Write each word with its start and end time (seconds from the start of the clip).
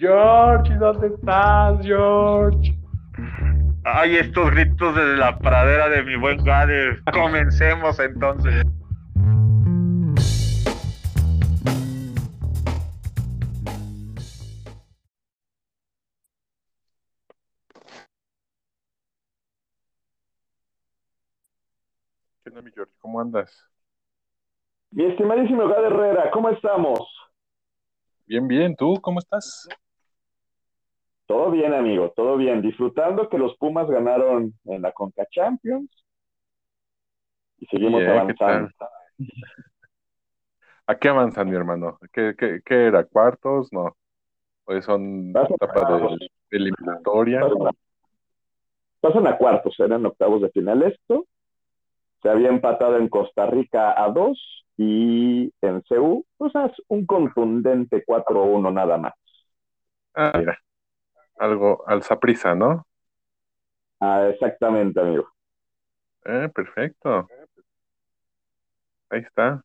George, 0.00 0.74
¿dónde 0.76 1.08
estás, 1.08 1.84
George? 1.84 2.74
Ay, 3.84 4.16
estos 4.16 4.50
gritos 4.50 4.94
desde 4.96 5.18
la 5.18 5.38
pradera 5.38 5.90
de 5.90 6.02
mi 6.02 6.16
buen 6.16 6.42
Gade. 6.42 7.02
Comencemos 7.12 8.00
entonces. 8.00 8.64
¿Qué 22.42 22.48
onda, 22.48 22.62
mi 22.62 22.72
George? 22.72 22.92
¿Cómo 23.00 23.20
andas? 23.20 23.68
Mi 24.92 25.04
estimadísimo 25.04 25.68
Gade 25.68 25.88
Herrera, 25.88 26.30
¿cómo 26.30 26.48
estamos? 26.48 27.00
Bien, 28.24 28.48
bien. 28.48 28.74
¿Tú 28.74 28.98
cómo 29.02 29.18
estás? 29.18 29.68
Todo 31.30 31.52
bien, 31.52 31.72
amigo, 31.72 32.10
todo 32.16 32.36
bien. 32.36 32.60
Disfrutando 32.60 33.28
que 33.28 33.38
los 33.38 33.56
Pumas 33.56 33.88
ganaron 33.88 34.52
en 34.64 34.82
la 34.82 34.90
Conca 34.90 35.24
Champions 35.30 35.88
y 37.56 37.66
seguimos 37.66 38.00
Sí, 38.00 38.08
¿eh? 38.08 38.34
¿Qué 38.36 38.44
avanzando. 38.44 38.70
¿A 40.88 40.94
qué 40.96 41.08
avanzan, 41.08 41.48
mi 41.48 41.54
hermano? 41.54 42.00
¿Qué, 42.12 42.34
qué, 42.36 42.62
qué 42.64 42.86
era? 42.86 43.04
¿Cuartos? 43.04 43.72
No. 43.72 43.96
Hoy 44.64 44.82
son 44.82 45.32
Pasan 45.32 45.52
a 45.52 45.54
etapa 45.54 45.74
de 45.74 45.94
octavos, 45.94 46.18
eliminatoria. 46.50 47.40
pasan 47.42 47.66
a, 47.68 47.70
pasan 49.00 49.26
a 49.28 49.38
cuartos, 49.38 49.78
eran 49.78 50.04
octavos 50.06 50.42
de 50.42 50.50
final 50.50 50.82
esto. 50.82 51.26
Se 52.22 52.28
había 52.28 52.48
empatado 52.48 52.96
en 52.96 53.08
Costa 53.08 53.46
Rica 53.46 53.94
a 54.02 54.10
dos 54.10 54.66
y 54.76 55.52
en 55.62 55.80
CU, 55.82 56.26
pues 56.36 56.52
es 56.56 56.72
un 56.88 57.06
contundente 57.06 58.04
4-1 58.04 58.72
nada 58.72 58.98
más. 58.98 59.14
Ah, 60.12 60.32
mira, 60.36 60.58
algo 61.40 61.82
al 61.86 62.02
prisa, 62.20 62.54
¿no? 62.54 62.86
Ah, 63.98 64.28
exactamente, 64.28 65.00
amigo. 65.00 65.28
Eh, 66.24 66.48
perfecto. 66.54 67.28
Ahí 69.08 69.20
está. 69.20 69.62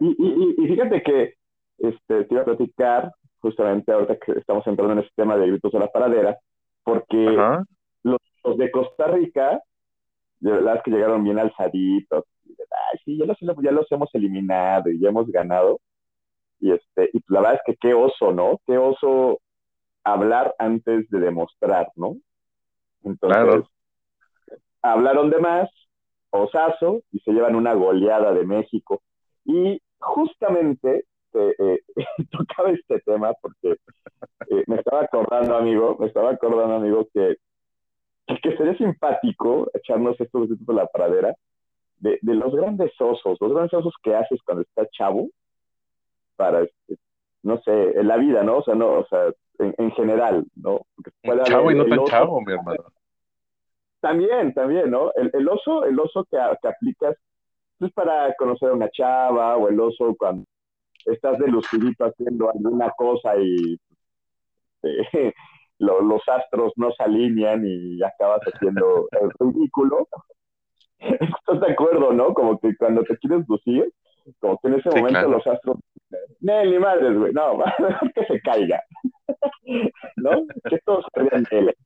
Y, 0.00 0.08
y, 0.08 0.54
y 0.58 0.64
y 0.64 0.68
fíjate 0.68 1.02
que 1.02 1.34
este, 1.78 2.24
te 2.24 2.34
iba 2.34 2.42
a 2.42 2.46
platicar 2.46 3.12
justamente 3.40 3.92
ahorita 3.92 4.18
que 4.18 4.32
estamos 4.32 4.66
entrando 4.66 4.94
en 4.94 4.98
este 5.00 5.12
tema 5.16 5.36
de 5.36 5.46
gritos 5.46 5.70
de 5.72 5.78
la 5.78 5.88
paradera, 5.88 6.36
porque 6.82 7.36
los, 8.02 8.18
los 8.44 8.56
de 8.56 8.70
Costa 8.70 9.06
Rica, 9.08 9.60
de 10.40 10.52
verdad 10.52 10.76
es 10.76 10.82
que 10.82 10.90
llegaron 10.90 11.22
bien 11.24 11.38
alzaditos. 11.38 12.24
y 12.44 12.54
de, 12.54 12.64
Ay, 12.92 12.98
sí, 13.04 13.18
ya 13.18 13.26
los, 13.26 13.38
ya 13.62 13.72
los 13.72 13.90
hemos 13.92 14.12
eliminado 14.14 14.90
y 14.90 14.98
ya 14.98 15.10
hemos 15.10 15.28
ganado. 15.30 15.80
Y, 16.60 16.72
este, 16.72 17.10
y 17.12 17.20
la 17.28 17.40
verdad 17.40 17.54
es 17.56 17.60
que 17.66 17.76
qué 17.76 17.94
oso, 17.94 18.32
¿no? 18.32 18.60
Qué 18.66 18.76
oso 18.76 19.40
hablar 20.04 20.54
antes 20.58 21.08
de 21.10 21.20
demostrar, 21.20 21.90
¿no? 21.96 22.16
Entonces, 23.04 23.42
Claro. 23.42 23.70
hablaron 24.82 25.30
de 25.30 25.38
más, 25.38 25.68
osazo, 26.30 27.02
y 27.12 27.20
se 27.20 27.32
llevan 27.32 27.54
una 27.54 27.74
goleada 27.74 28.32
de 28.32 28.44
México. 28.44 29.02
Y 29.44 29.80
justamente 29.98 31.04
eh, 31.34 31.54
eh, 31.58 31.78
tocaba 32.30 32.70
este 32.70 33.00
tema 33.00 33.32
porque 33.34 33.72
eh, 34.50 34.64
me 34.66 34.76
estaba 34.76 35.02
acordando, 35.02 35.56
amigo, 35.56 35.96
me 35.98 36.06
estaba 36.06 36.30
acordando, 36.30 36.76
amigo, 36.76 37.06
que, 37.12 37.36
que 38.42 38.56
sería 38.56 38.76
simpático 38.76 39.70
echarnos 39.74 40.20
estos 40.20 40.48
de 40.48 40.74
la 40.74 40.86
pradera 40.86 41.34
de, 41.98 42.18
de 42.22 42.34
los 42.34 42.54
grandes 42.54 42.92
osos, 43.00 43.38
los 43.40 43.52
grandes 43.52 43.74
osos 43.74 43.94
que 44.02 44.14
haces 44.14 44.40
cuando 44.44 44.62
estás 44.62 44.88
chavo 44.90 45.28
para, 46.36 46.62
este, 46.62 46.96
no 47.42 47.60
sé, 47.62 47.98
en 47.98 48.08
la 48.08 48.16
vida, 48.16 48.42
¿no? 48.42 48.58
O 48.58 48.62
sea, 48.62 48.74
no, 48.74 48.88
o 49.00 49.06
sea, 49.06 49.26
en, 49.58 49.74
en 49.78 49.90
general, 49.92 50.44
¿no? 50.56 50.80
Puede 51.22 51.42
Chavo 51.44 51.64
haber 51.70 51.76
y 51.76 51.78
no 51.78 51.84
tan 51.86 51.98
oso, 52.00 52.10
chavo, 52.10 52.40
mi 52.42 52.52
hermano. 52.52 52.84
también, 54.00 54.54
también, 54.54 54.90
¿no? 54.90 55.10
El, 55.16 55.30
el 55.32 55.48
oso, 55.48 55.84
el 55.84 55.98
oso 55.98 56.24
que, 56.30 56.38
que 56.62 56.68
aplicas 56.68 57.16
es 57.80 57.92
para 57.92 58.34
conocer 58.34 58.70
a 58.70 58.74
una 58.74 58.90
chava 58.90 59.56
o 59.56 59.68
el 59.68 59.78
oso 59.80 60.14
cuando 60.18 60.44
estás 61.06 61.38
de 61.38 61.48
lucidito 61.48 62.04
haciendo 62.04 62.50
alguna 62.50 62.90
cosa 62.96 63.36
y 63.38 63.78
eh, 64.82 65.32
lo- 65.78 66.00
los 66.02 66.22
astros 66.28 66.72
no 66.76 66.90
se 66.92 67.02
alinean 67.02 67.62
y 67.64 68.02
acabas 68.02 68.40
haciendo 68.42 69.08
el 69.20 69.30
ridículo. 69.40 70.08
¿Estás 70.98 71.60
de 71.60 71.72
acuerdo, 71.72 72.12
no? 72.12 72.34
Como 72.34 72.58
que 72.58 72.76
cuando 72.76 73.02
te 73.04 73.16
quieres 73.18 73.46
lucir, 73.48 73.92
como 74.40 74.58
que 74.58 74.68
en 74.68 74.74
ese 74.74 74.90
Sí, 74.90 74.98
momento 74.98 75.10
claro. 75.10 75.30
los 75.30 75.46
astros, 75.46 75.78
no, 76.40 76.64
ni 76.64 76.78
madres, 76.78 77.18
güey, 77.18 77.32
no, 77.34 77.58
que 78.14 78.26
se 78.26 78.40
caiga, 78.40 78.82
¿no? 80.16 80.30
Que 80.68 80.78
todos 80.84 81.06
se 81.14 81.22
vean 81.22 81.44
de 81.50 81.58
él. 81.58 81.76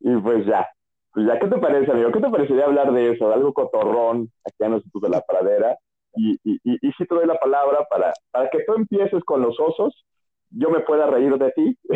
Y 0.00 0.16
pues 0.18 0.46
ya, 0.46 0.68
pues 1.12 1.26
ya, 1.26 1.38
¿qué 1.38 1.48
te 1.48 1.58
parece, 1.58 1.92
amigo? 1.92 2.12
¿Qué 2.12 2.20
te 2.20 2.30
parecería 2.30 2.64
hablar 2.66 2.92
de 2.92 3.12
eso? 3.12 3.28
De 3.28 3.34
algo 3.34 3.52
cotorrón 3.54 4.30
aquí 4.44 4.64
a 4.64 4.68
nosotros 4.68 5.02
de 5.02 5.08
la 5.10 5.22
pradera. 5.22 5.76
Y, 6.14 6.34
y, 6.44 6.60
y, 6.64 6.88
y 6.88 6.92
sí 6.92 7.06
te 7.06 7.14
doy 7.14 7.26
la 7.26 7.36
palabra 7.38 7.86
para, 7.90 8.12
para 8.32 8.48
que 8.50 8.64
tú 8.64 8.74
empieces 8.74 9.22
con 9.24 9.42
los 9.42 9.58
osos, 9.60 10.06
yo 10.50 10.70
me 10.70 10.80
pueda 10.80 11.06
reír 11.06 11.36
de 11.38 11.50
ti 11.52 11.78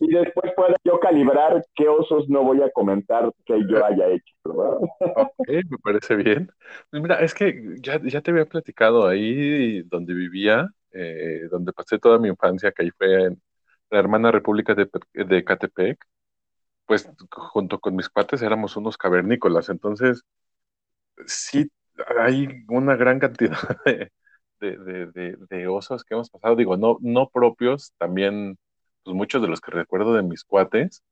y 0.00 0.08
después 0.10 0.52
pueda 0.54 0.76
yo 0.84 0.98
calibrar 1.00 1.64
qué 1.74 1.88
osos 1.88 2.28
no 2.28 2.42
voy 2.44 2.62
a 2.62 2.70
comentar 2.70 3.30
que 3.44 3.60
yo 3.68 3.84
haya 3.84 4.08
hecho, 4.08 4.34
¿verdad? 4.44 4.78
Ok, 5.16 5.48
me 5.70 5.78
parece 5.78 6.16
bien. 6.16 6.50
Pues 6.90 7.02
mira, 7.02 7.20
es 7.20 7.34
que 7.34 7.76
ya, 7.80 8.00
ya 8.02 8.20
te 8.20 8.30
había 8.30 8.46
platicado 8.46 9.06
ahí 9.06 9.82
donde 9.84 10.14
vivía, 10.14 10.68
eh, 10.92 11.42
donde 11.50 11.72
pasé 11.72 11.98
toda 11.98 12.18
mi 12.18 12.28
infancia, 12.28 12.72
que 12.72 12.84
ahí 12.84 12.90
fue 12.96 13.24
en 13.24 13.42
la 13.90 13.98
hermana 14.00 14.30
República 14.32 14.74
de, 14.74 14.88
de 15.12 15.44
Catepec, 15.44 16.04
pues 16.86 17.08
junto 17.30 17.80
con 17.80 17.96
mis 17.96 18.08
cuates 18.08 18.42
éramos 18.42 18.76
unos 18.76 18.96
cavernícolas, 18.98 19.68
entonces 19.70 20.22
sí 21.26 21.70
hay 22.18 22.64
una 22.68 22.96
gran 22.96 23.18
cantidad 23.18 23.58
de, 23.84 24.10
de, 24.60 24.76
de, 24.78 25.06
de- 25.12 25.36
de 25.50 25.68
osos 25.68 26.04
que 26.04 26.14
hemos 26.14 26.30
pasado, 26.30 26.56
digo, 26.56 26.76
no, 26.76 26.98
no 27.00 27.28
propios, 27.30 27.92
también 27.98 28.58
pues 29.04 29.16
muchos 29.16 29.42
de 29.42 29.48
los 29.48 29.60
que 29.60 29.70
recuerdo 29.72 30.14
de 30.14 30.22
mis 30.22 30.44
cuates, 30.44 31.02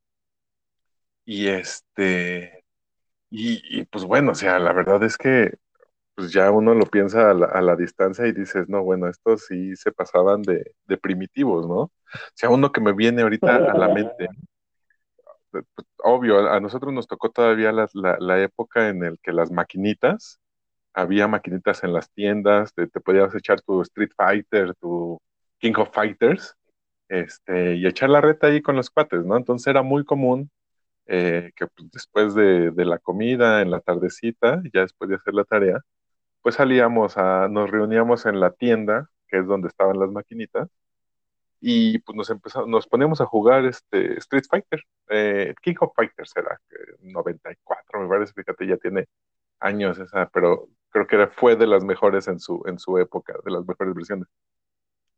y 1.25 1.48
este, 1.48 2.64
y, 3.31 3.62
y, 3.81 3.84
pues 3.86 4.04
bueno, 4.06 4.32
o 4.32 4.34
sea, 4.34 4.58
la 4.58 4.72
verdad 4.72 5.02
es 5.04 5.16
que 5.19 5.54
pues 6.16 6.32
ya 6.32 6.50
uno 6.52 6.75
lo 6.75 6.86
piensa 6.86 7.31
a 7.31 7.34
la, 7.34 7.47
a 7.47 7.62
la 7.62 7.76
distancia 7.76 8.26
y 8.26 8.32
dices, 8.32 8.69
no, 8.69 8.82
bueno, 8.84 9.08
estos 9.08 9.47
sí 9.47 9.76
se 9.76 9.92
pasaban 9.92 10.42
de, 10.42 10.75
de 10.86 10.98
primitivos, 10.98 11.66
¿no? 11.69 11.76
O 11.84 11.92
sea, 12.34 12.50
uno 12.50 12.72
que 12.72 12.81
me 12.82 12.92
viene 12.94 13.22
ahorita 13.22 13.56
a 13.58 13.75
la 13.75 13.88
mente, 13.88 14.28
pues, 15.50 15.64
obvio, 15.98 16.48
a 16.50 16.60
nosotros 16.60 16.92
nos 16.92 17.06
tocó 17.06 17.31
todavía 17.31 17.72
la, 17.72 17.88
la, 17.94 18.16
la 18.20 18.42
época 18.42 18.88
en 18.88 19.04
el 19.04 19.19
que 19.22 19.32
las 19.32 19.50
maquinitas, 19.50 20.41
había 20.94 21.28
maquinitas 21.28 21.84
en 21.84 21.92
las 21.92 22.10
tiendas, 22.10 22.75
te, 22.75 22.86
te 22.88 23.00
podías 23.00 23.34
echar 23.34 23.60
tu 23.62 23.82
Street 23.82 24.10
Fighter, 24.16 24.75
tu 24.76 25.20
King 25.58 25.75
of 25.78 25.91
Fighters, 25.92 26.56
este, 27.08 27.76
y 27.76 27.86
echar 27.86 28.10
la 28.10 28.20
reta 28.20 28.48
ahí 28.48 28.62
con 28.62 28.76
los 28.76 28.91
cuates, 28.91 29.25
¿no? 29.25 29.36
Entonces 29.36 29.66
era 29.69 29.82
muy 29.82 30.04
común 30.04 30.50
eh, 31.06 31.52
que 31.56 31.66
pues, 31.69 31.91
después 31.92 32.34
de, 32.34 32.70
de 32.72 32.84
la 32.84 32.98
comida, 32.98 33.62
en 33.62 33.70
la 33.70 33.81
tardecita, 33.81 34.62
ya 34.72 34.82
después 34.82 35.10
de 35.10 35.16
hacer 35.16 35.34
la 35.34 35.44
tarea, 35.44 35.81
pues 36.42 36.56
salíamos 36.56 37.19
a, 37.19 37.48
nos 37.48 37.70
reuníamos 37.70 38.26
en 38.26 38.41
la 38.41 38.52
tienda, 38.52 39.10
que 39.28 39.38
es 39.38 39.47
donde 39.47 39.69
estaban 39.69 39.98
las 39.98 40.10
maquinitas, 40.10 40.69
y 41.60 41.98
pues 42.00 42.16
nos 42.16 42.31
empezamos, 42.31 42.69
nos 42.69 42.86
poníamos 42.88 43.20
a 43.20 43.26
jugar 43.26 43.64
este 43.66 44.19
Street 44.19 44.44
Fighter, 44.50 44.82
eh, 45.10 45.54
King 45.62 45.76
of 45.81 45.92
Fighters 45.97 46.32
era, 46.36 46.60
eh, 46.70 46.97
94, 47.02 48.00
me 48.00 48.08
parece, 48.08 48.32
fíjate, 48.34 48.66
ya 48.66 48.76
tiene 48.78 49.06
años 49.60 49.98
esa, 49.98 50.28
pero 50.32 50.69
creo 50.92 51.06
que 51.06 51.26
fue 51.28 51.56
de 51.56 51.66
las 51.66 51.84
mejores 51.84 52.28
en 52.28 52.41
su, 52.41 52.62
en 52.66 52.78
su 52.78 52.98
época, 52.98 53.34
de 53.44 53.50
las 53.50 53.66
mejores 53.66 53.94
versiones. 53.94 54.28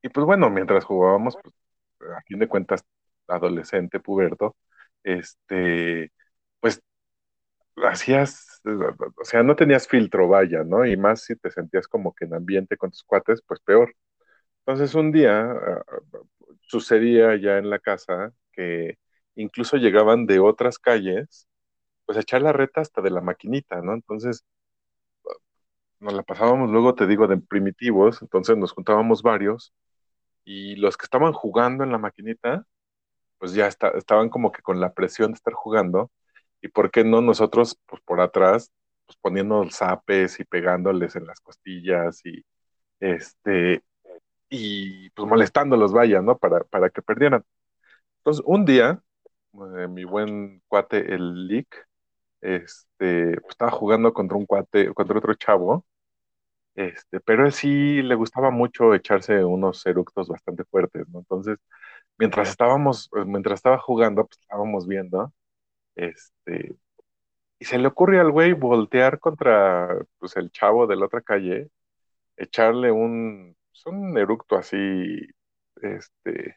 Y 0.03 0.09
pues 0.11 0.27
bueno, 0.27 0.51
mientras 0.51 0.85
jugábamos, 0.85 1.37
pues 1.43 1.55
a 2.17 2.23
fin 2.23 2.39
de 2.39 2.49
cuentas, 2.49 2.85
adolescente, 3.29 4.01
puberto, 4.01 4.57
este, 5.03 6.13
pues 6.61 6.83
hacías, 7.77 8.61
o 8.65 9.25
sea, 9.25 9.43
no 9.43 9.57
tenías 9.57 9.89
filtro, 9.89 10.29
vaya, 10.29 10.65
¿no? 10.65 10.87
Y 10.87 10.97
más 10.97 11.23
si 11.25 11.37
te 11.37 11.51
sentías 11.51 11.89
como 11.89 12.15
que 12.15 12.25
en 12.27 12.35
ambiente 12.35 12.77
con 12.77 12.91
tus 12.91 13.05
cuates, 13.05 13.43
pues 13.47 13.61
peor. 13.61 13.95
Entonces 14.67 14.95
un 14.95 15.13
día 15.13 15.47
uh, 15.55 16.27
sucedía 16.63 17.37
ya 17.37 17.59
en 17.59 17.71
la 17.71 17.79
casa 17.79 18.33
que 18.53 18.99
incluso 19.37 19.77
llegaban 19.77 20.27
de 20.27 20.41
otras 20.41 20.79
calles, 20.79 21.49
pues 22.07 22.19
a 22.19 22.23
echar 22.23 22.43
la 22.43 22.53
reta 22.53 22.81
hasta 22.83 23.03
de 23.03 23.11
la 23.11 23.21
maquinita, 23.23 23.83
¿no? 23.83 23.95
Entonces 23.95 24.45
nos 26.05 26.15
la 26.15 26.23
pasábamos 26.23 26.71
luego, 26.71 26.95
te 26.95 27.07
digo, 27.07 27.27
de 27.27 27.39
primitivos, 27.39 28.23
entonces 28.23 28.57
nos 28.57 28.73
juntábamos 28.73 29.23
varios 29.23 29.75
y 30.45 30.77
los 30.77 30.97
que 30.97 31.05
estaban 31.07 31.33
jugando 31.33 31.85
en 31.85 31.93
la 31.93 31.99
maquinita, 31.99 32.67
pues 33.39 33.55
ya 33.55 33.67
está, 33.69 33.91
estaban 33.91 34.29
como 34.31 34.53
que 34.53 34.63
con 34.63 34.81
la 34.81 34.95
presión 34.95 35.33
de 35.33 35.37
estar 35.37 35.55
jugando 35.55 36.11
y 36.63 36.69
por 36.69 36.91
qué 36.91 37.05
no 37.05 37.21
nosotros, 37.23 37.79
pues 37.87 38.03
por 38.05 38.21
atrás, 38.21 38.73
pues 39.07 39.19
poniendo 39.21 39.69
zapes 39.71 40.41
y 40.41 40.45
pegándoles 40.45 41.17
en 41.17 41.27
las 41.27 41.41
costillas 41.41 42.25
y 42.27 42.45
este 43.01 43.83
y 44.51 45.11
pues 45.11 45.29
molestándolos, 45.29 45.93
vaya, 45.93 46.23
¿no? 46.23 46.39
Para, 46.39 46.65
para 46.65 46.91
que 46.91 47.03
perdieran. 47.03 47.45
Entonces, 48.19 48.45
un 48.47 48.65
día, 48.65 49.03
eh, 49.79 49.89
mi 49.89 50.05
buen 50.05 50.63
cuate, 50.69 51.15
el 51.15 51.47
Lick, 51.49 51.89
este, 52.41 53.33
pues, 53.41 53.51
estaba 53.51 53.71
jugando 53.73 54.13
contra 54.15 54.37
un 54.39 54.47
cuate, 54.47 54.93
contra 54.95 55.19
otro 55.19 55.35
chavo, 55.35 55.87
este, 56.75 57.21
pero 57.21 57.51
sí 57.51 58.03
le 58.03 58.15
gustaba 58.15 58.51
mucho 58.51 58.95
echarse 58.95 59.45
unos 59.45 59.85
eructos 59.87 60.29
bastante 60.29 60.65
fuertes, 60.65 61.09
¿no? 61.09 61.21
Entonces, 61.21 61.59
mientras 62.19 62.51
estábamos, 62.51 63.11
eh, 63.17 63.25
mientras 63.25 63.59
estaba 63.59 63.79
jugando, 63.79 64.27
pues 64.27 64.39
estábamos 64.41 64.87
viendo, 64.87 65.33
este, 65.95 66.77
y 67.59 67.65
se 67.65 67.79
le 67.79 67.89
ocurre 67.89 68.21
al 68.21 68.31
güey 68.33 68.53
voltear 68.53 69.19
contra, 69.21 69.89
pues, 70.19 70.37
el 70.37 70.51
chavo 70.51 70.87
de 70.87 70.97
la 70.97 71.07
otra 71.07 71.23
calle, 71.23 71.69
echarle 72.37 72.91
un, 72.91 73.57
pues, 73.71 73.87
un 73.87 74.19
eructo 74.19 74.57
así, 74.57 75.21
este, 75.81 76.57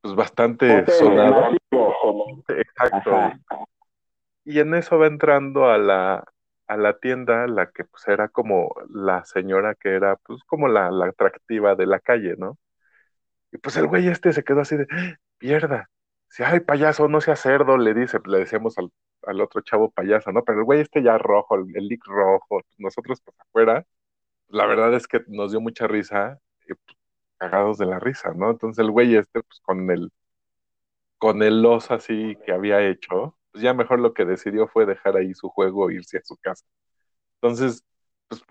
pues 0.00 0.14
bastante 0.14 0.86
sonado. 0.86 1.56
Exacto. 2.48 3.32
Y 4.44 4.58
en 4.58 4.74
eso 4.74 4.98
va 4.98 5.06
entrando 5.06 5.66
a 5.66 5.78
la, 5.78 6.31
a 6.72 6.76
la 6.76 6.98
tienda, 6.98 7.46
la 7.46 7.70
que 7.70 7.84
pues 7.84 8.06
era 8.08 8.28
como 8.28 8.74
la 8.90 9.24
señora 9.24 9.74
que 9.74 9.90
era 9.90 10.16
pues 10.16 10.42
como 10.44 10.68
la, 10.68 10.90
la 10.90 11.06
atractiva 11.06 11.74
de 11.76 11.86
la 11.86 12.00
calle, 12.00 12.36
¿no? 12.38 12.58
Y 13.52 13.58
pues 13.58 13.76
el 13.76 13.86
güey 13.86 14.08
este 14.08 14.32
se 14.32 14.44
quedó 14.44 14.60
así 14.62 14.76
de, 14.76 14.86
pierda, 15.38 15.90
si 16.28 16.42
ay 16.42 16.60
payaso, 16.60 17.08
no 17.08 17.20
sea 17.20 17.36
cerdo, 17.36 17.76
le 17.78 17.94
dice, 17.94 18.18
le 18.26 18.38
decíamos 18.38 18.78
al, 18.78 18.90
al 19.26 19.40
otro 19.40 19.60
chavo 19.62 19.90
payaso, 19.90 20.32
¿no? 20.32 20.44
Pero 20.44 20.60
el 20.60 20.64
güey 20.64 20.80
este 20.80 21.02
ya 21.02 21.18
rojo, 21.18 21.56
el, 21.56 21.66
el 21.76 21.88
lick 21.88 22.06
rojo, 22.06 22.62
nosotros 22.78 23.20
pues 23.24 23.36
afuera, 23.40 23.86
la 24.48 24.66
verdad 24.66 24.94
es 24.94 25.06
que 25.08 25.22
nos 25.28 25.52
dio 25.52 25.60
mucha 25.60 25.86
risa, 25.88 26.40
y, 26.68 26.74
pues, 26.74 26.98
cagados 27.38 27.78
de 27.78 27.86
la 27.86 27.98
risa, 28.00 28.32
¿no? 28.34 28.50
Entonces 28.50 28.80
el 28.84 28.90
güey 28.92 29.16
este, 29.16 29.42
pues 29.42 29.60
con 29.62 29.90
el, 29.90 30.12
con 31.18 31.42
el 31.42 31.62
los 31.62 31.90
así 31.90 32.36
que 32.44 32.52
había 32.52 32.86
hecho, 32.88 33.36
pues 33.52 33.62
ya 33.62 33.74
mejor 33.74 34.00
lo 34.00 34.14
que 34.14 34.24
decidió 34.24 34.68
fue 34.68 34.86
dejar 34.86 35.16
ahí 35.16 35.34
su 35.34 35.48
juego 35.50 35.90
e 35.90 35.94
irse 35.96 36.18
a 36.18 36.22
su 36.24 36.36
casa. 36.38 36.64
Entonces, 37.42 37.84
pues, 38.28 38.42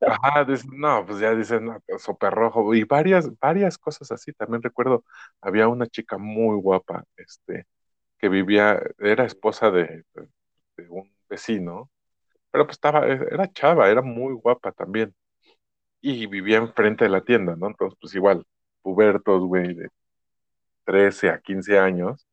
ajá, 0.00 0.44
dice, 0.44 0.66
no, 0.72 1.04
pues 1.06 1.18
ya 1.20 1.34
dicen, 1.34 1.64
no, 1.66 1.80
pues, 1.86 2.02
súper 2.02 2.32
rojo, 2.34 2.74
y 2.74 2.84
varias, 2.84 3.30
varias 3.38 3.78
cosas 3.78 4.10
así. 4.12 4.32
También 4.32 4.62
recuerdo, 4.62 5.04
había 5.40 5.68
una 5.68 5.86
chica 5.86 6.18
muy 6.18 6.56
guapa, 6.60 7.04
este, 7.16 7.66
que 8.18 8.28
vivía, 8.28 8.80
era 8.98 9.24
esposa 9.26 9.70
de, 9.70 10.04
de, 10.14 10.28
de 10.78 10.88
un 10.90 11.12
vecino, 11.28 11.90
pero 12.50 12.66
pues 12.66 12.76
estaba, 12.76 13.06
era 13.08 13.52
chava, 13.52 13.90
era 13.90 14.02
muy 14.02 14.34
guapa 14.34 14.72
también. 14.72 15.14
Y 16.02 16.26
vivía 16.26 16.58
enfrente 16.58 17.04
de 17.04 17.10
la 17.10 17.24
tienda, 17.24 17.56
¿no? 17.56 17.68
Entonces, 17.68 17.98
pues 18.00 18.14
igual, 18.14 18.46
pubertos, 18.82 19.42
güey, 19.44 19.74
de 19.74 19.88
13 20.84 21.30
a 21.30 21.40
15 21.40 21.78
años 21.78 22.26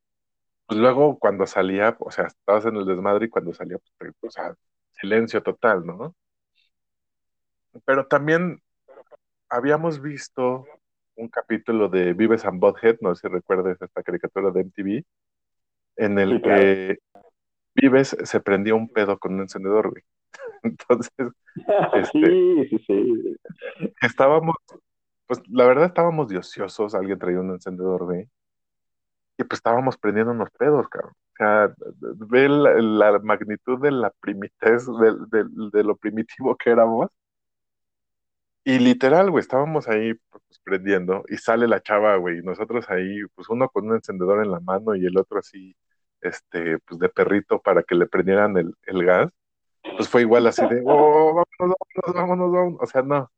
pues 0.72 0.80
luego 0.80 1.20
cuando 1.20 1.46
salía, 1.46 1.98
o 2.00 2.12
sea, 2.12 2.28
estabas 2.28 2.66
en 2.66 2.78
el 2.78 2.86
desmadre 2.86 3.26
y 3.26 3.30
cuando 3.30 3.54
salía, 3.54 3.78
pues, 3.98 4.14
o 4.22 4.30
sea, 4.32 4.56
silencio 4.94 5.44
total, 5.44 5.86
¿no? 5.86 6.16
Pero 7.84 8.08
también 8.08 8.62
habíamos 9.50 10.02
visto 10.02 10.66
un 11.18 11.28
capítulo 11.28 11.90
de 11.90 12.14
Vives 12.14 12.46
and 12.46 12.62
Butthead, 12.62 13.00
no 13.02 13.14
sé 13.14 13.28
si 13.28 13.34
recuerdas 13.34 13.82
esta 13.82 14.02
caricatura 14.02 14.50
de 14.52 14.62
MTV, 14.62 15.04
en 15.98 16.20
el 16.20 16.36
Sí, 16.38 16.42
claro. 16.42 16.62
que 16.62 17.00
Vives 17.76 18.16
se 18.24 18.40
prendía 18.40 18.74
un 18.74 18.88
pedo 18.88 19.20
con 19.20 19.34
un 19.34 19.42
encendedor, 19.42 19.90
güey. 19.90 20.04
Entonces, 20.64 21.12
este, 21.96 22.26
Sí, 22.26 22.68
sí, 22.70 22.80
sí. 22.88 23.38
estábamos, 24.02 24.56
pues 25.28 25.42
la 25.50 25.66
verdad 25.66 25.88
estábamos 25.88 26.30
de 26.30 26.38
ociosos, 26.38 26.96
alguien 26.96 27.20
traía 27.20 27.42
un 27.42 27.52
encendedor, 27.52 28.06
güey, 28.06 28.30
y 29.42 29.44
pues 29.46 29.60
estábamos 29.60 29.98
prendiendo 29.98 30.32
unos 30.34 30.50
pedos, 30.52 30.88
cabrón. 30.90 31.14
O 31.14 31.36
sea, 31.38 31.74
ve 32.30 32.50
la, 32.50 32.74
la 33.12 33.20
magnitud 33.20 33.80
de 33.82 33.92
la 33.92 34.12
primitez, 34.22 34.86
de, 34.88 35.16
de, 35.32 35.46
de 35.74 35.84
lo 35.84 35.96
primitivo 35.98 36.56
que 36.58 36.72
éramos. 36.72 37.10
Y 38.64 38.78
literal, 38.80 39.32
güey, 39.32 39.42
estábamos 39.42 39.88
ahí 39.88 40.14
pues, 40.30 40.44
prendiendo 40.64 41.24
y 41.30 41.38
sale 41.38 41.68
la 41.68 41.82
chava, 41.82 42.16
güey, 42.18 42.40
y 42.40 42.42
nosotros 42.44 42.88
ahí, 42.90 43.22
pues 43.36 43.50
uno 43.50 43.68
con 43.70 43.88
un 43.90 43.96
encendedor 43.96 44.44
en 44.44 44.52
la 44.52 44.60
mano 44.60 44.96
y 44.96 45.06
el 45.06 45.18
otro 45.18 45.40
así, 45.40 45.76
este, 46.22 46.78
pues 46.80 47.00
de 47.00 47.10
perrito 47.10 47.60
para 47.62 47.82
que 47.84 47.96
le 47.96 48.06
prendieran 48.08 48.58
el, 48.58 48.76
el 48.84 49.04
gas. 49.06 49.30
Pues 49.98 50.10
fue 50.10 50.22
igual 50.24 50.48
así 50.48 50.66
de, 50.68 50.84
oh, 50.86 51.46
vámonos, 51.60 51.78
vámonos, 52.06 52.16
vámonos, 52.16 52.54
vámonos. 52.54 52.80
O 52.82 52.88
sea, 52.88 53.02
no, 53.04 53.32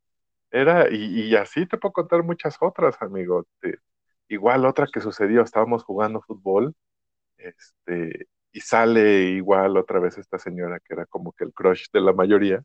era, 0.52 0.90
y, 0.92 1.30
y 1.32 1.36
así 1.38 1.66
te 1.68 1.78
puedo 1.78 1.94
contar 1.94 2.24
muchas 2.24 2.58
otras, 2.62 3.02
amigo. 3.02 3.46
Te- 3.62 3.80
igual 4.28 4.66
otra 4.66 4.88
que 4.92 5.02
sucedió, 5.02 5.42
estábamos 5.44 5.84
jugando 5.84 6.22
fútbol, 6.22 6.76
este, 7.38 8.28
y 8.52 8.62
sale 8.62 9.24
igual 9.32 9.78
otra 9.78 10.00
vez 10.00 10.18
esta 10.18 10.40
señora 10.40 10.80
que 10.80 10.94
era 10.94 11.06
como 11.08 11.34
que 11.34 11.46
el 11.46 11.54
crush 11.54 11.88
de 11.94 12.02
la 12.02 12.14
mayoría, 12.14 12.64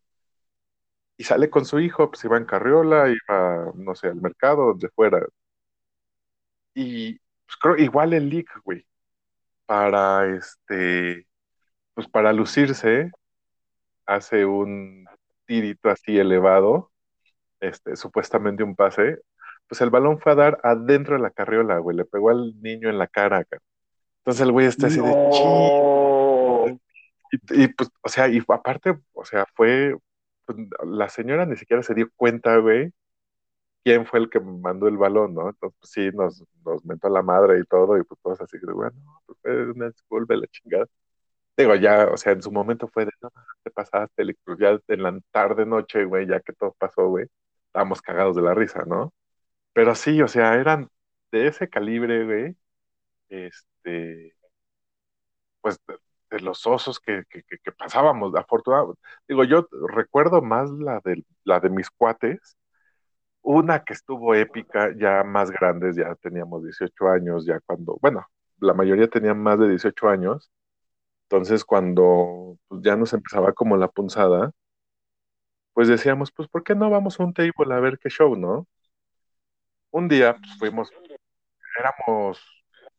y 1.16 1.25
sale 1.25 1.50
con 1.50 1.64
su 1.64 1.81
hijo, 1.81 2.10
pues 2.10 2.25
iba 2.25 2.37
en 2.37 2.44
carriola, 2.44 3.08
iba, 3.08 3.72
no 3.75 3.94
sé, 3.94 4.08
al 4.08 4.20
mercado, 4.20 4.66
donde 4.66 4.88
fuera, 4.90 5.20
y 6.75 7.19
pues 7.46 7.56
creo, 7.61 7.76
igual 7.76 8.12
el 8.14 8.28
leak, 8.31 8.49
güey, 8.64 8.87
para 9.66 10.26
este, 10.37 11.26
pues 11.94 12.08
para 12.08 12.32
lucirse, 12.32 13.11
hace 14.06 14.44
un 14.46 15.06
tirito 15.46 15.90
así 15.90 16.19
elevado, 16.19 16.93
este, 17.61 17.96
supuestamente 17.96 18.62
un 18.64 18.76
pase, 18.76 19.19
pues 19.68 19.80
el 19.80 19.90
balón 19.90 20.18
fue 20.18 20.32
a 20.32 20.34
dar 20.34 20.60
adentro 20.62 21.16
de 21.16 21.22
la 21.22 21.30
carriola, 21.30 21.78
güey, 21.78 21.96
le 21.96 22.04
pegó 22.04 22.30
al 22.30 22.60
niño 22.62 22.88
en 22.90 22.98
la 22.98 23.06
cara, 23.06 23.44
cara. 23.44 23.62
Entonces 24.18 24.42
el 24.42 24.52
güey 24.52 24.66
está 24.66 24.88
así 24.88 25.00
de 25.00 25.30
chi, 25.30 25.44
No. 25.44 26.66
y, 27.32 27.64
y, 27.64 27.68
pues, 27.68 27.90
o 28.02 28.08
sea, 28.08 28.28
y 28.28 28.42
aparte, 28.48 28.98
o 29.12 29.24
sea, 29.24 29.46
fue, 29.54 29.96
pues, 30.46 30.58
la 30.84 31.08
señora 31.08 31.46
ni 31.46 31.56
siquiera 31.56 31.82
se 31.82 31.94
dio 31.94 32.10
cuenta, 32.16 32.56
güey, 32.58 32.92
quién 33.84 34.06
fue 34.06 34.20
el 34.20 34.30
que 34.30 34.40
mandó 34.40 34.88
el 34.88 34.96
balón, 34.98 35.34
¿no? 35.34 35.48
Entonces, 35.50 35.78
pues 35.80 35.90
sí, 35.92 36.10
nos, 36.14 36.44
nos 36.64 36.84
mentó 36.84 37.08
la 37.08 37.22
madre 37.22 37.60
y 37.60 37.64
todo, 37.64 37.96
y 37.98 38.04
pues 38.04 38.20
todos 38.22 38.40
así 38.40 38.58
de, 38.58 38.72
bueno, 38.72 38.96
pues 39.26 39.68
una 39.74 39.88
disculpa 39.90 40.34
la 40.36 40.46
chingada. 40.48 40.86
Digo, 41.56 41.74
ya, 41.74 42.06
o 42.12 42.16
sea, 42.16 42.32
en 42.32 42.42
su 42.42 42.52
momento 42.52 42.88
fue 42.88 43.04
de, 43.06 43.12
no, 43.22 43.30
te 43.62 43.70
pasaste, 43.70 44.24
pues 44.44 44.58
ya 44.58 44.78
en 44.88 45.02
la 45.02 45.18
tarde, 45.32 45.66
noche, 45.66 46.04
güey, 46.04 46.26
ya 46.26 46.40
que 46.40 46.52
todo 46.52 46.74
pasó, 46.78 47.08
güey, 47.08 47.26
estábamos 47.66 48.02
cagados 48.02 48.36
de 48.36 48.42
la 48.42 48.54
risa, 48.54 48.84
¿no? 48.86 49.12
Pero 49.78 49.94
sí, 49.94 50.20
o 50.22 50.26
sea, 50.26 50.54
eran 50.56 50.90
de 51.30 51.46
ese 51.46 51.69
calibre, 51.69 52.25
güey, 52.25 52.56
este, 53.28 54.35
pues 55.61 55.78
de, 56.30 56.40
los 56.40 56.66
osos 56.66 56.99
que, 56.99 57.23
que 57.30 57.73
pasábamos, 57.73 58.35
afortunadamente. 58.35 59.00
Digo, 59.28 59.44
yo 59.44 59.68
recuerdo 59.94 60.42
más 60.42 60.68
la 60.70 61.00
de, 61.04 61.25
la 61.44 61.61
de 61.61 61.70
mis 61.70 61.90
cuates, 61.90 62.56
una 63.42 63.85
que 63.85 63.94
estuvo 63.94 64.35
épica, 64.35 64.94
ya 64.99 65.25
más 65.25 65.50
grandes, 65.52 65.97
ya 65.97 66.14
teníamos 66.16 66.64
18 66.64 67.08
años, 67.08 67.47
ya 67.47 67.61
cuando, 67.61 67.99
bueno, 68.02 68.26
la 68.61 68.75
mayoría 68.75 69.08
tenían 69.08 69.38
más 69.42 69.61
de 69.61 69.68
18 69.68 70.08
años, 70.08 70.50
entonces 71.25 71.64
cuando 71.64 72.58
pues, 72.68 72.82
ya 72.85 72.97
nos 72.97 73.12
empezaba 73.14 73.52
como 73.54 73.76
la 73.76 73.88
punzada, 73.88 74.52
pues 75.73 75.88
decíamos, 75.88 76.32
pues, 76.32 76.49
¿por 76.49 76.64
qué 76.64 76.75
no 76.75 76.90
vamos 76.90 77.20
a 77.20 77.25
un 77.25 77.32
table 77.35 77.75
a 77.75 77.80
ver 77.80 77.99
qué 77.99 78.11
show, 78.11 78.37
no? 78.37 78.66
Un 79.90 80.09
día 80.09 80.35
pues, 80.38 80.57
fuimos, 80.59 80.90
éramos, 81.78 82.40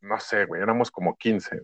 no 0.01 0.19
sé, 0.19 0.45
güey, 0.45 0.61
éramos 0.61 0.91
como 0.91 1.15
15, 1.17 1.61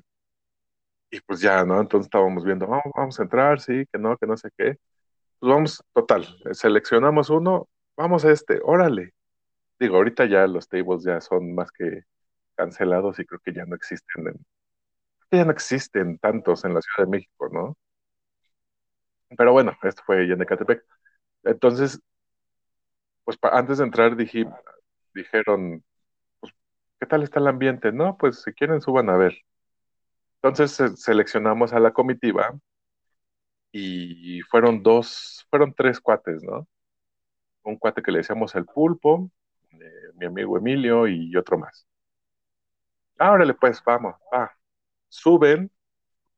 y 1.12 1.22
pues 1.22 1.40
ya, 1.42 1.64
¿no? 1.66 1.82
Entonces 1.82 2.08
estábamos 2.08 2.44
viendo, 2.46 2.68
vamos, 2.68 2.94
vamos 2.96 3.20
a 3.20 3.24
entrar, 3.24 3.60
sí, 3.62 3.86
que 3.92 4.00
no, 4.00 4.18
que 4.18 4.28
no 4.28 4.38
sé 4.38 4.50
qué. 4.58 4.78
Pues 5.40 5.54
vamos, 5.54 5.84
total, 5.94 6.28
seleccionamos 6.54 7.30
uno, 7.32 7.70
vamos 7.98 8.26
a 8.26 8.32
este, 8.32 8.60
órale. 8.64 9.14
Digo, 9.80 9.98
ahorita 9.98 10.26
ya 10.28 10.48
los 10.48 10.68
tables 10.70 11.04
ya 11.06 11.22
son 11.22 11.56
más 11.56 11.72
que 11.72 12.04
cancelados 12.56 13.20
y 13.20 13.26
creo 13.26 13.42
que 13.44 13.54
ya 13.54 13.66
no 13.66 13.76
existen, 13.76 14.28
en- 14.30 14.46
ya 15.32 15.46
no 15.46 15.52
existen 15.52 16.18
tantos 16.20 16.66
en 16.66 16.74
la 16.76 16.82
Ciudad 16.82 17.08
de 17.08 17.12
México, 17.12 17.50
¿no? 17.52 17.78
Pero 19.38 19.52
bueno, 19.54 19.74
esto 19.84 20.02
fue 20.06 20.24
en 20.32 20.42
Ecatepec. 20.42 20.84
Entonces, 21.44 22.02
pues 23.24 23.38
antes 23.52 23.78
de 23.80 23.84
entrar 23.86 24.16
dije, 24.16 24.46
dijeron, 25.16 25.84
pues, 26.42 26.54
¿qué 27.00 27.08
tal 27.08 27.24
está 27.24 27.40
el 27.42 27.48
ambiente? 27.48 27.92
No, 27.94 28.18
pues 28.18 28.44
si 28.44 28.54
quieren 28.54 28.82
suban 28.82 29.10
a 29.12 29.18
ver. 29.18 29.36
Entonces 30.42 30.72
se- 30.72 30.96
seleccionamos 30.96 31.74
a 31.74 31.80
la 31.82 31.92
comitiva 31.92 32.58
y 33.72 34.42
fueron 34.50 34.82
dos, 34.84 35.46
fueron 35.50 35.74
tres 35.74 36.00
cuates, 36.00 36.44
¿no? 36.44 36.68
Un 37.64 37.78
cuate 37.78 38.02
que 38.04 38.12
le 38.12 38.20
decíamos 38.20 38.56
el 38.56 38.66
pulpo, 38.66 39.32
eh, 39.72 40.14
mi 40.16 40.26
amigo 40.28 40.58
Emilio 40.58 41.08
y 41.08 41.36
otro 41.38 41.58
más. 41.60 41.88
Ah, 43.18 43.32
órale, 43.32 43.54
pues 43.54 43.82
vamos, 43.86 44.16
va. 44.34 44.52
Suben 45.10 45.72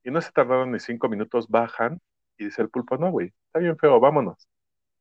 y 0.04 0.12
no 0.12 0.22
se 0.22 0.32
tardaron 0.32 0.72
ni 0.72 0.80
cinco 0.82 1.10
minutos, 1.10 1.48
bajan 1.50 2.02
y 2.38 2.46
dice 2.46 2.62
el 2.64 2.70
pulpo, 2.72 2.98
no, 2.98 3.12
güey, 3.12 3.34
está 3.48 3.60
bien 3.60 3.78
feo, 3.78 4.00
vámonos. 4.00 4.48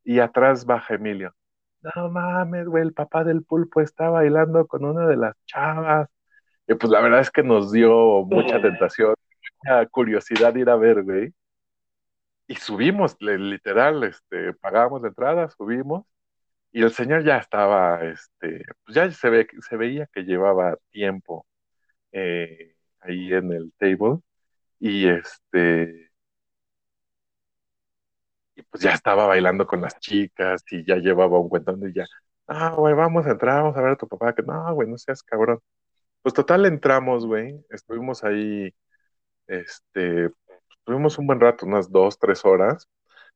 Y 0.04 0.20
atrás 0.20 0.66
baja 0.66 0.94
Emilio. 0.94 1.34
No 1.82 2.10
mames, 2.10 2.66
güey, 2.66 2.82
el 2.82 2.92
papá 2.92 3.24
del 3.24 3.42
pulpo 3.44 3.80
está 3.80 4.08
bailando 4.10 4.66
con 4.66 4.84
una 4.84 5.06
de 5.06 5.16
las 5.16 5.34
chavas. 5.46 6.08
Y 6.68 6.74
pues 6.74 6.90
la 6.90 7.00
verdad 7.00 7.20
es 7.20 7.30
que 7.30 7.42
nos 7.42 7.72
dio 7.72 8.24
mucha 8.24 8.60
tentación, 8.62 9.14
mucha 9.64 9.86
curiosidad 9.86 10.54
ir 10.56 10.70
a 10.70 10.76
ver, 10.76 11.02
güey. 11.02 11.32
Y 12.48 12.56
subimos, 12.56 13.16
literal, 13.20 14.04
este, 14.04 14.52
pagamos 14.54 15.02
la 15.02 15.08
entrada, 15.08 15.50
subimos, 15.50 16.06
y 16.72 16.82
el 16.82 16.92
señor 16.92 17.24
ya 17.24 17.38
estaba, 17.38 18.04
este, 18.04 18.64
pues 18.84 18.94
ya 18.94 19.10
se, 19.10 19.30
ve, 19.30 19.48
se 19.68 19.76
veía 19.76 20.06
que 20.12 20.22
llevaba 20.22 20.76
tiempo 20.90 21.46
eh, 22.12 22.76
ahí 23.00 23.32
en 23.32 23.52
el 23.52 23.72
table, 23.78 24.20
y 24.80 25.08
este, 25.08 26.05
y 28.56 28.62
pues 28.62 28.82
ya 28.82 28.92
estaba 28.92 29.26
bailando 29.26 29.66
con 29.66 29.82
las 29.82 29.98
chicas 30.00 30.64
y 30.70 30.84
ya 30.86 30.96
llevaba 30.96 31.38
un 31.38 31.48
cuentón 31.48 31.80
y 31.88 31.92
ya, 31.94 32.06
ah, 32.48 32.70
güey, 32.76 32.94
vamos 32.94 33.26
a 33.26 33.30
entrar, 33.32 33.62
vamos 33.62 33.76
a 33.76 33.82
ver 33.82 33.92
a 33.92 33.96
tu 33.96 34.08
papá, 34.08 34.34
que 34.34 34.42
no, 34.42 34.74
güey, 34.74 34.88
no 34.88 34.98
seas 34.98 35.22
cabrón. 35.22 35.60
Pues 36.22 36.34
total 36.34 36.66
entramos, 36.66 37.26
güey, 37.26 37.64
estuvimos 37.70 38.24
ahí, 38.24 38.74
este, 39.48 40.30
estuvimos 40.78 41.18
un 41.18 41.26
buen 41.28 41.40
rato, 41.40 41.66
unas 41.66 41.90
dos, 41.90 42.18
tres 42.18 42.44
horas, 42.44 42.88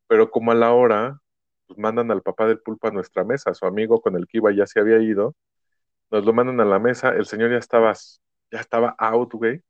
pero 0.09 0.31
como 0.31 0.53
a 0.53 0.55
la 0.57 0.73
hora, 0.73 1.21
pues 1.67 1.79
mandan 1.79 2.11
al 2.11 2.23
papá 2.23 2.47
del 2.47 2.61
pulpo 2.61 2.89
a 2.89 2.93
nuestra 2.93 3.25
mesa, 3.25 3.55
su 3.55 3.67
amigo 3.67 4.01
con 4.03 4.17
el 4.17 4.27
que 4.27 4.39
iba 4.39 4.53
ya 4.53 4.67
se 4.67 4.81
había 4.81 4.99
ido, 5.01 5.37
nos 6.11 6.25
lo 6.25 6.33
mandan 6.35 6.61
a 6.61 6.65
la 6.67 6.79
mesa, 6.81 7.11
el 7.11 7.27
señor 7.27 7.51
ya 7.53 7.59
estaba, 7.59 7.95
ya 8.53 8.61
estaba 8.61 8.95
out, 8.99 9.33
güey, 9.35 9.63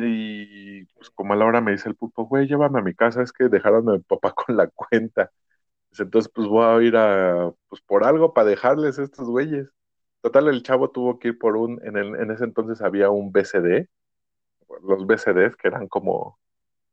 y, 0.00 0.84
pues 0.94 1.10
como 1.10 1.34
a 1.34 1.36
la 1.36 1.44
hora 1.46 1.60
me 1.60 1.72
dice 1.72 1.88
el 1.88 1.96
pulpo, 1.96 2.26
güey, 2.26 2.46
llévame 2.46 2.80
a 2.80 2.82
mi 2.82 2.94
casa, 2.94 3.22
es 3.22 3.32
que 3.32 3.48
dejaron 3.48 3.88
a 3.88 3.92
mi 3.94 4.00
papá 4.00 4.32
con 4.34 4.56
la 4.56 4.68
cuenta. 4.68 5.30
Entonces, 5.98 6.30
pues 6.34 6.48
voy 6.48 6.64
a 6.64 6.82
ir 6.86 6.96
a, 6.96 7.52
pues 7.68 7.82
por 7.82 8.04
algo 8.04 8.34
para 8.34 8.48
dejarles 8.48 8.98
estos 8.98 9.28
güeyes. 9.28 9.68
Total, 10.22 10.48
el 10.48 10.62
chavo 10.62 10.90
tuvo 10.90 11.18
que 11.18 11.28
ir 11.28 11.38
por 11.38 11.56
un, 11.56 11.80
en, 11.84 11.96
el, 11.96 12.16
en 12.16 12.30
ese 12.30 12.44
entonces 12.44 12.82
había 12.82 13.10
un 13.10 13.32
BCD, 13.32 13.88
los 14.82 15.06
BCDs 15.06 15.56
que 15.56 15.68
eran 15.68 15.88
como 15.88 16.38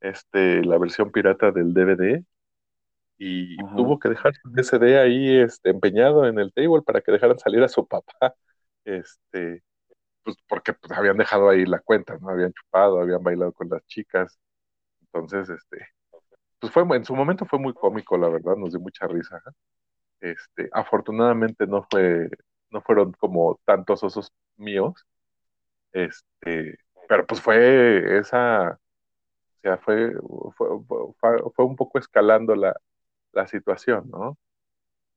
este, 0.01 0.63
la 0.65 0.77
versión 0.77 1.11
pirata 1.11 1.51
del 1.51 1.73
DVD, 1.73 2.23
y 3.19 3.57
tuvo 3.75 3.99
que 3.99 4.09
dejar 4.09 4.33
su 4.35 4.49
BCD 4.49 4.97
ahí 4.97 5.37
este, 5.37 5.71
empeñado 5.71 6.25
en 6.25 6.39
el 6.39 6.53
table 6.53 6.81
para 6.85 7.01
que 7.01 7.11
dejaran 7.11 7.37
salir 7.37 7.61
a 7.63 7.67
su 7.67 7.85
papá. 7.85 8.33
Este, 8.85 9.61
pues 10.23 10.37
porque 10.47 10.73
pues, 10.73 10.91
habían 10.97 11.17
dejado 11.17 11.49
ahí 11.49 11.65
la 11.65 11.79
cuenta, 11.79 12.17
¿no? 12.19 12.29
Habían 12.29 12.53
chupado, 12.53 13.01
habían 13.01 13.23
bailado 13.23 13.53
con 13.53 13.69
las 13.69 13.85
chicas. 13.87 14.39
Entonces, 15.01 15.49
este, 15.49 15.87
pues 16.59 16.73
fue, 16.73 16.83
en 16.95 17.05
su 17.05 17.15
momento 17.15 17.45
fue 17.45 17.59
muy 17.59 17.73
cómico, 17.73 18.17
la 18.17 18.29
verdad, 18.29 18.55
nos 18.55 18.71
dio 18.71 18.79
mucha 18.79 19.07
risa. 19.07 19.41
Este, 20.21 20.69
afortunadamente 20.73 21.65
no 21.67 21.83
fue, 21.89 22.29
no 22.71 22.81
fueron 22.81 23.13
como 23.13 23.59
tantos 23.65 24.03
osos 24.03 24.33
míos, 24.57 25.05
este, 25.93 26.77
pero 27.07 27.25
pues 27.25 27.41
fue 27.41 28.19
esa, 28.19 28.71
o 28.71 29.61
sea, 29.61 29.77
fue, 29.77 30.13
fue, 30.57 30.67
fue, 31.55 31.65
un 31.65 31.75
poco 31.75 31.99
escalando 31.99 32.55
la, 32.55 32.75
la 33.33 33.47
situación, 33.47 34.09
¿no? 34.09 34.37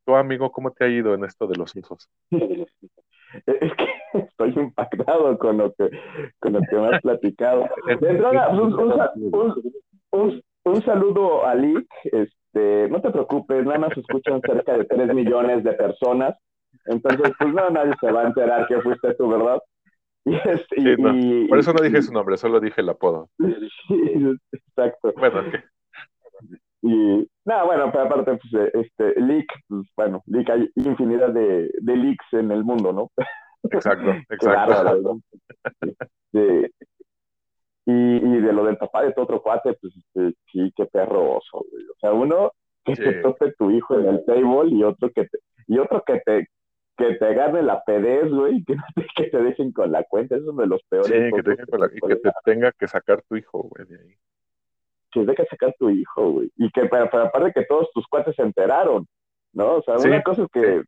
Tu 0.04 0.16
amigo, 0.16 0.50
¿cómo 0.52 0.72
te 0.72 0.84
ha 0.84 0.88
ido 0.88 1.14
en 1.14 1.24
esto 1.24 1.46
de 1.46 1.56
los 1.56 1.74
osos? 1.76 2.08
Es 3.46 3.72
que 3.74 4.18
estoy 4.18 4.52
impactado 4.56 5.38
con 5.38 5.58
lo 5.58 5.72
que, 5.72 5.90
con 6.38 6.52
lo 6.52 6.60
que 6.60 6.76
me 6.76 6.88
has 6.88 7.02
platicado. 7.02 7.68
De 8.00 8.08
entrada, 8.08 8.48
un, 8.50 10.42
un, 10.64 10.82
saludo 10.82 11.46
a 11.46 11.54
Lick. 11.54 11.86
Este, 12.04 12.88
no 12.88 13.00
te 13.00 13.10
preocupes, 13.10 13.64
nada 13.64 13.78
más 13.78 13.96
escuchan 13.96 14.40
cerca 14.42 14.76
de 14.76 14.84
3 14.84 15.14
millones 15.14 15.64
de 15.64 15.72
personas. 15.72 16.36
Entonces, 16.86 17.32
pues 17.38 17.54
no, 17.54 17.70
nadie 17.70 17.94
se 18.00 18.10
va 18.10 18.22
a 18.22 18.26
enterar 18.26 18.66
que 18.66 18.80
fuiste 18.80 19.14
tú, 19.14 19.28
¿verdad? 19.28 19.60
Y, 20.24 20.36
este, 20.36 21.46
por 21.48 21.58
eso 21.58 21.72
no 21.72 21.82
dije 21.82 22.00
su 22.02 22.12
nombre, 22.12 22.36
solo 22.36 22.60
dije 22.60 22.80
el 22.80 22.88
apodo. 22.88 23.28
Sí, 23.88 24.38
exacto. 24.52 25.12
Bueno, 25.16 25.42
Y 26.82 27.28
nada, 27.44 27.64
bueno, 27.64 27.90
pero 27.92 28.04
aparte, 28.04 28.38
pues, 28.38 28.70
este, 28.74 29.20
leak, 29.20 29.46
pues 29.68 29.86
bueno, 29.96 30.22
leak, 30.26 30.50
hay 30.50 30.70
infinidad 30.76 31.30
de, 31.30 31.70
de 31.80 31.96
leaks 31.96 32.26
en 32.32 32.50
el 32.50 32.64
mundo, 32.64 32.92
¿no? 32.92 33.10
Exacto, 33.70 34.10
exacto. 34.30 35.20
sí. 36.32 36.66
Y, 37.84 37.92
y, 37.92 38.40
de 38.40 38.52
lo 38.52 38.64
del 38.64 38.76
papá 38.76 39.02
de 39.02 39.12
tu 39.12 39.22
otro 39.22 39.42
cuate, 39.42 39.74
pues 39.80 39.92
este, 39.96 40.36
sí, 40.52 40.72
qué 40.76 40.86
perroso, 40.86 41.58
O 41.58 41.98
sea, 41.98 42.12
uno 42.12 42.52
que 42.84 42.94
te 42.94 43.14
tope 43.14 43.52
tu 43.58 43.70
hijo 43.72 43.98
en 43.98 44.06
el 44.06 44.24
table 44.24 44.70
y 44.70 44.84
otro 44.84 45.10
que 45.10 45.24
te, 45.24 45.38
y 45.66 45.78
otro 45.78 46.02
que 46.06 46.20
te, 46.24 46.48
que 46.96 47.14
te 47.14 47.24
agarre 47.24 47.62
la 47.62 47.82
pedez, 47.84 48.30
güey, 48.30 48.58
y 48.58 48.64
que, 48.64 48.76
que 49.16 49.30
te 49.30 49.42
dejen 49.42 49.72
con 49.72 49.90
la 49.90 50.04
cuenta, 50.04 50.36
eso 50.36 50.44
es 50.44 50.50
uno 50.50 50.62
de 50.62 50.68
los 50.68 50.82
peores. 50.88 51.10
Sí, 51.10 51.36
que 51.36 51.42
te, 51.42 51.52
y 51.52 52.00
que 52.08 52.16
te 52.16 52.30
tenga 52.44 52.72
que 52.72 52.86
sacar 52.86 53.22
tu 53.22 53.36
hijo, 53.36 53.62
güey, 53.62 53.88
de 53.88 54.00
ahí. 54.00 54.14
Que 55.12 55.24
deja 55.24 55.44
sacar 55.44 55.74
tu 55.78 55.90
hijo, 55.90 56.30
güey. 56.30 56.50
Y 56.56 56.70
que, 56.70 56.86
para 56.86 57.04
aparte 57.04 57.52
que 57.52 57.66
todos 57.66 57.90
tus 57.92 58.06
cuates 58.08 58.34
se 58.34 58.42
enteraron, 58.42 59.06
¿no? 59.52 59.76
O 59.76 59.82
sea, 59.82 59.96
una 59.96 60.22
cosa 60.22 60.42
es 60.42 60.48
que, 60.52 60.82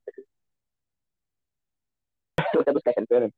que 2.62 2.92
se 2.92 2.92
enteren. 2.96 3.32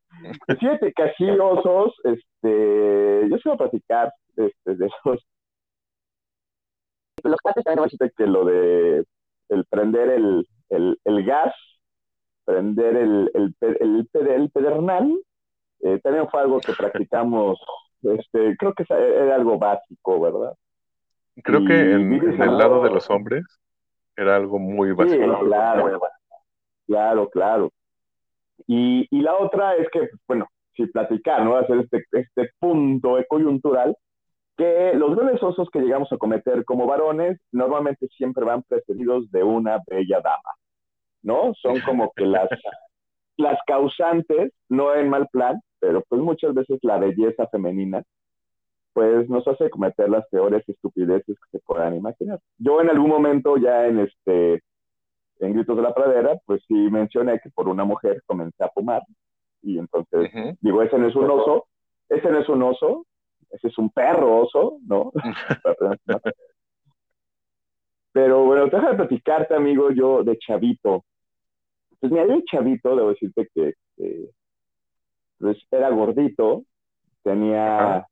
Fíjate 0.59 0.93
que 0.93 1.03
así 1.03 1.29
osos, 1.31 1.95
este, 2.05 3.29
yo 3.31 3.39
se 3.39 3.49
voy 3.49 3.55
a 3.55 3.59
platicar 3.59 4.13
este, 4.37 4.75
de 4.77 4.87
esos. 4.87 5.27
Los 7.25 7.41
cuates 7.41 7.65
también 7.65 7.89
que 8.17 8.27
lo 8.27 8.45
de 8.45 9.05
el 9.49 9.65
prender 9.67 10.11
el, 10.11 10.47
el, 10.71 10.99
el 11.05 11.25
gas, 11.25 11.55
prender 12.45 12.97
el, 12.97 13.31
el, 13.35 13.55
el, 13.61 14.09
el 14.13 14.51
pedernal, 14.51 15.13
eh, 15.81 15.99
también 16.03 16.29
fue 16.29 16.41
algo 16.41 16.61
que 16.61 16.73
practicamos, 16.73 17.59
este, 18.03 18.57
creo 18.57 18.73
que 18.75 18.85
era 18.89 19.35
algo 19.35 19.59
básico, 19.59 20.21
¿verdad? 20.21 20.55
Creo 21.43 21.65
que 21.65 21.93
en, 21.93 22.13
el 22.13 22.59
lado 22.59 22.83
de 22.83 22.91
los 22.91 23.11
hombres 23.11 23.45
era 24.17 24.37
algo 24.37 24.59
muy 24.59 24.93
básico. 24.93 25.23
Sí, 25.23 25.47
claro, 25.47 26.01
claro, 26.87 27.29
claro. 27.29 27.73
Y, 28.67 29.07
y 29.11 29.21
la 29.21 29.37
otra 29.37 29.77
es 29.77 29.89
que, 29.91 30.09
bueno, 30.27 30.47
si 30.75 30.87
platicar, 30.87 31.45
¿no? 31.45 31.57
Hacer 31.57 31.79
este, 31.81 32.05
este 32.13 32.51
punto 32.59 33.19
coyuntural, 33.29 33.97
que 34.57 34.93
los 34.95 35.15
grandes 35.15 35.43
osos 35.43 35.69
que 35.71 35.81
llegamos 35.81 36.11
a 36.13 36.17
cometer 36.17 36.65
como 36.65 36.87
varones 36.87 37.39
normalmente 37.53 38.07
siempre 38.09 38.45
van 38.45 38.63
precedidos 38.63 39.31
de 39.31 39.43
una 39.43 39.79
bella 39.87 40.21
dama, 40.21 40.51
¿no? 41.23 41.53
Son 41.61 41.81
como 41.81 42.13
que 42.17 42.25
las, 42.25 42.49
las 43.37 43.59
causantes, 43.67 44.53
no 44.69 44.95
en 44.95 45.11
mal 45.11 45.29
plan, 45.31 45.61
pero 45.79 46.03
pues 46.09 46.23
muchas 46.23 46.55
veces 46.55 46.79
la 46.83 46.99
belleza 46.99 47.47
femenina, 47.49 48.03
pues 48.97 49.29
nos 49.29 49.47
hace 49.47 49.69
cometer 49.69 50.09
las 50.09 50.27
peores 50.29 50.67
estupideces 50.67 51.37
que 51.39 51.51
se 51.51 51.59
puedan 51.59 51.95
imaginar. 51.95 52.41
Yo 52.57 52.81
en 52.81 52.89
algún 52.89 53.11
momento 53.11 53.59
ya 53.59 53.87
en 53.87 53.99
este 53.99 54.63
en 55.39 55.53
Gritos 55.53 55.77
de 55.77 55.83
la 55.83 55.93
Pradera, 55.93 56.39
pues 56.47 56.63
sí 56.67 56.73
mencioné 56.73 57.39
que 57.41 57.51
por 57.51 57.69
una 57.69 57.85
mujer 57.85 58.23
comencé 58.25 58.65
a 58.65 58.71
fumar. 58.71 59.03
Y 59.61 59.79
entonces, 59.79 60.31
digo, 60.63 60.81
ese 60.81 60.97
no 60.97 61.09
es 61.09 61.15
un 61.15 61.31
oso, 61.31 61.67
ese 62.09 62.31
no 62.31 62.39
es 62.39 62.49
un 62.49 62.63
oso, 62.63 63.05
ese 63.51 63.69
es 63.69 63.77
un 63.77 63.91
perro 63.91 64.41
oso, 64.41 64.79
¿no? 64.87 65.13
Pero 68.13 68.45
bueno, 68.47 68.65
deja 68.65 68.93
de 68.93 68.97
platicarte, 68.97 69.55
amigo, 69.55 69.91
yo 69.91 70.25
de 70.25 70.39
chavito. 70.39 71.05
Pues 72.01 72.11
mira, 72.11 72.27
yo 72.27 72.37
de 72.37 72.45
chavito, 72.45 72.97
debo 72.97 73.11
decirte 73.11 73.47
que, 73.55 73.75
pues, 75.39 75.59
era 75.71 75.91
gordito, 75.91 76.63
tenía, 77.23 78.07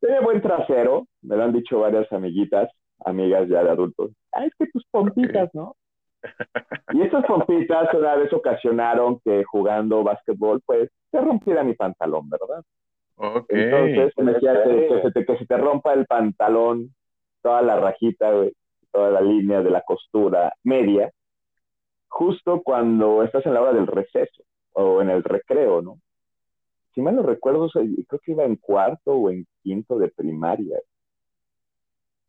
tenía 0.00 0.20
buen 0.20 0.40
trasero, 0.40 1.06
me 1.22 1.36
lo 1.36 1.44
han 1.44 1.52
dicho 1.52 1.80
varias 1.80 2.10
amiguitas, 2.12 2.70
amigas 3.04 3.48
ya 3.48 3.62
de 3.62 3.70
adultos. 3.70 4.10
Ah, 4.32 4.44
es 4.44 4.52
que 4.58 4.66
tus 4.66 4.84
pompitas, 4.90 5.50
¿no? 5.54 5.76
Y 6.92 7.02
esas 7.02 7.24
pompitas 7.26 7.92
una 7.94 8.16
vez 8.16 8.32
ocasionaron 8.32 9.20
que 9.24 9.44
jugando 9.44 10.02
básquetbol, 10.02 10.60
pues, 10.66 10.90
se 11.10 11.20
rompiera 11.20 11.62
mi 11.62 11.74
pantalón, 11.74 12.28
¿verdad? 12.28 12.62
Entonces, 13.48 14.12
me 14.16 14.32
decía 14.32 14.62
que, 14.62 15.00
se 15.02 15.10
te, 15.10 15.26
que 15.26 15.38
se 15.38 15.46
te 15.46 15.56
rompa 15.56 15.92
el 15.92 16.06
pantalón, 16.06 16.94
toda 17.42 17.62
la 17.62 17.76
rajita, 17.76 18.32
toda 18.92 19.10
la 19.10 19.20
línea 19.20 19.62
de 19.62 19.70
la 19.70 19.82
costura 19.82 20.52
media, 20.62 21.10
justo 22.08 22.62
cuando 22.62 23.22
estás 23.22 23.44
en 23.46 23.54
la 23.54 23.62
hora 23.62 23.72
del 23.72 23.86
receso 23.86 24.42
o 24.72 25.02
en 25.02 25.10
el 25.10 25.22
recreo, 25.22 25.82
¿no? 25.82 25.98
Si 26.94 27.02
mal 27.02 27.16
no 27.16 27.22
recuerdo, 27.22 27.68
creo 27.70 28.20
que 28.22 28.32
iba 28.32 28.44
en 28.44 28.56
cuarto 28.56 29.12
o 29.12 29.30
en 29.30 29.46
quinto 29.62 29.98
de 29.98 30.08
primaria. 30.08 30.78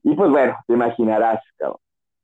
Y 0.03 0.15
pues 0.15 0.29
bueno, 0.29 0.55
te 0.67 0.73
imaginarás, 0.73 1.41
cabrón. 1.57 1.79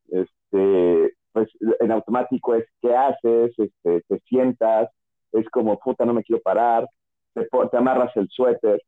Este, 0.10 1.16
pues 1.32 1.50
en 1.80 1.92
automático 1.92 2.56
es 2.56 2.66
qué 2.82 2.96
haces, 2.96 3.54
este, 3.58 4.02
te 4.08 4.20
sientas, 4.22 4.90
es 5.32 5.50
como, 5.50 5.78
puta, 5.80 6.06
no 6.06 6.14
me 6.14 6.24
quiero 6.24 6.42
parar, 6.42 6.88
te, 7.34 7.48
amarras 7.78 8.16
el 8.16 8.30
suéter. 8.30 8.82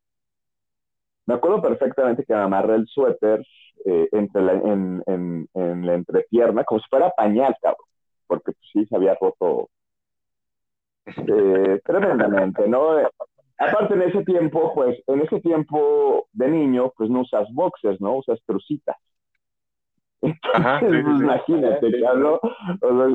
Me 1.25 1.33
acuerdo 1.33 1.61
perfectamente 1.61 2.23
que 2.23 2.33
me 2.33 2.39
amarré 2.39 2.75
el 2.75 2.87
suéter 2.87 3.45
eh, 3.85 4.07
entre 4.13 4.41
la, 4.41 4.53
en, 4.53 5.03
en, 5.07 5.49
en, 5.53 5.85
la 5.85 5.95
entrepierna, 5.95 6.63
como 6.63 6.79
si 6.79 6.87
fuera 6.89 7.09
pañal, 7.11 7.55
cabrón. 7.61 7.85
porque 8.27 8.53
pues, 8.53 8.69
sí 8.71 8.85
se 8.85 8.95
había 8.95 9.17
roto 9.19 9.69
eh, 11.05 11.81
tremendamente, 11.83 12.67
¿no? 12.67 12.97
Aparte 13.59 13.95
en 13.95 14.03
ese 14.03 14.23
tiempo, 14.23 14.71
pues, 14.75 15.01
en 15.07 15.21
ese 15.21 15.39
tiempo 15.41 16.27
de 16.33 16.47
niño, 16.47 16.93
pues 16.95 17.09
no 17.09 17.21
usas 17.21 17.47
boxers, 17.51 17.99
¿no? 17.99 18.17
Usas 18.17 18.39
trucitas. 18.45 18.95
Entonces, 20.21 21.03
pues, 21.03 21.21
imagínate, 21.21 21.89
¿no? 22.17 22.39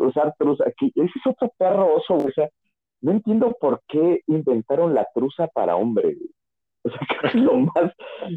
usar 0.06 0.34
truza. 0.38 0.64
Ese 0.66 1.04
es 1.04 1.26
otro 1.26 1.52
perro 1.56 1.94
oso, 1.94 2.14
o 2.14 2.30
sea, 2.32 2.48
no 3.00 3.12
entiendo 3.12 3.56
por 3.60 3.82
qué 3.88 4.22
inventaron 4.26 4.94
la 4.94 5.06
truza 5.14 5.48
para 5.48 5.76
hombre. 5.76 6.16
O 6.84 6.90
sea, 6.90 6.98
que 7.20 7.26
es 7.28 7.34
lo 7.36 7.54
más, 7.58 7.92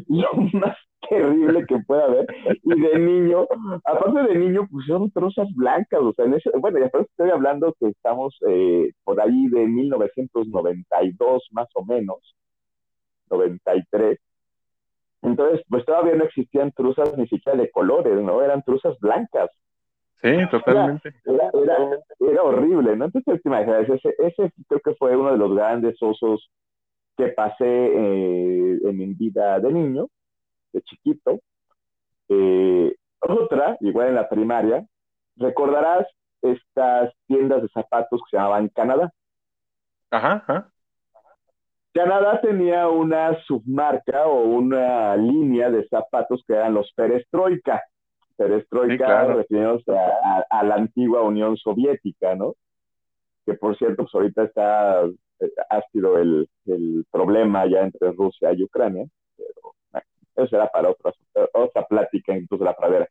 lo 0.06 0.32
más 0.60 0.76
terrible 1.08 1.64
que 1.66 1.78
pueda 1.86 2.04
haber. 2.04 2.26
Y 2.62 2.80
de 2.80 2.98
niño, 2.98 3.46
aparte 3.84 4.22
de 4.22 4.38
niño, 4.38 4.68
pues 4.70 4.86
son 4.86 5.10
trozas 5.10 5.48
blancas. 5.54 6.00
O 6.00 6.12
sea, 6.12 6.26
en 6.26 6.34
ese, 6.34 6.50
bueno, 6.58 6.78
ya 6.78 6.86
estoy 6.86 7.30
hablando 7.30 7.74
que 7.78 7.88
estamos 7.88 8.36
eh, 8.48 8.92
por 9.04 9.20
ahí 9.20 9.48
de 9.48 9.66
1992 9.66 11.48
más 11.52 11.68
o 11.74 11.84
menos, 11.84 12.18
93. 13.30 14.18
Entonces, 15.22 15.62
pues 15.68 15.84
todavía 15.84 16.14
no 16.14 16.24
existían 16.24 16.70
truzas 16.72 17.16
ni 17.16 17.26
siquiera 17.26 17.58
de 17.58 17.70
colores, 17.70 18.20
¿no? 18.22 18.42
Eran 18.42 18.62
truzas 18.62 18.96
blancas. 19.00 19.50
Sí, 20.22 20.30
totalmente. 20.50 21.12
Era, 21.24 21.50
era, 22.20 22.42
horrible, 22.42 22.96
¿no? 22.96 23.06
Entonces, 23.06 23.42
te 23.42 23.48
imaginas, 23.48 23.88
ese, 23.88 24.14
ese 24.18 24.52
creo 24.68 24.80
que 24.80 24.94
fue 24.94 25.16
uno 25.16 25.32
de 25.32 25.38
los 25.38 25.54
grandes 25.54 26.00
osos 26.00 26.48
que 27.16 27.28
pasé 27.28 27.64
eh, 27.64 28.78
en 28.84 28.98
mi 28.98 29.14
vida 29.14 29.58
de 29.60 29.72
niño, 29.72 30.08
de 30.72 30.82
chiquito. 30.82 31.40
Eh, 32.28 32.94
otra, 33.20 33.76
igual 33.80 34.08
en 34.08 34.14
la 34.16 34.28
primaria, 34.28 34.86
recordarás 35.36 36.06
estas 36.42 37.12
tiendas 37.26 37.62
de 37.62 37.68
zapatos 37.68 38.20
que 38.22 38.30
se 38.30 38.36
llamaban 38.36 38.68
Canadá. 38.68 39.12
Ajá, 40.10 40.44
ajá. 40.46 40.70
Canadá 41.92 42.40
tenía 42.42 42.88
una 42.88 43.42
submarca 43.44 44.26
o 44.26 44.44
una 44.44 45.16
línea 45.16 45.70
de 45.70 45.88
zapatos 45.88 46.44
que 46.46 46.52
eran 46.52 46.74
los 46.74 46.92
Perestroika. 46.92 47.82
Perestroika 48.36 49.24
refiriéndose 49.24 49.92
a, 49.96 50.62
la 50.62 50.74
antigua 50.74 51.22
Unión 51.22 51.56
Soviética, 51.56 52.34
¿no? 52.34 52.54
Que 53.46 53.54
por 53.54 53.78
cierto, 53.78 54.02
pues 54.02 54.14
ahorita 54.14 54.42
está 54.42 55.04
ha 55.70 55.82
sido 55.92 56.18
el, 56.18 56.48
problema 57.10 57.66
ya 57.66 57.82
entre 57.82 58.12
Rusia 58.12 58.52
y 58.52 58.62
Ucrania, 58.64 59.06
pero 59.36 60.02
eso 60.36 60.46
será 60.48 60.68
para 60.68 60.90
otra, 60.90 61.12
otra 61.52 61.84
plática 61.86 62.36
incluso 62.36 62.64
la 62.64 62.74
pradera. 62.74 63.06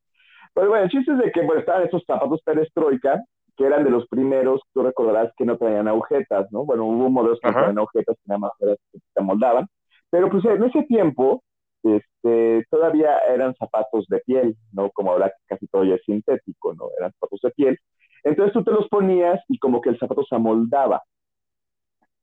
Pero 0.53 0.69
bueno, 0.69 0.85
el 0.85 0.89
chiste 0.89 1.11
es 1.11 1.17
de 1.17 1.31
que 1.31 1.41
bueno, 1.43 1.61
estaban 1.61 1.83
esos 1.83 2.03
zapatos 2.05 2.41
perestroika, 2.43 3.21
que 3.57 3.65
eran 3.65 3.83
de 3.83 3.89
los 3.89 4.07
primeros, 4.07 4.61
tú 4.73 4.83
recordarás 4.83 5.31
que 5.37 5.45
no 5.45 5.57
traían 5.57 5.87
agujetas, 5.87 6.51
¿no? 6.51 6.65
Bueno, 6.65 6.85
hubo 6.85 7.09
modelos 7.09 7.39
que 7.41 7.47
no 7.47 7.53
traían 7.53 7.77
agujetas, 7.77 8.15
que 8.15 8.27
nada 8.27 8.39
más 8.39 8.51
se 8.59 9.21
moldaban, 9.21 9.67
pero 10.09 10.29
pues 10.29 10.43
en 10.45 10.63
ese 10.63 10.83
tiempo 10.83 11.43
este, 11.83 12.65
todavía 12.69 13.19
eran 13.29 13.53
zapatos 13.55 14.07
de 14.07 14.19
piel, 14.19 14.55
¿no? 14.71 14.89
Como 14.91 15.11
ahora 15.11 15.31
casi 15.45 15.67
todo 15.67 15.83
ya 15.83 15.95
es 15.95 16.03
sintético, 16.05 16.73
¿no? 16.73 16.89
Eran 16.97 17.11
zapatos 17.13 17.41
de 17.43 17.51
piel. 17.51 17.79
Entonces 18.23 18.53
tú 18.53 18.63
te 18.63 18.71
los 18.71 18.87
ponías 18.89 19.39
y 19.49 19.59
como 19.59 19.81
que 19.81 19.89
el 19.89 19.99
zapato 19.99 20.23
se 20.23 20.35
amoldaba, 20.35 21.03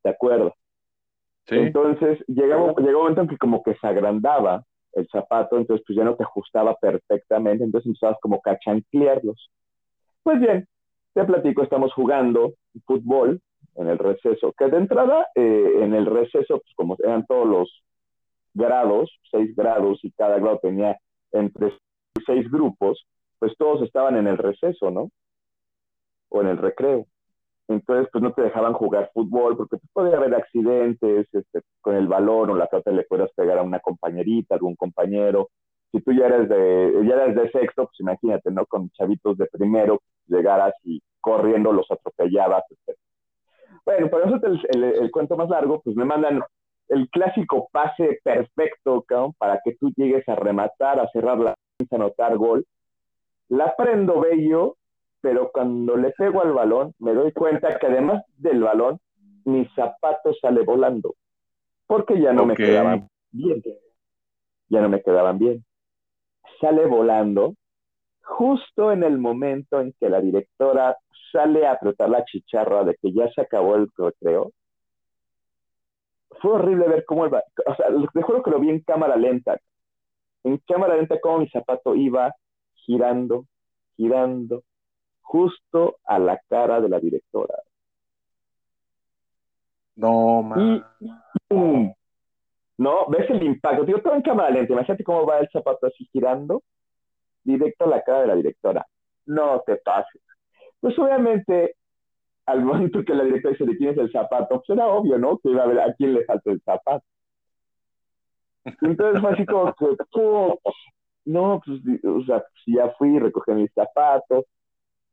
¿de 0.05 0.11
acuerdo? 0.11 0.55
Sí. 1.47 1.57
Entonces 1.57 2.23
llegaba, 2.29 2.75
llegó 2.79 2.99
un 2.99 3.03
momento 3.03 3.23
en 3.23 3.29
que 3.29 3.39
como 3.39 3.63
que 3.63 3.75
se 3.75 3.87
agrandaba 3.87 4.65
el 4.93 5.09
zapato, 5.09 5.57
entonces 5.57 5.85
pues 5.87 5.97
ya 5.97 6.05
no 6.05 6.15
te 6.17 6.25
ajustaba 6.25 6.77
perfectamente, 6.77 7.65
entonces 7.65 7.87
empezabas 7.87 8.19
como 8.21 8.37
a 8.37 8.41
cachanclearlos. 8.43 9.51
Pues 10.23 10.41
bien, 10.41 10.69
te 11.15 11.25
platico, 11.25 11.63
estamos 11.63 11.93
jugando 11.95 12.55
fútbol 12.87 13.41
en 13.77 13.89
el 13.89 13.99
receso, 13.99 14.53
que 14.57 14.67
de 14.67 14.77
entrada 14.77 15.27
eh, 15.35 15.73
en 15.81 15.95
el 15.95 16.07
receso, 16.07 16.59
pues 16.59 16.75
como 16.77 16.97
eran 17.03 17.27
todos 17.27 17.47
los 17.47 17.83
grados, 18.55 19.11
seis 19.31 19.55
grados, 19.57 20.01
y 20.03 20.13
cada 20.13 20.39
grado 20.39 20.59
tenía 20.63 20.99
entre 21.33 21.73
seis 22.27 22.51
grupos, 22.51 23.07
pues 23.39 23.57
todos 23.57 23.83
estaban 23.83 24.17
en 24.17 24.27
el 24.27 24.39
receso, 24.39 24.91
¿no? 24.91 25.11
O 26.29 26.43
en 26.43 26.49
el 26.49 26.59
recreo. 26.59 27.07
Entonces, 27.69 28.09
pues 28.13 28.23
no 28.23 28.33
te 28.33 28.43
dejaban 28.43 28.75
jugar 28.75 29.11
fútbol 29.15 29.57
porque 29.57 29.77
pues, 29.77 29.91
podía 29.93 30.17
haber 30.17 30.35
accidentes 30.35 31.27
este, 31.33 31.63
con 31.81 31.97
el 31.97 32.09
balón 32.09 32.51
o 32.51 32.57
la 32.57 32.67
pelota 32.67 32.91
le 32.91 33.05
puedas 33.05 33.31
pegar 33.35 33.59
a 33.59 33.63
una 33.63 33.81
compañerita, 33.81 34.57
algún 34.57 34.77
compañero. 34.77 35.49
Si 35.91 36.01
tú 36.01 36.13
ya 36.13 36.27
eres 36.27 36.49
de, 36.49 37.05
ya 37.07 37.15
eres 37.15 37.37
de 37.37 37.51
sexto, 37.51 37.85
pues 37.85 38.01
imagínate, 38.01 38.51
¿no? 38.51 38.67
Con 38.67 38.91
chavitos 38.91 39.37
de 39.39 39.47
primero, 39.47 40.01
llegaras 40.27 40.75
y 40.85 41.01
corriendo 41.21 41.73
los 41.73 41.91
atropellabas. 41.91 42.65
Etc. 42.71 42.97
Bueno, 43.85 44.09
para 44.11 44.27
eso 44.27 44.41
el, 44.47 44.85
el, 44.85 45.11
cuento 45.11 45.37
más 45.37 45.49
largo, 45.49 45.81
pues 45.83 45.97
me 45.97 46.05
mandan 46.05 46.43
el 46.89 47.09
clásico 47.09 47.69
pase 47.73 48.21
perfecto, 48.23 49.05
para 49.39 49.61
que 49.65 49.75
tú 49.77 49.91
llegues 49.97 50.29
a 50.29 50.35
rematar, 50.35 51.01
a 51.01 51.09
cerrar 51.11 51.39
la 51.39 51.51
a 51.53 51.95
anotar 51.95 52.37
gol. 52.37 52.65
La 53.49 53.75
prendo 53.77 54.21
bello, 54.21 54.77
pero 55.23 55.51
cuando 55.51 55.97
le 55.97 56.11
pego 56.11 56.43
al 56.43 56.53
balón, 56.53 56.95
me 56.99 57.15
doy 57.15 57.33
cuenta 57.33 57.79
que 57.79 57.87
además 57.87 58.23
del 58.37 58.63
balón, 58.63 58.99
mi 59.45 59.65
zapato 59.75 60.35
sale 60.35 60.63
volando, 60.63 61.15
porque 61.87 62.21
ya 62.21 62.33
no 62.33 62.45
me 62.45 62.55
quedaban 62.55 63.09
bien. 63.31 63.63
Ya 64.69 64.81
no 64.81 64.89
me 64.89 65.03
quedaban 65.03 65.39
bien. 65.39 65.65
Sale 66.61 66.87
volando 66.87 67.55
justo 68.23 68.93
en 68.93 69.03
el 69.03 69.19
momento 69.19 69.81
en 69.81 69.95
que 69.99 70.09
la 70.09 70.21
directora 70.21 70.97
sale 71.33 71.67
a 71.67 71.73
apretar 71.73 72.09
la 72.09 72.25
chicharra 72.25 72.85
de 72.85 72.97
que 73.01 73.13
ya 73.13 73.31
se 73.33 73.41
acabó 73.41 73.77
el 73.77 73.89
recreo 73.97 74.53
fue 76.43 76.53
horrible 76.53 76.89
ver 76.89 77.05
cómo 77.05 77.25
el, 77.25 77.33
o 77.35 77.75
sea, 77.77 77.87
te 78.13 78.23
juro 78.23 78.43
que 78.43 78.51
lo 78.51 78.59
vi 78.59 78.71
en 78.71 78.81
cámara 78.81 79.17
lenta. 79.17 79.59
En 80.45 80.59
cámara 80.67 80.97
lenta 80.97 81.21
cómo 81.21 81.39
mi 81.39 81.49
zapato 81.49 81.95
iba 81.95 82.35
girando, 82.75 83.47
girando, 83.97 84.65
justo 85.23 85.97
a 86.05 86.19
la 86.19 86.41
cara 86.49 86.81
de 86.81 86.89
la 86.89 87.01
directora. 87.01 87.55
No, 89.97 90.43
man. 90.43 90.85
¿No? 92.79 93.07
¿Ves 93.09 93.31
el 93.31 93.43
impacto? 93.43 93.85
Digo, 93.85 94.01
todo 94.01 94.15
en 94.15 94.23
cámara 94.23 94.51
lenta. 94.51 94.73
Imagínate 94.73 95.05
cómo 95.05 95.27
va 95.27 95.39
el 95.39 95.49
zapato 95.51 95.87
así 95.87 96.09
girando, 96.13 96.63
directo 97.45 97.85
a 97.85 97.89
la 97.89 98.03
cara 98.03 98.23
de 98.23 98.27
la 98.29 98.35
directora. 98.35 98.87
No 99.27 99.63
te 99.65 99.77
pases. 99.77 100.21
Pues 100.81 100.99
obviamente 100.99 101.77
al 102.47 102.65
momento 102.65 103.05
que 103.05 103.15
la 103.15 103.25
directora 103.25 103.53
dice 103.53 103.67
de 103.67 103.77
quién 103.77 103.91
es 103.91 103.99
el 103.99 104.11
zapato, 104.11 104.57
pues 104.57 104.71
era 104.71 104.89
obvio, 104.89 105.17
¿no? 105.19 105.39
Que 105.39 105.51
iba 105.51 105.63
a 105.63 105.67
ver 105.67 105.81
a 105.81 105.95
quién 105.95 106.15
le 106.15 106.25
falta 106.25 106.51
el 106.51 106.61
zapato. 106.63 107.05
Entonces 108.65 109.21
fue 109.21 109.33
así 109.33 109.47
como 109.47 109.73
que, 109.75 109.87
no, 111.25 111.61
pues, 111.65 111.81
o 112.05 112.25
sea, 112.25 112.41
pues 112.41 112.63
ya 112.67 112.91
fui, 112.99 113.19
recogí 113.19 113.53
mis 113.53 113.73
zapatos, 113.73 114.45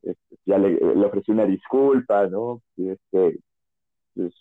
este, 0.04 0.38
ya 0.46 0.58
le, 0.58 0.72
le, 0.72 1.06
ofrecí 1.06 1.32
una 1.32 1.46
disculpa, 1.46 2.28
¿no? 2.28 2.62
Y, 2.76 2.90
este, 2.90 3.40
pues, 4.16 4.34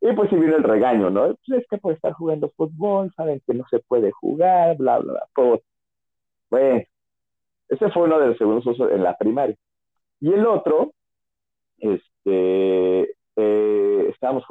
y 0.00 0.12
pues 0.12 0.30
sí 0.30 0.36
vino 0.36 0.56
el 0.56 0.64
regaño, 0.64 1.10
¿no? 1.10 1.36
Pues 1.46 1.62
es 1.62 1.66
que 1.68 1.78
por 1.78 1.92
estar 1.92 2.12
jugando 2.12 2.50
fútbol, 2.56 3.12
saben 3.16 3.42
que 3.46 3.54
no 3.54 3.64
se 3.70 3.80
puede 3.80 4.10
jugar, 4.12 4.76
bla, 4.76 4.98
bla, 4.98 5.12
bla. 5.12 5.60
Bueno, 6.50 6.82
ese 7.68 7.90
fue 7.90 8.04
uno 8.04 8.18
de 8.18 8.28
los 8.28 8.38
segundos 8.38 8.66
usos 8.66 8.90
en 8.90 9.02
la 9.02 9.16
primaria. 9.16 9.56
Y 10.20 10.32
el 10.32 10.46
otro, 10.46 10.92
este, 11.78 13.14
eh, 13.36 14.08
estábamos, 14.10 14.44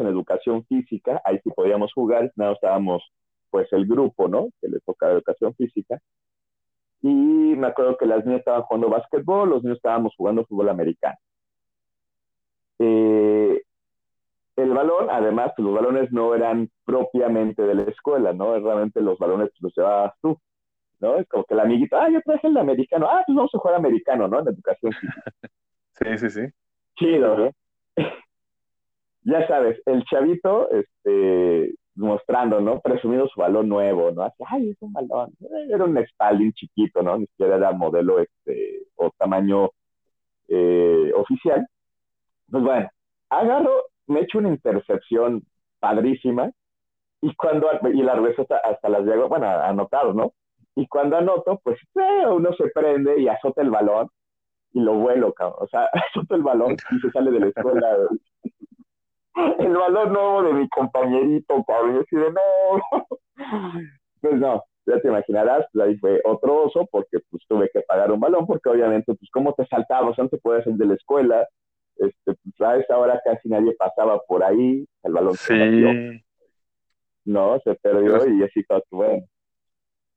en 0.00 0.06
educación 0.06 0.64
física, 0.66 1.20
ahí 1.24 1.40
sí 1.42 1.50
podíamos 1.50 1.92
jugar, 1.92 2.30
nada, 2.36 2.52
estábamos 2.52 3.02
pues 3.50 3.72
el 3.72 3.86
grupo, 3.86 4.28
¿no? 4.28 4.50
Que 4.60 4.68
le 4.68 4.80
toca 4.80 5.10
educación 5.10 5.54
física. 5.54 5.98
Y 7.02 7.08
me 7.08 7.68
acuerdo 7.68 7.96
que 7.96 8.06
las 8.06 8.24
niñas 8.24 8.40
estaban 8.40 8.62
jugando 8.62 8.90
básquetbol, 8.90 9.50
los 9.50 9.62
niños 9.62 9.78
estábamos 9.78 10.14
jugando 10.16 10.44
fútbol 10.46 10.68
americano. 10.68 11.16
Eh, 12.80 13.62
el 14.56 14.70
balón, 14.70 15.08
además, 15.10 15.52
pues, 15.56 15.64
los 15.64 15.74
balones 15.74 16.10
no 16.12 16.34
eran 16.34 16.68
propiamente 16.84 17.62
de 17.62 17.74
la 17.74 17.82
escuela, 17.82 18.32
¿no? 18.32 18.58
Realmente 18.58 19.00
los 19.00 19.18
balones 19.18 19.50
pues, 19.50 19.62
los 19.62 19.76
llevabas 19.76 20.14
tú, 20.20 20.38
¿no? 21.00 21.16
Es 21.16 21.28
como 21.28 21.44
que 21.44 21.54
el 21.54 21.60
amiguito, 21.60 21.96
ah, 21.96 22.08
yo 22.10 22.20
traje 22.22 22.48
el 22.48 22.56
americano, 22.56 23.06
ah, 23.08 23.22
pues 23.26 23.36
vamos 23.36 23.54
a 23.54 23.58
jugar 23.58 23.76
americano, 23.76 24.26
¿no? 24.28 24.40
En 24.40 24.48
educación 24.48 24.92
física. 24.92 25.32
Sí, 26.00 26.16
sí, 26.16 26.30
sí 26.30 26.52
chido, 26.98 27.36
¿no? 27.36 27.50
ya 29.22 29.46
sabes, 29.46 29.80
el 29.86 30.04
chavito, 30.04 30.70
este, 30.70 31.74
mostrando, 31.98 32.60
¿no? 32.60 32.80
Presumiendo 32.80 33.28
su 33.28 33.40
balón 33.40 33.68
nuevo, 33.68 34.10
¿no? 34.12 34.22
Así, 34.22 34.42
ay, 34.46 34.70
es 34.70 34.76
un 34.80 34.92
balón. 34.92 35.32
Era 35.68 35.84
un 35.84 35.98
Spalding 36.06 36.52
chiquito, 36.52 37.02
¿no? 37.02 37.18
Ni 37.18 37.26
siquiera 37.26 37.56
era 37.56 37.72
modelo, 37.72 38.20
este, 38.20 38.82
o 38.96 39.10
tamaño 39.18 39.70
eh, 40.48 41.12
oficial. 41.14 41.66
Pues 42.50 42.62
bueno, 42.62 42.88
agarro, 43.30 43.84
me 44.06 44.20
echo 44.20 44.38
una 44.38 44.48
intercepción 44.48 45.42
padrísima, 45.80 46.50
y 47.20 47.34
cuando, 47.34 47.68
y 47.92 48.02
la 48.02 48.14
regreso 48.14 48.46
hasta, 48.62 48.88
las 48.88 49.02
llego, 49.04 49.28
bueno, 49.28 49.48
anotado, 49.48 50.14
¿no? 50.14 50.32
Y 50.76 50.86
cuando 50.86 51.16
anoto, 51.16 51.60
pues 51.64 51.78
eh, 51.96 52.26
uno 52.28 52.52
se 52.54 52.68
prende 52.68 53.20
y 53.20 53.28
azota 53.28 53.62
el 53.62 53.70
balón, 53.70 54.08
y 54.72 54.80
lo 54.80 54.94
vuelo, 54.94 55.32
cabrón. 55.32 55.58
O 55.60 55.66
sea, 55.68 55.88
suelto 56.12 56.34
el 56.36 56.42
balón 56.42 56.76
y 56.92 57.00
se 57.00 57.10
sale 57.10 57.30
de 57.32 57.40
la 57.40 57.46
escuela. 57.48 57.96
El 59.58 59.76
balón 59.76 60.12
nuevo 60.12 60.42
de 60.42 60.52
mi 60.54 60.68
compañerito, 60.68 61.64
cabrón. 61.66 61.94
Yo 61.96 62.00
así 62.00 62.16
de 62.16 62.32
no. 62.32 63.06
Pues 64.20 64.34
no, 64.34 64.64
ya 64.84 65.00
te 65.00 65.06
imaginarás, 65.06 65.64
pues 65.72 65.86
ahí 65.86 65.96
fue 65.98 66.20
otro 66.24 66.64
oso 66.64 66.88
porque 66.90 67.18
pues 67.30 67.40
tuve 67.46 67.70
que 67.72 67.82
pagar 67.82 68.10
un 68.10 68.18
balón 68.18 68.48
porque 68.48 68.68
obviamente 68.68 69.14
pues 69.14 69.30
cómo 69.32 69.52
te 69.54 69.64
saltabas, 69.66 70.16
te 70.16 70.38
puedes 70.38 70.66
ir 70.66 70.74
de 70.74 70.86
la 70.86 70.94
escuela, 70.94 71.46
este, 71.96 72.34
pues 72.42 72.60
a 72.60 72.76
esa 72.78 72.98
hora 72.98 73.20
casi 73.24 73.48
nadie 73.48 73.76
pasaba 73.78 74.20
por 74.26 74.42
ahí, 74.42 74.84
el 75.04 75.12
balón 75.12 75.34
Sí. 75.34 75.44
se 75.46 75.54
perdió, 75.54 76.20
no, 77.26 77.60
se 77.60 77.74
perdió 77.76 78.26
y 78.28 78.42
así 78.42 78.64
todo, 78.64 78.82
bueno. 78.90 79.24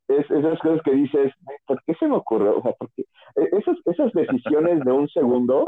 Es, 0.08 0.30
esas 0.32 0.60
cosas 0.60 0.82
que 0.84 0.92
dices, 0.92 1.32
¿por 1.68 1.82
qué 1.84 1.94
se 1.94 2.08
me 2.08 2.16
ocurrió? 2.16 2.58
O 2.58 2.62
sea, 2.64 2.74
¿por 2.74 2.90
qué? 2.96 3.04
E- 3.36 3.50
Esas, 3.60 3.78
esas 3.86 4.12
decisiones 4.14 4.84
de 4.84 4.92
un 4.92 5.08
segundo, 5.10 5.68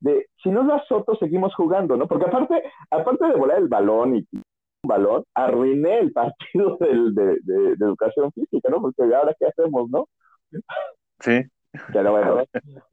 de 0.00 0.26
si 0.42 0.50
no 0.50 0.66
das 0.66 0.90
otro, 0.90 1.16
seguimos 1.16 1.54
jugando, 1.54 1.96
¿no? 1.96 2.06
Porque 2.06 2.26
aparte, 2.26 2.62
aparte 2.90 3.26
de 3.26 3.34
volar 3.36 3.58
el 3.58 3.68
balón 3.68 4.16
y 4.16 4.26
un 4.32 4.42
balón, 4.88 5.24
arruiné 5.34 5.98
el 6.00 6.12
partido 6.12 6.76
del, 6.80 7.14
de, 7.14 7.26
de- 7.42 7.76
de 7.76 7.84
educación 7.84 8.30
física, 8.32 8.68
¿no? 8.70 8.80
Porque 8.80 9.02
ahora 9.02 9.34
qué 9.38 9.46
hacemos, 9.46 9.88
¿no? 9.90 10.08
Sí. 11.20 11.42
Pero 11.92 12.10
bueno, 12.12 12.44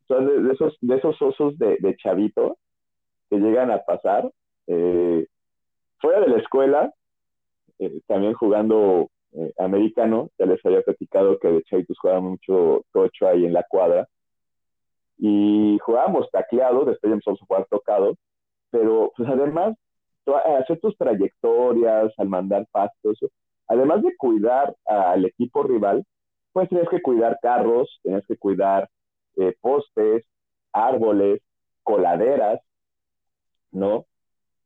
son 0.07 0.27
de, 0.27 0.41
de 0.41 0.53
esos, 0.53 0.77
de 0.81 0.95
esos 0.97 1.21
osos 1.21 1.57
de, 1.57 1.77
de 1.79 1.95
chavito 1.97 2.57
que 3.29 3.37
llegan 3.37 3.71
a 3.71 3.79
pasar. 3.83 4.29
eh, 4.67 5.25
fuera 5.99 6.19
de 6.19 6.27
la 6.27 6.37
escuela, 6.37 6.91
eh, 7.79 8.01
también 8.07 8.33
jugando 8.33 9.09
eh, 9.31 9.53
americano, 9.57 10.29
ya 10.37 10.45
les 10.45 10.63
había 10.65 10.81
platicado 10.81 11.39
que 11.39 11.47
de 11.47 11.63
chavitos 11.63 11.97
jugaban 11.97 12.23
mucho 12.25 12.83
tocho 12.91 13.27
ahí 13.27 13.45
en 13.45 13.53
la 13.53 13.63
cuadra. 13.69 14.07
Y 15.25 15.79
jugábamos 15.79 16.29
tacleado, 16.31 16.83
después 16.83 17.09
ya 17.09 17.13
empezamos 17.13 17.41
a 17.41 17.45
jugar 17.45 17.65
tocado, 17.69 18.15
pero 18.71 19.13
pues 19.15 19.29
además, 19.29 19.77
hacer 20.59 20.81
tus 20.81 20.97
trayectorias, 20.97 22.13
al 22.17 22.27
mandar 22.27 22.67
eso, 23.03 23.29
además 23.67 24.03
de 24.03 24.13
cuidar 24.17 24.75
al 24.85 25.23
equipo 25.23 25.63
rival, 25.63 26.03
pues 26.51 26.67
tenías 26.67 26.89
que 26.89 27.01
cuidar 27.01 27.39
carros, 27.41 28.01
tenías 28.03 28.25
que 28.27 28.35
cuidar 28.37 28.89
eh, 29.37 29.55
postes, 29.61 30.25
árboles, 30.73 31.41
coladeras, 31.83 32.59
¿no? 33.71 34.05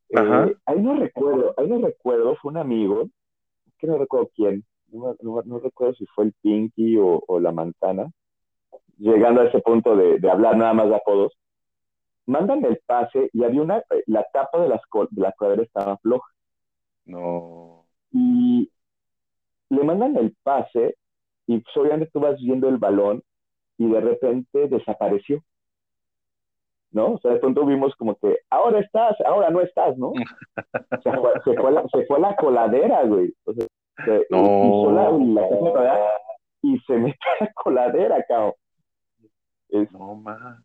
Eh, 0.09 0.55
ahí 0.65 0.81
no 0.81 0.95
recuerdo, 0.95 1.53
ahí 1.57 1.67
no 1.67 1.85
recuerdo, 1.85 2.35
fue 2.37 2.51
un 2.51 2.57
amigo, 2.57 3.09
que 3.77 3.85
no 3.85 3.99
recuerdo 3.99 4.31
quién, 4.35 4.63
no, 4.91 5.15
no- 5.21 5.43
no 5.45 5.59
recuerdo 5.59 5.93
si 5.95 6.07
fue 6.07 6.25
el 6.25 6.33
Pinky 6.41 6.97
o, 6.97 7.23
o 7.27 7.39
la 7.39 7.51
Manzana, 7.51 8.11
llegando 8.97 9.41
a 9.41 9.45
ese 9.45 9.59
punto 9.59 9.95
de, 9.95 10.19
de 10.19 10.31
hablar 10.31 10.57
nada 10.57 10.73
más 10.73 10.89
de 10.89 10.95
apodos, 10.95 11.33
mandan 12.25 12.63
el 12.65 12.79
pase 12.85 13.29
y 13.33 13.43
había 13.43 13.61
una, 13.61 13.77
eh, 13.77 14.03
la 14.07 14.25
tapa 14.33 14.59
de, 14.59 14.69
las, 14.69 14.81
de 15.11 15.21
la 15.21 15.31
coladera 15.33 15.63
estaba 15.63 15.97
floja 15.97 16.29
No. 17.05 17.85
y 18.11 18.69
le 19.69 19.83
mandan 19.83 20.15
el 20.17 20.35
pase 20.43 20.95
y 21.45 21.59
pues, 21.59 21.77
obviamente 21.77 22.09
tú 22.13 22.19
vas 22.19 22.37
viendo 22.39 22.67
el 22.69 22.77
balón 22.77 23.23
y 23.77 23.89
de 23.89 24.01
repente 24.01 24.67
desapareció. 24.67 25.41
¿No? 26.91 27.13
O 27.13 27.19
sea, 27.19 27.31
de 27.31 27.39
pronto 27.39 27.65
vimos 27.65 27.93
como 27.97 28.15
que 28.15 28.39
ahora 28.49 28.79
estás, 28.79 29.15
ahora 29.25 29.49
no 29.49 29.59
estás, 29.61 29.97
¿no? 29.97 30.13
Se 31.03 31.11
fue, 31.11 31.31
se 31.43 31.53
fue, 31.53 31.71
la, 31.71 31.85
se 31.89 32.05
fue 32.05 32.19
la 32.19 32.35
coladera, 32.35 33.03
güey. 33.03 33.33
O 33.45 33.53
sea, 33.53 33.67
se, 34.05 34.25
No. 34.29 34.91
la, 34.91 35.11
la 35.11 36.09
y 36.63 36.79
se 36.79 36.93
metió 36.97 37.19
a 37.39 37.43
la 37.43 37.53
coladera, 37.53 38.23
cabrón. 38.27 38.53
Es- 39.69 39.91
No 39.91 40.15
más. 40.15 40.61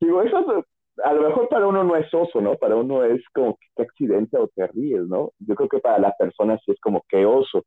digo, 0.00 0.22
eso 0.22 0.58
es- 0.58 0.64
a 1.04 1.12
lo 1.12 1.22
mejor 1.28 1.48
para 1.48 1.66
uno 1.66 1.82
no 1.84 1.96
es 1.96 2.12
oso, 2.14 2.40
¿no? 2.40 2.54
Para 2.56 2.76
uno 2.76 3.02
es 3.04 3.22
como 3.34 3.56
que 3.56 3.66
qué 3.76 3.82
accidente 3.82 4.36
o 4.38 4.48
te 4.48 4.66
ríes, 4.68 5.02
¿no? 5.08 5.32
Yo 5.40 5.54
creo 5.56 5.68
que 5.68 5.80
para 5.80 5.98
la 5.98 6.12
persona 6.16 6.58
sí 6.64 6.72
es 6.72 6.80
como 6.80 7.02
que 7.08 7.26
oso. 7.26 7.62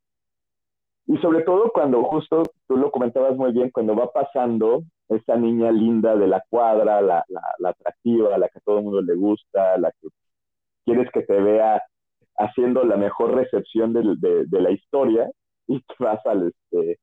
Y 1.08 1.18
sobre 1.20 1.44
todo 1.44 1.72
cuando 1.74 2.04
justo 2.04 2.44
tú 2.68 2.78
lo 2.78 2.92
comentabas 2.92 3.36
muy 3.38 3.52
bien, 3.54 3.72
cuando 3.72 3.96
va 3.96 4.12
pasando 4.12 4.84
esa 5.10 5.36
niña 5.38 5.72
linda 5.72 6.16
de 6.18 6.28
la 6.28 6.44
cuadra, 6.50 7.02
la, 7.02 7.24
la, 7.30 7.42
la 7.60 7.70
atractiva, 7.70 8.38
la 8.38 8.50
que 8.50 8.60
a 8.60 8.62
todo 8.62 8.80
el 8.80 8.84
mundo 8.86 9.02
le 9.02 9.16
gusta, 9.16 9.78
la 9.78 9.92
que 9.92 10.08
quieres 10.86 11.10
que 11.12 11.24
te 11.24 11.40
vea 11.42 11.82
haciendo 12.38 12.84
la 12.84 12.98
mejor 12.98 13.36
recepción 13.36 13.94
del- 13.94 14.20
de, 14.20 14.46
de 14.46 14.62
la 14.62 14.72
historia 14.72 15.30
y 15.68 15.82
te 15.82 15.96
vas 16.00 16.26
al, 16.26 16.50
este, 16.50 17.00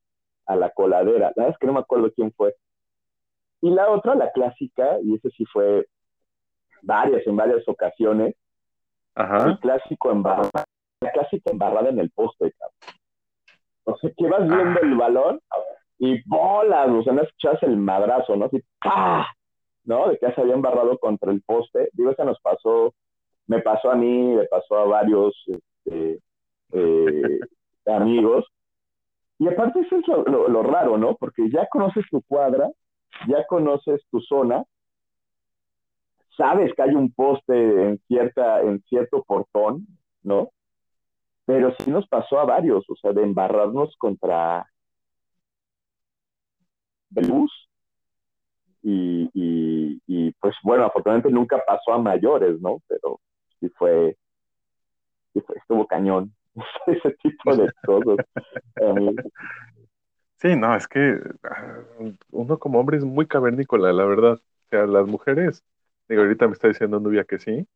a 0.46 0.57
la 0.57 0.70
coladera. 0.70 1.33
La 1.37 1.44
verdad 1.44 1.50
es 1.50 1.59
que 1.59 1.66
no 1.66 1.74
me 1.74 1.81
acuerdo 1.81 2.12
quién 2.14 2.33
fue. 2.33 2.55
Y 3.64 3.70
la 3.70 3.90
otra, 3.90 4.14
la 4.14 4.31
clásica, 4.31 4.98
y 5.03 5.14
ese 5.14 5.31
sí 5.31 5.46
fue 5.46 5.87
varias, 6.83 7.27
en 7.27 7.35
varias 7.35 7.66
ocasiones, 7.66 8.35
el 9.16 9.24
Ajá. 9.24 9.59
clásico 9.59 10.11
embarrada, 10.11 10.66
la 11.00 11.11
clásica 11.12 11.50
embarrada 11.50 11.88
en 11.88 11.98
el 11.98 12.11
poste, 12.11 12.53
cabrón. 12.59 12.98
O 13.85 13.96
sea, 13.96 14.11
que 14.14 14.29
vas 14.29 14.46
viendo 14.46 14.81
el 14.81 14.94
balón 14.96 15.40
y 15.98 16.22
bolas, 16.29 16.90
o 16.90 17.03
sea, 17.05 17.14
no 17.14 17.22
escuchas 17.22 17.62
el 17.62 17.79
madrazo, 17.79 18.37
¿no? 18.37 18.44
Así, 18.44 18.62
¡pah! 18.83 19.29
¿No? 19.85 20.11
De 20.11 20.18
que 20.18 20.31
se 20.33 20.42
había 20.42 20.53
embarrado 20.53 20.98
contra 20.98 21.33
el 21.33 21.40
poste. 21.40 21.88
Digo, 21.94 22.11
esa 22.11 22.24
nos 22.24 22.38
pasó, 22.42 22.92
me 23.46 23.62
pasó 23.62 23.90
a 23.90 23.94
mí, 23.94 24.35
le 24.37 24.44
pasó 24.48 24.77
a 24.77 24.85
varios 24.85 25.35
este, 25.46 26.18
eh, 26.72 27.40
amigos. 27.87 28.44
Y 29.38 29.48
aparte 29.48 29.81
eso 29.81 29.96
es 29.96 30.07
lo, 30.07 30.22
lo, 30.24 30.48
lo 30.48 30.62
raro, 30.62 30.98
¿no? 30.98 31.16
Porque 31.16 31.48
ya 31.48 31.66
conoces 31.70 32.05
tu 32.11 32.20
cuadra, 32.29 32.68
ya 33.29 33.46
conoces 33.46 34.03
tu 34.11 34.20
zona, 34.20 34.64
sabes 36.37 36.72
que 36.74 36.83
hay 36.83 36.94
un 36.94 37.12
poste 37.12 37.55
en 37.55 37.98
cierta, 38.07 38.61
en 38.62 38.83
cierto 38.83 39.22
portón, 39.24 39.87
¿no? 40.22 40.50
Pero 41.46 41.74
sí 41.79 41.90
nos 41.90 42.09
pasó 42.09 42.38
a 42.38 42.44
varios, 42.44 42.88
o 42.88 42.96
sea, 42.96 43.12
de 43.12 43.22
embarrarnos 43.22 43.94
contra 43.98 44.66
bus. 47.11 47.53
Y, 48.83 49.31
y, 49.33 50.00
y 50.07 50.33
pues 50.33 50.55
bueno, 50.62 50.85
afortunadamente 50.85 51.31
nunca 51.31 51.62
pasó 51.66 51.92
a 51.92 51.98
mayores, 51.98 52.61
¿no? 52.61 52.83
Pero 52.87 53.20
sí 53.61 53.68
fue, 53.70 54.16
sí 55.33 55.40
fue 55.40 55.57
estuvo 55.57 55.87
cañón. 55.87 56.35
Ese 56.87 57.12
tipo 57.22 57.57
de 57.57 57.66
cosas. 57.87 58.18
A 58.77 58.92
mí, 58.92 59.14
Sí, 60.44 60.57
no, 60.57 60.76
es 60.76 60.87
que 60.88 61.18
ah, 61.44 61.78
uno 62.30 62.59
como 62.59 62.78
hombre 62.78 62.98
es 62.98 63.04
muy 63.04 63.26
cavernícola, 63.26 63.92
la 63.94 64.04
verdad. 64.04 64.35
O 64.35 64.68
sea, 64.68 64.87
las 64.87 65.07
mujeres, 65.07 65.64
digo, 66.07 66.20
ahorita 66.22 66.46
me 66.46 66.52
está 66.52 66.68
diciendo 66.68 67.00
Nubia 67.00 67.24
que 67.24 67.38
sí, 67.38 67.66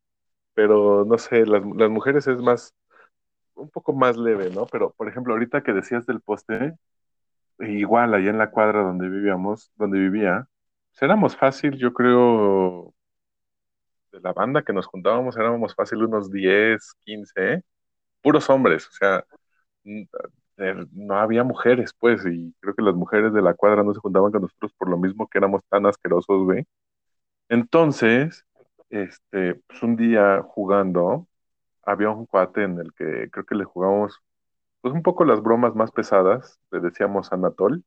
pero 0.53 1.05
no 1.05 1.17
sé, 1.17 1.45
las, 1.47 1.63
mujeres 1.63 2.27
es 2.27 2.41
más, 2.41 2.75
un 3.55 3.69
poco 3.71 3.93
más 3.93 4.17
leve, 4.17 4.51
¿no? 4.51 4.67
Pero, 4.67 4.93
por 4.93 5.09
ejemplo, 5.09 5.33
ahorita 5.33 5.63
que 5.63 5.73
decías 5.73 6.05
del 6.07 6.21
poste, 6.21 6.75
igual 7.59 8.13
allá 8.13 8.29
en 8.31 8.37
la 8.39 8.51
cuadra 8.51 8.81
donde 8.83 9.09
vivíamos, 9.09 9.71
donde 9.77 9.99
vivía, 9.99 10.47
pues 10.91 11.03
éramos 11.03 11.37
fácil, 11.37 11.77
yo 11.77 11.93
creo, 11.93 12.93
de 14.11 14.19
la 14.21 14.33
banda 14.33 14.63
que 14.63 14.73
nos 14.73 14.87
juntábamos, 14.87 15.37
éramos 15.37 15.75
fácil 15.75 16.03
unos 16.03 16.31
10, 16.31 16.93
15, 17.05 17.53
¿eh? 17.53 17.63
puros 18.21 18.49
hombres, 18.49 18.87
o 18.87 18.91
sea, 18.91 19.25
no 20.93 21.15
había 21.15 21.43
mujeres, 21.43 21.93
pues, 21.99 22.25
y 22.25 22.53
creo 22.59 22.73
que 22.75 22.81
las 22.81 22.95
mujeres 22.95 23.33
de 23.33 23.41
la 23.41 23.53
cuadra 23.53 23.83
no 23.83 23.93
se 23.93 23.99
juntaban 23.99 24.31
con 24.31 24.41
nosotros 24.41 24.73
por 24.77 24.89
lo 24.89 24.97
mismo 24.97 25.27
que 25.27 25.37
éramos 25.37 25.61
tan 25.69 25.85
asquerosos, 25.85 26.43
güey. 26.43 26.65
Entonces, 27.49 28.45
este, 28.89 29.55
pues 29.67 29.81
un 29.83 29.95
día 29.95 30.41
jugando, 30.43 31.27
había 31.83 32.09
un 32.09 32.25
cuate 32.25 32.63
en 32.63 32.79
el 32.79 32.93
que 32.93 33.29
creo 33.31 33.45
que 33.45 33.55
le 33.55 33.63
jugamos, 33.63 34.19
pues 34.81 34.93
un 34.93 35.01
poco 35.03 35.25
las 35.25 35.41
bromas 35.41 35.75
más 35.75 35.91
pesadas, 35.91 36.59
le 36.71 36.79
decíamos 36.79 37.31
Anatol, 37.31 37.83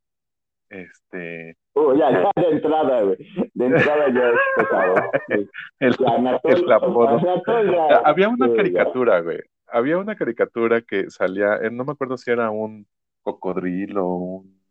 este, 0.68 1.56
oh, 1.74 1.94
ya, 1.94 2.10
ya 2.10 2.30
de 2.34 2.48
entrada, 2.50 3.02
güey. 3.02 3.16
De 3.52 3.66
entrada 3.66 4.08
ya 4.08 4.28
es 4.30 4.36
pesado. 4.56 4.94
El, 5.80 5.96
Anatol- 5.98 6.40
el 6.64 6.72
apodo. 6.72 7.08
Anatol 7.18 7.70
ya- 7.70 7.98
Había 8.04 8.28
una 8.30 8.52
caricatura, 8.54 9.20
güey. 9.20 9.40
Había 9.72 9.98
una 9.98 10.14
caricatura 10.16 10.82
que 10.82 11.10
salía, 11.10 11.56
eh, 11.56 11.70
no 11.70 11.84
me 11.84 11.92
acuerdo 11.92 12.16
si 12.16 12.30
era 12.30 12.50
un 12.52 12.86
cocodrilo 13.22 14.06
o 14.06 14.14
un- 14.16 14.62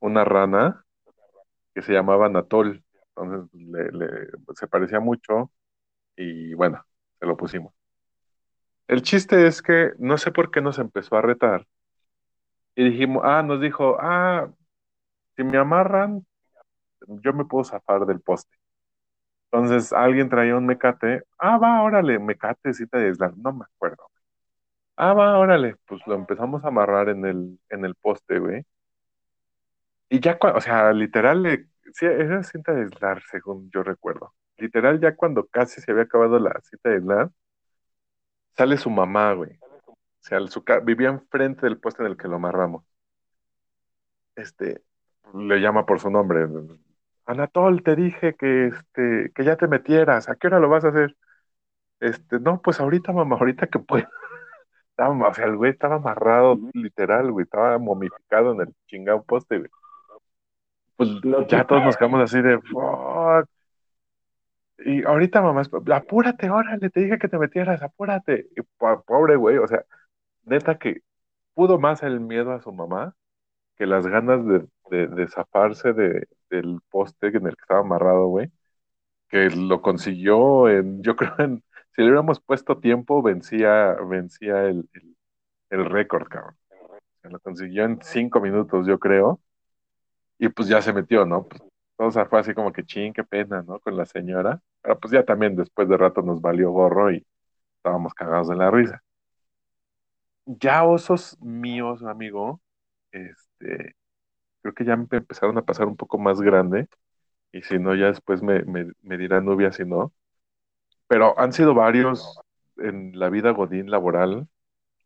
una 0.00 0.24
rana 0.24 0.84
que 1.74 1.82
se 1.82 1.92
llamaba 1.92 2.26
Anatol. 2.28 2.84
Entonces 3.16 3.50
le- 3.54 4.28
se 4.56 4.68
parecía 4.68 5.00
mucho 5.00 5.52
y 6.16 6.54
bueno, 6.54 6.84
se 7.20 7.26
lo 7.26 7.36
pusimos. 7.38 7.74
El 8.88 9.02
chiste 9.02 9.46
es 9.46 9.60
que 9.60 9.92
no 9.98 10.16
sé 10.16 10.32
por 10.32 10.50
qué 10.50 10.62
nos 10.62 10.78
empezó 10.78 11.16
a 11.16 11.20
retar 11.20 11.66
y 12.76 12.84
dijimos, 12.90 13.22
ah, 13.24 13.42
nos 13.42 13.60
dijo, 13.60 13.96
ah, 14.00 14.50
si 15.36 15.44
me 15.44 15.58
amarran, 15.58 16.26
yo 17.08 17.32
me 17.34 17.44
puedo 17.46 17.64
zafar 17.64 18.06
del 18.06 18.20
poste. 18.22 18.56
Entonces 19.54 19.92
alguien 19.92 20.28
traía 20.28 20.56
un 20.56 20.66
mecate. 20.66 21.22
Ah, 21.38 21.58
va, 21.58 21.82
órale, 21.82 22.18
mecate, 22.18 22.74
cita 22.74 22.98
de 22.98 23.06
aislar. 23.06 23.36
No 23.36 23.52
me 23.52 23.64
acuerdo. 23.64 24.10
Ah, 24.96 25.14
va, 25.14 25.38
órale. 25.38 25.76
Pues 25.86 26.00
lo 26.06 26.16
empezamos 26.16 26.64
a 26.64 26.68
amarrar 26.68 27.08
en 27.08 27.24
el, 27.26 27.60
en 27.70 27.84
el 27.84 27.94
poste, 27.94 28.38
güey. 28.40 28.64
Y 30.08 30.20
ya, 30.20 30.38
o 30.42 30.60
sea, 30.60 30.92
literal, 30.92 31.42
le, 31.42 31.68
sí, 31.92 32.06
era 32.06 32.42
cinta 32.42 32.72
de 32.72 32.82
aislar, 32.82 33.22
según 33.30 33.70
yo 33.70 33.82
recuerdo. 33.84 34.34
Literal, 34.56 35.00
ya 35.00 35.14
cuando 35.16 35.46
casi 35.46 35.80
se 35.80 35.92
había 35.92 36.04
acabado 36.04 36.38
la 36.40 36.60
cinta 36.62 36.90
de 36.90 36.96
aislar, 36.96 37.30
sale 38.56 38.76
su 38.76 38.90
mamá, 38.90 39.32
güey. 39.34 39.58
O 39.86 39.96
sea, 40.20 40.40
su 40.48 40.64
vivía 40.84 41.08
enfrente 41.10 41.66
del 41.66 41.78
puesto 41.78 42.02
en 42.02 42.10
el 42.10 42.16
que 42.16 42.28
lo 42.28 42.36
amarramos. 42.36 42.84
Este, 44.36 44.82
le 45.34 45.60
llama 45.60 45.86
por 45.86 46.00
su 46.00 46.10
nombre. 46.10 46.46
Anatol, 47.26 47.82
te 47.82 47.96
dije 47.96 48.34
que, 48.34 48.66
este, 48.68 49.32
que 49.34 49.44
ya 49.44 49.56
te 49.56 49.68
metieras. 49.68 50.28
¿A 50.28 50.36
qué 50.36 50.46
hora 50.48 50.60
lo 50.60 50.68
vas 50.68 50.84
a 50.84 50.88
hacer? 50.88 51.16
Este, 52.00 52.40
no, 52.40 52.60
pues 52.62 52.80
ahorita, 52.80 53.12
mamá, 53.12 53.36
ahorita 53.38 53.68
que. 53.68 53.80
Estaba, 54.90 55.28
o 55.28 55.34
sea, 55.34 55.46
el 55.46 55.56
güey 55.56 55.72
estaba 55.72 55.96
amarrado, 55.96 56.58
literal, 56.74 57.32
güey, 57.32 57.44
estaba 57.44 57.78
momificado 57.78 58.52
en 58.52 58.60
el 58.62 58.74
chingado 58.86 59.24
poste, 59.24 59.58
güey. 59.58 59.70
Pues 60.96 61.08
Lo 61.22 61.46
ya 61.46 61.64
todos 61.66 61.84
nos 61.84 61.96
quedamos 61.96 62.20
así 62.22 62.40
de, 62.42 62.60
fuck. 62.60 63.48
Y 64.78 65.04
ahorita, 65.04 65.40
mamá, 65.42 65.62
apúrate, 65.94 66.50
órale, 66.50 66.90
te 66.90 67.00
dije 67.00 67.18
que 67.18 67.28
te 67.28 67.38
metieras, 67.38 67.82
apúrate. 67.82 68.48
Y 68.56 68.62
po- 68.76 69.02
pobre 69.06 69.36
güey, 69.36 69.58
o 69.58 69.66
sea, 69.68 69.84
neta 70.44 70.78
que 70.78 71.02
pudo 71.54 71.78
más 71.80 72.02
el 72.04 72.20
miedo 72.20 72.52
a 72.52 72.60
su 72.62 72.72
mamá 72.72 73.14
que 73.76 73.86
las 73.86 74.06
ganas 74.06 74.46
de, 74.46 74.66
de, 74.90 75.08
de 75.08 75.28
zafarse 75.28 75.92
de, 75.94 76.28
del 76.56 76.80
poste 76.90 77.28
en 77.28 77.46
el 77.46 77.56
que 77.56 77.62
estaba 77.62 77.80
amarrado, 77.80 78.26
güey, 78.28 78.50
que 79.28 79.50
lo 79.50 79.82
consiguió 79.82 80.68
en, 80.68 81.02
yo 81.02 81.16
creo 81.16 81.34
en, 81.38 81.64
si 81.94 82.02
le 82.02 82.08
hubiéramos 82.08 82.40
puesto 82.40 82.78
tiempo, 82.78 83.22
vencía, 83.22 83.94
vencía 84.08 84.64
el, 84.64 84.88
el, 84.94 85.16
el 85.70 85.84
récord, 85.86 86.28
cabrón. 86.28 86.56
Se 87.22 87.30
lo 87.30 87.40
consiguió 87.40 87.84
en 87.84 88.00
cinco 88.02 88.40
minutos, 88.40 88.86
yo 88.86 88.98
creo, 88.98 89.40
y 90.38 90.48
pues 90.48 90.68
ya 90.68 90.82
se 90.82 90.92
metió, 90.92 91.24
¿no? 91.24 91.48
Pues, 91.48 91.62
todo 91.96 92.10
se 92.10 92.24
fue 92.26 92.40
así 92.40 92.54
como 92.54 92.72
que 92.72 92.84
ching, 92.84 93.12
qué 93.12 93.24
pena, 93.24 93.62
¿no? 93.62 93.80
Con 93.80 93.96
la 93.96 94.06
señora, 94.06 94.60
pero 94.82 94.98
pues 94.98 95.12
ya 95.12 95.24
también 95.24 95.56
después 95.56 95.88
de 95.88 95.96
rato 95.96 96.22
nos 96.22 96.40
valió 96.40 96.70
gorro 96.70 97.12
y 97.12 97.24
estábamos 97.76 98.14
cagados 98.14 98.48
de 98.48 98.56
la 98.56 98.70
risa. 98.70 99.02
Ya 100.46 100.84
osos 100.84 101.38
míos, 101.40 102.02
amigo, 102.02 102.60
este, 103.12 103.94
creo 104.64 104.74
que 104.74 104.86
ya 104.86 104.96
me 104.96 105.06
empezaron 105.10 105.58
a 105.58 105.62
pasar 105.62 105.86
un 105.86 105.96
poco 105.96 106.18
más 106.18 106.40
grande, 106.40 106.88
y 107.52 107.62
si 107.62 107.78
no, 107.78 107.94
ya 107.94 108.06
después 108.06 108.42
me, 108.42 108.64
me, 108.64 108.92
me 109.02 109.18
dirá 109.18 109.40
Nubia 109.42 109.72
si 109.72 109.84
no. 109.84 110.12
Pero 111.08 111.38
han 111.38 111.52
sido 111.52 111.74
varios 111.74 112.38
en 112.78 113.18
la 113.18 113.30
vida 113.30 113.50
godín 113.52 113.90
laboral. 113.90 114.48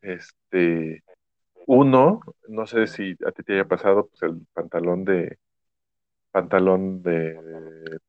Este, 0.02 1.02
uno, 1.66 2.20
no 2.48 2.66
sé 2.66 2.86
si 2.88 3.16
a 3.26 3.32
ti 3.32 3.42
te 3.44 3.54
haya 3.54 3.66
pasado, 3.68 4.08
pues 4.08 4.22
el 4.22 4.46
pantalón 4.54 5.04
de, 5.04 5.38
pantalón 6.32 7.02
de, 7.02 7.38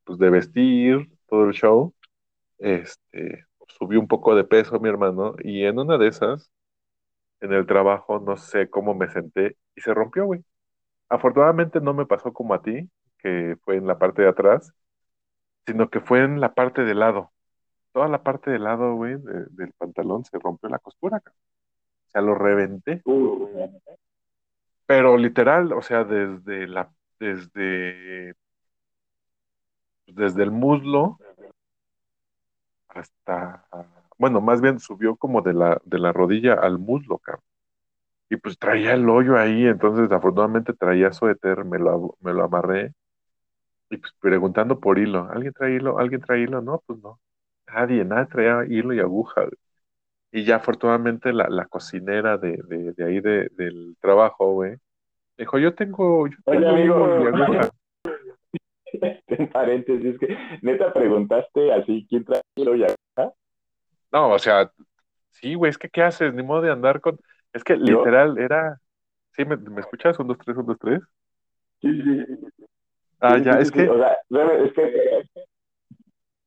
pues 0.05 0.19
de 0.19 0.29
vestir, 0.29 1.09
todo 1.27 1.45
el 1.45 1.53
show. 1.53 1.93
Este, 2.59 3.45
subió 3.67 3.99
un 3.99 4.07
poco 4.07 4.35
de 4.35 4.45
peso 4.45 4.79
mi 4.79 4.89
hermano, 4.89 5.35
y 5.43 5.65
en 5.65 5.79
una 5.79 5.97
de 5.97 6.07
esas, 6.09 6.51
en 7.41 7.53
el 7.53 7.65
trabajo, 7.67 8.19
no 8.19 8.37
sé 8.37 8.69
cómo 8.69 8.95
me 8.95 9.09
senté, 9.09 9.57
y 9.75 9.81
se 9.81 9.93
rompió, 9.93 10.25
güey. 10.25 10.43
Afortunadamente 11.09 11.79
no 11.81 11.93
me 11.93 12.05
pasó 12.05 12.33
como 12.33 12.53
a 12.53 12.61
ti, 12.61 12.89
que 13.19 13.57
fue 13.63 13.77
en 13.77 13.87
la 13.87 13.97
parte 13.99 14.21
de 14.21 14.29
atrás, 14.29 14.73
sino 15.65 15.89
que 15.89 16.01
fue 16.01 16.23
en 16.23 16.39
la 16.41 16.53
parte 16.53 16.83
de 16.83 16.95
lado. 16.95 17.31
Toda 17.93 18.07
la 18.09 18.23
parte 18.23 18.51
de 18.51 18.59
lado, 18.59 18.95
güey, 18.95 19.15
de- 19.17 19.47
del 19.51 19.73
pantalón 19.73 20.25
se 20.25 20.39
rompió 20.39 20.69
la 20.69 20.79
costura. 20.79 21.21
O 21.25 22.11
sea, 22.11 22.21
lo 22.21 22.35
reventé. 22.35 23.01
Uh, 23.05 23.69
Pero 24.85 25.17
literal, 25.17 25.71
o 25.73 25.81
sea, 25.81 26.03
desde 26.03 26.67
la, 26.67 26.91
desde, 27.19 28.33
desde 30.07 30.43
el 30.43 30.51
muslo 30.51 31.17
hasta, 32.89 33.65
bueno, 34.17 34.41
más 34.41 34.61
bien 34.61 34.79
subió 34.79 35.15
como 35.15 35.41
de 35.41 35.53
la, 35.53 35.81
de 35.85 35.99
la 35.99 36.11
rodilla 36.11 36.53
al 36.53 36.79
muslo, 36.79 37.17
cabrón. 37.17 37.43
Y 38.29 38.37
pues 38.37 38.57
traía 38.59 38.93
el 38.93 39.09
hoyo 39.09 39.37
ahí, 39.37 39.65
entonces 39.67 40.11
afortunadamente 40.11 40.73
traía 40.73 41.11
suéter, 41.13 41.65
me 41.65 41.79
lo, 41.79 42.15
me 42.21 42.33
lo 42.33 42.43
amarré 42.45 42.93
y 43.89 43.97
pues 43.97 44.13
preguntando 44.19 44.79
por 44.79 44.99
hilo, 44.99 45.27
¿alguien 45.31 45.53
trae 45.53 45.75
hilo? 45.75 45.99
¿Alguien 45.99 46.21
trae 46.21 46.41
hilo? 46.41 46.61
No, 46.61 46.83
pues 46.85 46.99
no. 47.01 47.19
Nadie, 47.67 48.05
nadie 48.05 48.27
traía 48.27 48.65
hilo 48.67 48.93
y 48.93 48.99
aguja. 48.99 49.41
güey. 49.41 49.53
Y 50.31 50.45
ya 50.45 50.57
afortunadamente 50.57 51.33
la, 51.33 51.47
la 51.49 51.65
cocinera 51.67 52.37
de, 52.37 52.59
de, 52.67 52.93
de 52.93 53.05
ahí 53.05 53.19
de, 53.21 53.49
del 53.53 53.97
trabajo, 54.01 54.53
güey, 54.53 54.77
dijo, 55.37 55.59
yo 55.59 55.75
tengo, 55.75 56.27
yo 56.27 56.37
Oye, 56.45 56.59
tengo 56.59 56.69
amigo. 56.69 56.95
hilo 56.95 57.21
y 57.23 57.27
aguja. 57.27 57.69
en 59.27 59.49
paréntesis, 59.51 60.17
que 60.19 60.37
neta 60.61 60.93
preguntaste 60.93 61.71
así, 61.73 62.05
¿quién 62.09 62.25
trae 62.25 62.41
hilo 62.55 62.75
y 62.75 62.83
aguja? 62.83 63.33
No, 64.11 64.31
o 64.33 64.39
sea, 64.39 64.71
sí, 65.31 65.53
güey, 65.55 65.69
es 65.69 65.77
que 65.77 65.89
¿qué 65.89 66.01
haces? 66.03 66.33
Ni 66.33 66.43
modo 66.43 66.61
de 66.61 66.71
andar 66.71 67.01
con... 67.01 67.19
Es 67.53 67.63
que 67.63 67.77
¿Yo? 67.77 67.99
literal 67.99 68.37
era... 68.37 68.77
¿Sí? 69.35 69.45
¿Me, 69.45 69.57
me 69.57 69.81
escuchas? 69.81 70.19
Un, 70.19 70.27
dos, 70.27 70.37
tres, 70.37 70.57
un, 70.57 70.65
dos, 70.65 70.77
tres. 70.79 71.01
Sí, 71.81 72.01
sí. 72.01 72.25
Ah, 73.21 73.37
Sí, 73.37 73.43
ya, 73.43 73.53
sí, 73.53 73.59
es 73.63 73.71
que... 73.71 73.89
O 73.89 73.97
sea, 73.97 74.17
es 74.63 74.73
que 74.73 75.23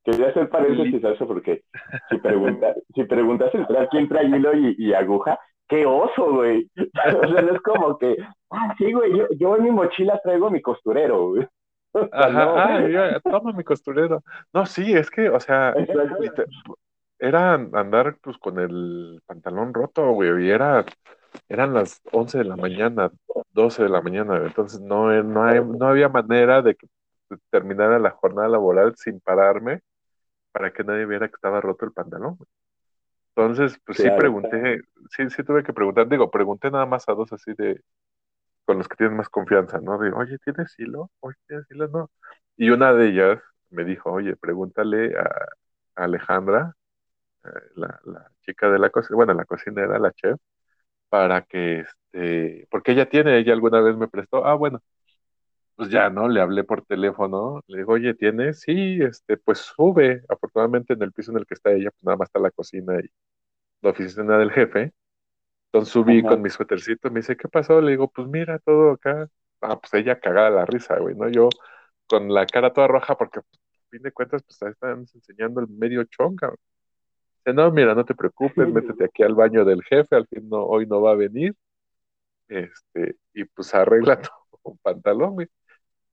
quería 0.03 0.29
hacer 0.29 0.49
paréntesis 0.49 1.03
a 1.05 1.11
eso 1.11 1.27
porque 1.27 1.63
si 2.09 2.17
preguntas, 2.19 2.77
si 2.93 3.03
preguntas 3.05 3.53
el 3.55 3.65
tra- 3.67 3.87
quién 3.89 4.07
trae 4.09 4.25
hilo 4.25 4.53
y, 4.53 4.75
y 4.77 4.93
aguja, 4.93 5.39
qué 5.67 5.85
oso, 5.85 6.33
güey. 6.33 6.69
O 6.75 7.27
sea, 7.27 7.41
no 7.41 7.55
es 7.55 7.61
como 7.61 7.97
que, 7.97 8.17
ah, 8.51 8.75
sí, 8.77 8.91
güey, 8.91 9.17
yo, 9.17 9.27
yo 9.37 9.55
en 9.55 9.63
mi 9.63 9.71
mochila 9.71 10.19
traigo 10.23 10.49
mi 10.51 10.61
costurero, 10.61 11.29
güey. 11.29 11.47
O 11.95 11.99
sea, 12.07 12.09
Ajá, 12.11 12.45
no. 12.45 12.57
ah, 12.57 12.89
ya, 12.89 13.19
toma 13.19 13.53
mi 13.53 13.63
costurero. 13.63 14.23
No, 14.51 14.65
sí, 14.65 14.93
es 14.93 15.11
que, 15.11 15.29
o 15.29 15.39
sea. 15.39 15.75
Era 17.19 17.53
andar 17.55 18.17
pues 18.21 18.37
con 18.37 18.59
el 18.59 19.21
pantalón 19.25 19.73
roto, 19.73 20.11
güey, 20.11 20.47
y 20.47 20.49
era, 20.51 20.85
eran 21.49 21.73
las 21.73 22.01
11 22.11 22.39
de 22.39 22.45
la 22.45 22.57
mañana, 22.57 23.11
12 23.51 23.83
de 23.83 23.89
la 23.89 24.01
mañana, 24.01 24.35
güey. 24.37 24.47
entonces 24.49 24.81
no, 24.81 25.13
eh, 25.13 25.23
no, 25.23 25.43
hay- 25.45 25.61
no 25.65 25.87
había 25.87 26.09
manera 26.09 26.61
de 26.61 26.75
que 26.75 26.87
terminara 27.51 27.99
la 27.99 28.11
jornada 28.11 28.47
laboral 28.49 28.95
sin 28.97 29.19
pararme 29.21 29.81
para 30.51 30.73
que 30.73 30.83
nadie 30.83 31.05
viera 31.07 31.27
que 31.29 31.35
estaba 31.35 31.61
roto 31.61 31.85
el 31.85 31.93
pantalón. 31.93 32.35
güey. 32.37 32.49
Entonces, 33.35 33.79
pues 33.85 33.99
sí 33.99 34.11
pregunté, 34.11 34.81
sí, 35.11 35.29
sí 35.29 35.43
tuve 35.43 35.63
que 35.63 35.73
preguntar, 35.73 36.07
digo, 36.09 36.31
pregunté 36.31 36.69
nada 36.71 36.85
más 36.85 37.07
a 37.09 37.13
dos 37.13 37.33
así 37.33 37.53
de, 37.57 37.81
con 38.65 38.77
los 38.77 38.87
que 38.87 38.95
tienen 38.95 39.17
más 39.17 39.29
confianza, 39.29 39.79
¿no? 39.81 39.97
De, 39.97 40.11
oye, 40.11 40.37
¿tienes 40.39 40.73
hilo? 40.79 41.11
Oye, 41.21 41.35
¿tienes 41.47 41.65
hilo? 41.71 41.87
No. 41.89 42.11
Y 42.57 42.69
una 42.71 42.93
de 42.93 43.09
ellas 43.09 43.41
me 43.69 43.83
dijo, 43.85 44.11
oye, 44.11 44.35
pregúntale 44.37 45.17
a, 45.17 45.23
a 45.95 46.03
Alejandra, 46.05 46.75
la, 47.75 47.99
la 48.05 48.31
chica 48.41 48.69
de 48.71 48.79
la 48.79 48.89
cocina, 48.89 49.15
bueno, 49.17 49.33
la 49.33 49.45
cocinera, 49.45 49.99
la 49.99 50.11
chef, 50.13 50.39
para 51.09 51.43
que, 51.43 51.81
este, 51.81 52.67
porque 52.71 52.93
ella 52.93 53.09
tiene, 53.09 53.37
ella 53.39 53.53
alguna 53.53 53.81
vez 53.81 53.97
me 53.97 54.07
prestó, 54.09 54.45
ah, 54.45 54.55
bueno, 54.55 54.81
pues 55.75 55.89
ya, 55.89 56.09
¿no? 56.09 56.27
Le 56.29 56.41
hablé 56.41 56.63
por 56.63 56.85
teléfono, 56.85 57.61
le 57.67 57.79
digo, 57.79 57.93
oye, 57.93 58.13
¿tienes? 58.13 58.61
Sí, 58.61 58.99
este, 59.01 59.37
pues 59.37 59.59
sube. 59.59 60.23
Afortunadamente 60.29 60.93
en 60.93 61.01
el 61.03 61.11
piso 61.13 61.31
en 61.31 61.37
el 61.39 61.45
que 61.47 61.55
está 61.55 61.71
ella, 61.71 61.89
pues 61.91 62.03
nada 62.03 62.17
más 62.17 62.27
está 62.29 62.39
la 62.39 62.51
cocina 62.51 62.99
y 62.99 63.09
la 63.81 63.91
oficina 63.91 64.37
del 64.37 64.51
jefe. 64.51 64.93
Entonces 65.67 65.93
subí 65.93 66.19
Ajá. 66.19 66.29
con 66.29 66.41
mi 66.41 66.49
suétercito, 66.49 67.09
me 67.11 67.21
dice, 67.21 67.37
¿qué 67.37 67.47
pasó? 67.49 67.81
Le 67.81 67.91
digo, 67.91 68.09
pues 68.09 68.27
mira, 68.27 68.59
todo 68.59 68.91
acá. 68.93 69.29
Ah, 69.61 69.79
pues 69.79 69.93
ella 69.95 70.19
cagada 70.19 70.49
la 70.51 70.65
risa, 70.65 70.97
güey, 70.99 71.15
¿no? 71.15 71.29
Yo 71.29 71.49
con 72.07 72.33
la 72.33 72.45
cara 72.45 72.73
toda 72.73 72.87
roja 72.87 73.17
porque, 73.17 73.39
a 73.39 73.43
fin 73.89 74.01
de 74.03 74.11
cuentas, 74.11 74.43
pues 74.43 74.61
ahí 74.63 74.71
están 74.71 75.05
enseñando 75.13 75.61
el 75.61 75.67
medio 75.69 76.03
chonga. 76.05 76.47
güey. 76.49 76.57
Dice, 77.45 77.55
no, 77.55 77.71
mira, 77.71 77.93
no 77.93 78.05
te 78.05 78.15
preocupes, 78.15 78.67
métete 78.69 79.05
aquí 79.05 79.23
al 79.23 79.35
baño 79.35 79.65
del 79.65 79.83
jefe, 79.83 80.15
al 80.15 80.27
fin 80.27 80.47
no, 80.47 80.63
hoy 80.63 80.85
no 80.85 81.01
va 81.01 81.11
a 81.11 81.15
venir. 81.15 81.53
Este, 82.47 83.17
y 83.33 83.43
pues 83.45 83.73
arregla 83.75 84.21
tu 84.63 84.77
pantalón, 84.77 85.33
güey. 85.33 85.47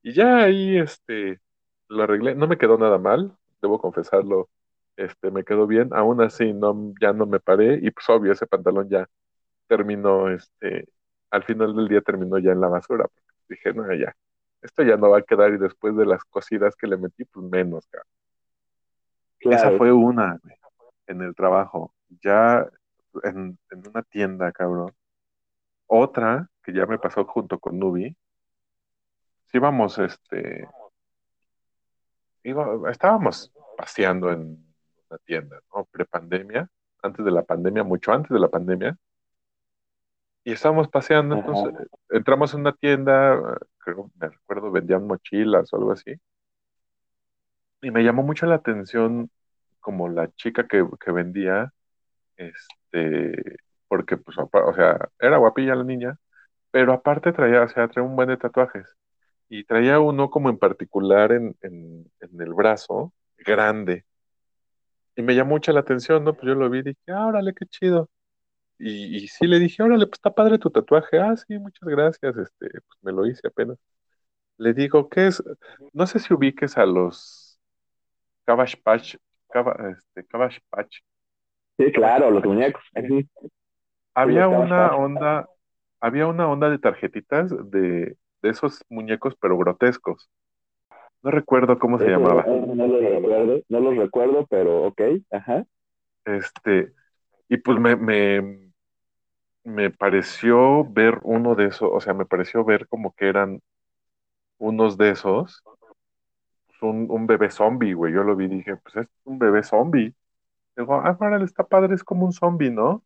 Y 0.01 0.13
ya 0.13 0.43
ahí, 0.43 0.77
este, 0.77 1.39
lo 1.87 2.03
arreglé. 2.03 2.35
No 2.35 2.47
me 2.47 2.57
quedó 2.57 2.77
nada 2.77 2.97
mal, 2.97 3.37
debo 3.61 3.79
confesarlo. 3.79 4.49
Este, 4.97 5.31
me 5.31 5.43
quedó 5.45 5.67
bien. 5.67 5.89
Aún 5.93 6.21
así, 6.21 6.53
no, 6.53 6.93
ya 6.99 7.13
no 7.13 7.25
me 7.25 7.39
paré. 7.39 7.79
Y 7.81 7.91
pues 7.91 8.09
obvio, 8.09 8.33
ese 8.33 8.47
pantalón 8.47 8.89
ya 8.89 9.07
terminó, 9.67 10.29
este, 10.29 10.89
al 11.29 11.43
final 11.43 11.75
del 11.75 11.87
día 11.87 12.01
terminó 12.01 12.39
ya 12.39 12.51
en 12.51 12.61
la 12.61 12.67
basura. 12.67 13.07
Dije, 13.47 13.73
no, 13.73 13.93
ya, 13.93 14.13
esto 14.61 14.83
ya 14.83 14.97
no 14.97 15.09
va 15.11 15.19
a 15.19 15.21
quedar. 15.21 15.53
Y 15.53 15.57
después 15.57 15.95
de 15.95 16.05
las 16.05 16.23
cosidas 16.25 16.75
que 16.75 16.87
le 16.87 16.97
metí, 16.97 17.23
pues 17.25 17.45
menos, 17.45 17.87
cabrón. 17.87 18.07
Esa 19.39 19.71
fue 19.71 19.91
una, 19.91 20.37
güey, 20.43 20.55
en 21.11 21.21
el 21.21 21.35
trabajo. 21.35 21.93
Ya 22.21 22.67
en, 23.23 23.57
en 23.69 23.87
una 23.87 24.01
tienda, 24.03 24.51
cabrón. 24.51 24.91
Otra 25.87 26.49
que 26.63 26.73
ya 26.73 26.85
me 26.85 26.97
pasó 26.97 27.25
junto 27.25 27.59
con 27.59 27.77
Nubi. 27.77 28.15
Sí, 29.47 29.57
íbamos, 29.57 29.97
este, 29.99 30.67
iba- 32.43 32.89
estábamos 32.89 33.51
paseando 33.77 34.31
en 34.31 34.65
una 35.09 35.17
tienda, 35.25 35.59
¿no? 35.75 35.85
Prepandemia, 35.85 36.69
antes 37.03 37.25
de 37.25 37.31
la 37.31 37.43
pandemia, 37.43 37.83
mucho 37.83 38.13
antes 38.13 38.31
de 38.31 38.39
la 38.39 38.47
pandemia. 38.47 38.97
Y 40.43 40.53
estábamos 40.53 40.87
paseando, 40.87 41.35
entonces 41.35 41.73
Ajá. 41.75 41.83
entramos 42.09 42.53
en 42.53 42.61
una 42.61 42.73
tienda, 42.73 43.59
creo, 43.77 44.09
me 44.19 44.29
recuerdo, 44.29 44.71
vendían 44.71 45.05
mochilas 45.05 45.71
o 45.73 45.77
algo 45.77 45.91
así. 45.91 46.15
Y 47.81 47.91
me 47.91 48.03
llamó 48.03 48.23
mucho 48.23 48.45
la 48.45 48.55
atención 48.55 49.29
como 49.81 50.09
la 50.09 50.31
chica 50.35 50.67
que, 50.67 50.85
que 51.03 51.11
vendía, 51.13 51.73
este, 52.37 53.57
porque 53.87 54.17
pues, 54.17 54.37
o 54.39 54.73
sea, 54.75 55.09
era 55.19 55.37
guapilla 55.37 55.75
la 55.75 55.83
niña, 55.83 56.17
pero 56.71 56.93
aparte 56.93 57.33
traía, 57.33 57.63
o 57.63 57.69
sea, 57.69 57.87
traía 57.89 58.07
un 58.09 58.15
buen 58.17 58.29
de 58.29 58.37
tatuajes. 58.37 58.87
Y 59.49 59.65
traía 59.65 59.99
uno 59.99 60.29
como 60.31 60.49
en 60.49 60.57
particular 60.59 61.31
en, 61.33 61.55
en, 61.61 62.11
en 62.21 62.41
el 62.41 62.53
brazo, 62.53 63.13
grande. 63.37 64.05
Y 65.15 65.21
me 65.23 65.35
llamó 65.35 65.51
mucho 65.51 65.71
la 65.71 65.81
atención, 65.81 66.23
¿no? 66.23 66.33
Pues 66.33 66.47
yo 66.47 66.55
lo 66.55 66.69
vi 66.69 66.79
y 66.79 66.83
dije, 66.83 66.99
ah, 67.09 67.27
órale, 67.27 67.53
qué 67.53 67.65
chido. 67.65 68.09
Y, 68.79 69.17
y 69.17 69.27
sí 69.29 69.47
le 69.47 69.59
dije, 69.59 69.83
órale, 69.83 70.07
pues 70.07 70.19
está 70.19 70.33
padre 70.33 70.59
tu 70.59 70.69
tatuaje. 70.71 71.19
Ah, 71.19 71.35
sí, 71.37 71.59
muchas 71.59 71.89
gracias. 71.89 72.37
Este, 72.37 72.69
pues 72.69 72.99
me 73.03 73.11
lo 73.13 73.27
hice 73.27 73.47
apenas. 73.47 73.77
Le 74.57 74.73
digo, 74.73 75.09
¿qué 75.09 75.27
es? 75.27 75.43
No 75.93 76.07
sé 76.07 76.19
si 76.19 76.33
ubiques 76.33 76.77
a 76.77 76.85
los 76.85 77.59
Cabbage 78.45 78.77
Patch, 78.83 79.15
este, 79.89 80.25
Cabbage 80.27 80.61
Patch, 80.69 80.99
Sí, 81.77 81.91
claro, 81.91 82.29
los 82.31 82.43
muñecos. 82.45 82.83
Sí, 83.07 83.27
Había 84.15 84.47
una 84.49 84.95
onda, 84.95 85.47
había 86.01 86.27
una 86.27 86.47
onda 86.49 86.69
de 86.69 86.79
tarjetitas 86.79 87.49
de, 87.71 88.17
de 88.41 88.49
esos 88.49 88.83
muñecos, 88.89 89.35
pero 89.39 89.57
grotescos. 89.57 90.29
No 91.23 91.31
recuerdo 91.31 91.79
cómo 91.79 91.99
se 91.99 92.09
Eso 92.09 92.09
llamaba. 92.09 92.45
no, 92.45 92.75
no 92.75 92.87
los 92.87 93.01
recuerdo, 93.01 93.61
no 93.69 93.79
los 93.79 93.95
recuerdo, 93.97 94.45
pero 94.49 94.83
ok, 94.87 95.01
ajá. 95.31 95.65
Este, 96.25 96.93
y 97.49 97.57
pues 97.57 97.79
me, 97.79 97.95
me, 97.97 98.71
me 99.63 99.89
pareció 99.91 100.85
ver 100.85 101.19
uno 101.23 101.55
de 101.55 101.67
esos, 101.67 101.89
o 101.91 101.99
sea, 102.01 102.13
me 102.13 102.25
pareció 102.25 102.63
ver 102.65 102.87
como 102.87 103.13
que 103.15 103.27
eran 103.29 103.61
unos 104.59 104.97
de 104.97 105.11
esos, 105.11 105.63
un, 106.81 107.07
un 107.09 107.27
bebé 107.27 107.49
zombie, 107.49 107.93
güey. 107.93 108.13
Yo 108.13 108.23
lo 108.23 108.35
vi 108.35 108.45
y 108.45 108.49
dije, 108.49 108.77
pues 108.77 108.95
es 108.97 109.07
un 109.23 109.39
bebé 109.39 109.63
zombie. 109.63 110.13
Digo, 110.75 110.95
ah, 110.95 111.17
órale, 111.19 111.45
está 111.45 111.63
padre, 111.65 111.95
es 111.95 112.03
como 112.03 112.25
un 112.25 112.33
zombie, 112.33 112.71
¿no? 112.71 113.03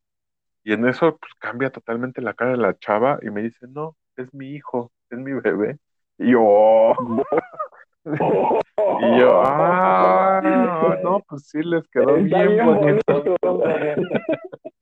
Y 0.63 0.73
en 0.73 0.87
eso, 0.87 1.17
pues 1.17 1.33
cambia 1.39 1.69
totalmente 1.69 2.21
la 2.21 2.33
cara 2.33 2.51
de 2.51 2.57
la 2.57 2.77
chava 2.77 3.19
y 3.21 3.29
me 3.29 3.43
dice, 3.43 3.67
no, 3.67 3.95
es 4.17 4.33
mi 4.33 4.49
hijo, 4.49 4.91
es 5.09 5.19
mi 5.19 5.33
bebé. 5.33 5.77
Y 6.17 6.31
yo, 6.31 6.93
y 8.05 9.19
yo, 9.19 9.41
ah, 9.43 10.41
no, 11.03 11.19
pues 11.27 11.47
sí 11.49 11.61
les 11.61 11.87
quedó 11.89 12.15
bien 12.15 12.29
bien 12.29 12.65
bonito. 12.65 13.37
bonito. 13.41 13.63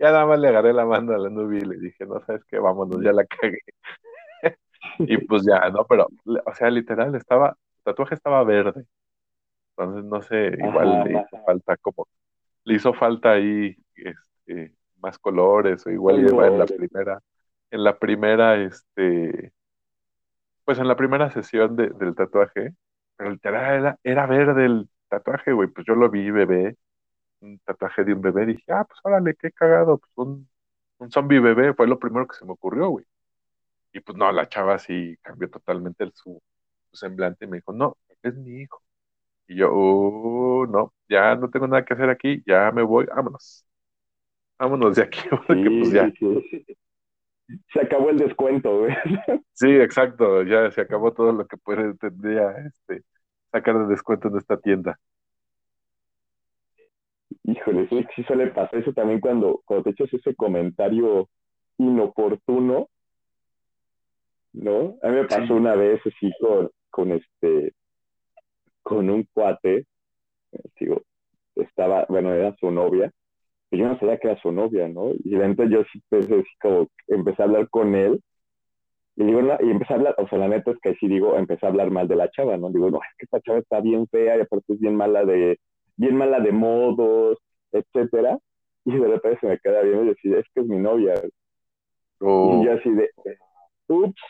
Ya 0.00 0.12
nada 0.12 0.24
más 0.24 0.40
le 0.40 0.48
agarré 0.48 0.72
la 0.72 0.86
mano 0.86 1.12
a 1.12 1.18
la 1.18 1.28
nube 1.28 1.58
y 1.58 1.60
le 1.60 1.76
dije, 1.76 2.06
no 2.06 2.20
sabes 2.20 2.42
qué, 2.46 2.58
vámonos, 2.58 3.02
ya 3.02 3.12
la 3.12 3.26
cagué. 3.26 3.58
Y 4.98 5.18
pues 5.18 5.44
ya, 5.44 5.68
no, 5.68 5.84
pero, 5.84 6.08
o 6.46 6.54
sea, 6.54 6.70
literal, 6.70 7.14
estaba, 7.14 7.54
tatuaje 7.90 8.14
estaba 8.14 8.44
verde. 8.44 8.86
Entonces, 9.76 10.04
no 10.04 10.22
sé, 10.22 10.56
igual 10.62 10.88
Ajá. 10.90 11.04
le 11.04 11.14
hizo 11.16 11.38
falta 11.46 11.76
como, 11.78 12.08
le 12.64 12.74
hizo 12.76 12.94
falta 12.94 13.32
ahí, 13.32 13.76
este, 13.96 14.74
más 15.00 15.18
colores, 15.18 15.86
o 15.86 15.90
igual 15.90 16.20
iba 16.20 16.48
en 16.48 16.58
la 16.58 16.66
primera, 16.66 17.20
en 17.70 17.84
la 17.84 17.98
primera, 17.98 18.56
este, 18.62 19.52
pues 20.64 20.78
en 20.78 20.88
la 20.88 20.96
primera 20.96 21.30
sesión 21.30 21.76
de- 21.76 21.90
del 21.90 22.14
tatuaje, 22.14 22.74
pero 23.16 23.30
literal 23.30 23.74
era, 23.80 23.98
era 24.04 24.26
verde 24.26 24.66
el 24.66 24.88
tatuaje, 25.08 25.52
güey, 25.52 25.68
pues 25.68 25.86
yo 25.86 25.94
lo 25.94 26.10
vi 26.10 26.30
bebé, 26.30 26.76
un 27.40 27.58
tatuaje 27.60 28.04
de 28.04 28.14
un 28.14 28.22
bebé, 28.22 28.46
dije, 28.46 28.64
ah, 28.72 28.84
pues 28.86 29.00
órale, 29.04 29.34
qué 29.36 29.52
cagado, 29.52 29.98
pues 29.98 30.12
un, 30.16 30.48
un 30.98 31.10
zombie 31.12 31.40
bebé, 31.40 31.74
fue 31.74 31.86
lo 31.88 31.98
primero 31.98 32.26
que 32.28 32.36
se 32.36 32.44
me 32.46 32.52
ocurrió, 32.52 32.88
güey. 32.90 33.06
Y 33.92 34.00
pues 34.00 34.18
no, 34.18 34.30
la 34.32 34.48
chava 34.48 34.78
sí 34.78 35.16
cambió 35.22 35.50
totalmente 35.50 36.04
el- 36.04 36.12
su 36.14 36.40
semblante 36.96 37.44
y 37.44 37.48
me 37.48 37.58
dijo, 37.58 37.72
no, 37.72 37.96
es 38.22 38.34
mi 38.36 38.62
hijo. 38.62 38.82
Y 39.48 39.56
yo, 39.58 39.72
"Uh, 39.74 40.66
no, 40.68 40.94
ya 41.08 41.36
no 41.36 41.50
tengo 41.50 41.66
nada 41.68 41.84
que 41.84 41.94
hacer 41.94 42.10
aquí, 42.10 42.42
ya 42.46 42.72
me 42.72 42.82
voy, 42.82 43.06
vámonos, 43.06 43.66
vámonos 44.58 44.96
de 44.96 45.02
aquí, 45.04 45.20
porque 45.48 45.70
pues 45.72 45.90
Sí, 45.90 45.92
ya, 45.92 46.12
sí, 46.18 46.42
sí. 46.50 46.66
Se 47.72 47.80
acabó 47.80 48.10
el 48.10 48.18
descuento, 48.18 48.78
güey. 48.80 48.94
sí, 49.54 49.66
exacto, 49.68 50.42
ya 50.44 50.70
se 50.70 50.80
acabó 50.82 51.12
todo 51.12 51.32
lo 51.32 51.46
que 51.46 51.56
puede, 51.58 51.94
tendría 51.96 52.50
este, 52.66 53.04
sacar 53.52 53.78
de 53.78 53.86
descuento 53.88 54.28
en 54.28 54.36
esta 54.38 54.58
tienda. 54.60 54.98
Híjole, 57.44 57.86
sí, 57.88 58.06
sí 58.16 58.22
suele 58.24 58.46
pasar 58.48 58.80
eso 58.80 58.92
también 58.94 59.20
cuando, 59.20 59.60
cuando 59.66 59.84
te 59.84 59.90
echas 59.90 60.12
ese 60.14 60.34
comentario 60.34 61.28
inoportuno, 61.78 62.88
¿no? 64.52 64.96
A 65.02 65.08
mí 65.08 65.14
me 65.14 65.24
pasó 65.26 65.54
Sí. 65.54 65.54
una 65.54 65.74
vez 65.74 66.00
así 66.06 66.30
con, 66.40 66.70
con 66.90 67.12
este, 67.12 67.72
con 68.82 69.08
un 69.10 69.26
cuate, 69.32 69.86
digo, 70.78 71.02
estaba, 71.54 72.06
bueno, 72.08 72.32
era 72.32 72.54
su 72.56 72.70
novia, 72.70 73.10
y 73.70 73.78
yo 73.78 73.86
no 73.86 73.98
sabía 73.98 74.18
que 74.18 74.28
era 74.28 74.40
su 74.40 74.50
novia, 74.50 74.88
¿no? 74.88 75.12
Y 75.22 75.30
de 75.30 75.38
repente 75.38 75.68
yo 75.70 75.84
sí 75.92 76.02
pensé 76.08 76.34
así 76.34 76.50
como, 76.60 76.88
empecé 77.08 77.42
a 77.42 77.44
hablar 77.44 77.68
con 77.68 77.94
él, 77.94 78.20
y 79.16 79.24
digo, 79.24 79.42
no, 79.42 79.56
y 79.60 79.70
empecé 79.70 79.92
a 79.92 79.96
hablar, 79.96 80.14
o 80.18 80.28
sea, 80.28 80.38
la 80.38 80.48
neta 80.48 80.70
es 80.70 80.78
que 80.80 80.94
sí 80.94 81.06
digo, 81.06 81.36
empecé 81.36 81.66
a 81.66 81.68
hablar 81.68 81.90
mal 81.90 82.08
de 82.08 82.16
la 82.16 82.30
chava, 82.30 82.56
¿no? 82.56 82.70
Digo, 82.70 82.90
no, 82.90 82.98
es 82.98 83.16
que 83.18 83.24
esta 83.26 83.40
chava 83.40 83.58
está 83.58 83.80
bien 83.80 84.06
fea, 84.08 84.36
y 84.36 84.40
aparte 84.40 84.72
es 84.72 84.80
bien 84.80 84.96
mala 84.96 85.24
de, 85.24 85.58
bien 85.96 86.16
mala 86.16 86.40
de 86.40 86.52
modos, 86.52 87.38
etcétera, 87.72 88.38
y 88.84 88.96
de 88.96 89.06
repente 89.06 89.38
se 89.40 89.46
me 89.46 89.58
queda 89.58 89.82
viendo 89.82 90.04
y 90.04 90.08
decir, 90.08 90.34
es 90.34 90.46
que 90.54 90.62
es 90.62 90.66
mi 90.66 90.78
novia, 90.78 91.14
y 92.22 92.64
yo 92.64 92.72
así 92.72 92.90
de, 92.90 93.10
ups, 93.88 94.20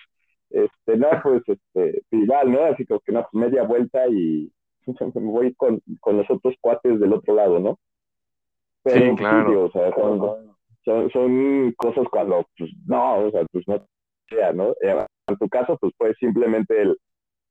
este, 0.51 0.97
no, 0.97 1.09
pues, 1.23 1.43
este, 1.47 2.03
igual, 2.11 2.53
¿no? 2.53 2.65
Así 2.65 2.85
como 2.85 3.01
que, 3.01 3.13
no, 3.13 3.27
pues 3.31 3.45
media 3.45 3.63
vuelta 3.63 4.07
y 4.09 4.53
me 5.15 5.31
voy 5.31 5.55
con, 5.55 5.81
con 6.01 6.17
los 6.17 6.31
otros 6.31 6.55
cuates 6.61 7.01
del 7.01 7.13
otro 7.13 7.35
lado, 7.35 7.59
¿no? 7.59 7.79
Pero, 8.83 9.11
Sí, 9.11 9.17
claro. 9.17 9.49
digo, 9.49 9.65
o 9.65 9.71
sea, 9.73 9.95
son, 9.95 10.57
son, 10.85 11.11
son 11.11 11.73
cosas 11.77 12.07
cuando, 12.11 12.47
pues, 12.59 12.71
no, 12.87 13.27
o 13.27 13.31
sea, 13.31 13.45
pues 13.53 13.67
no 13.69 13.87
sea, 14.29 14.53
¿no? 14.53 14.71
Eh, 14.81 15.07
En 15.29 15.37
tu 15.37 15.49
caso, 15.49 15.77
pues, 15.81 15.93
puedes 15.99 16.17
simplemente 16.19 16.81
el 16.81 16.97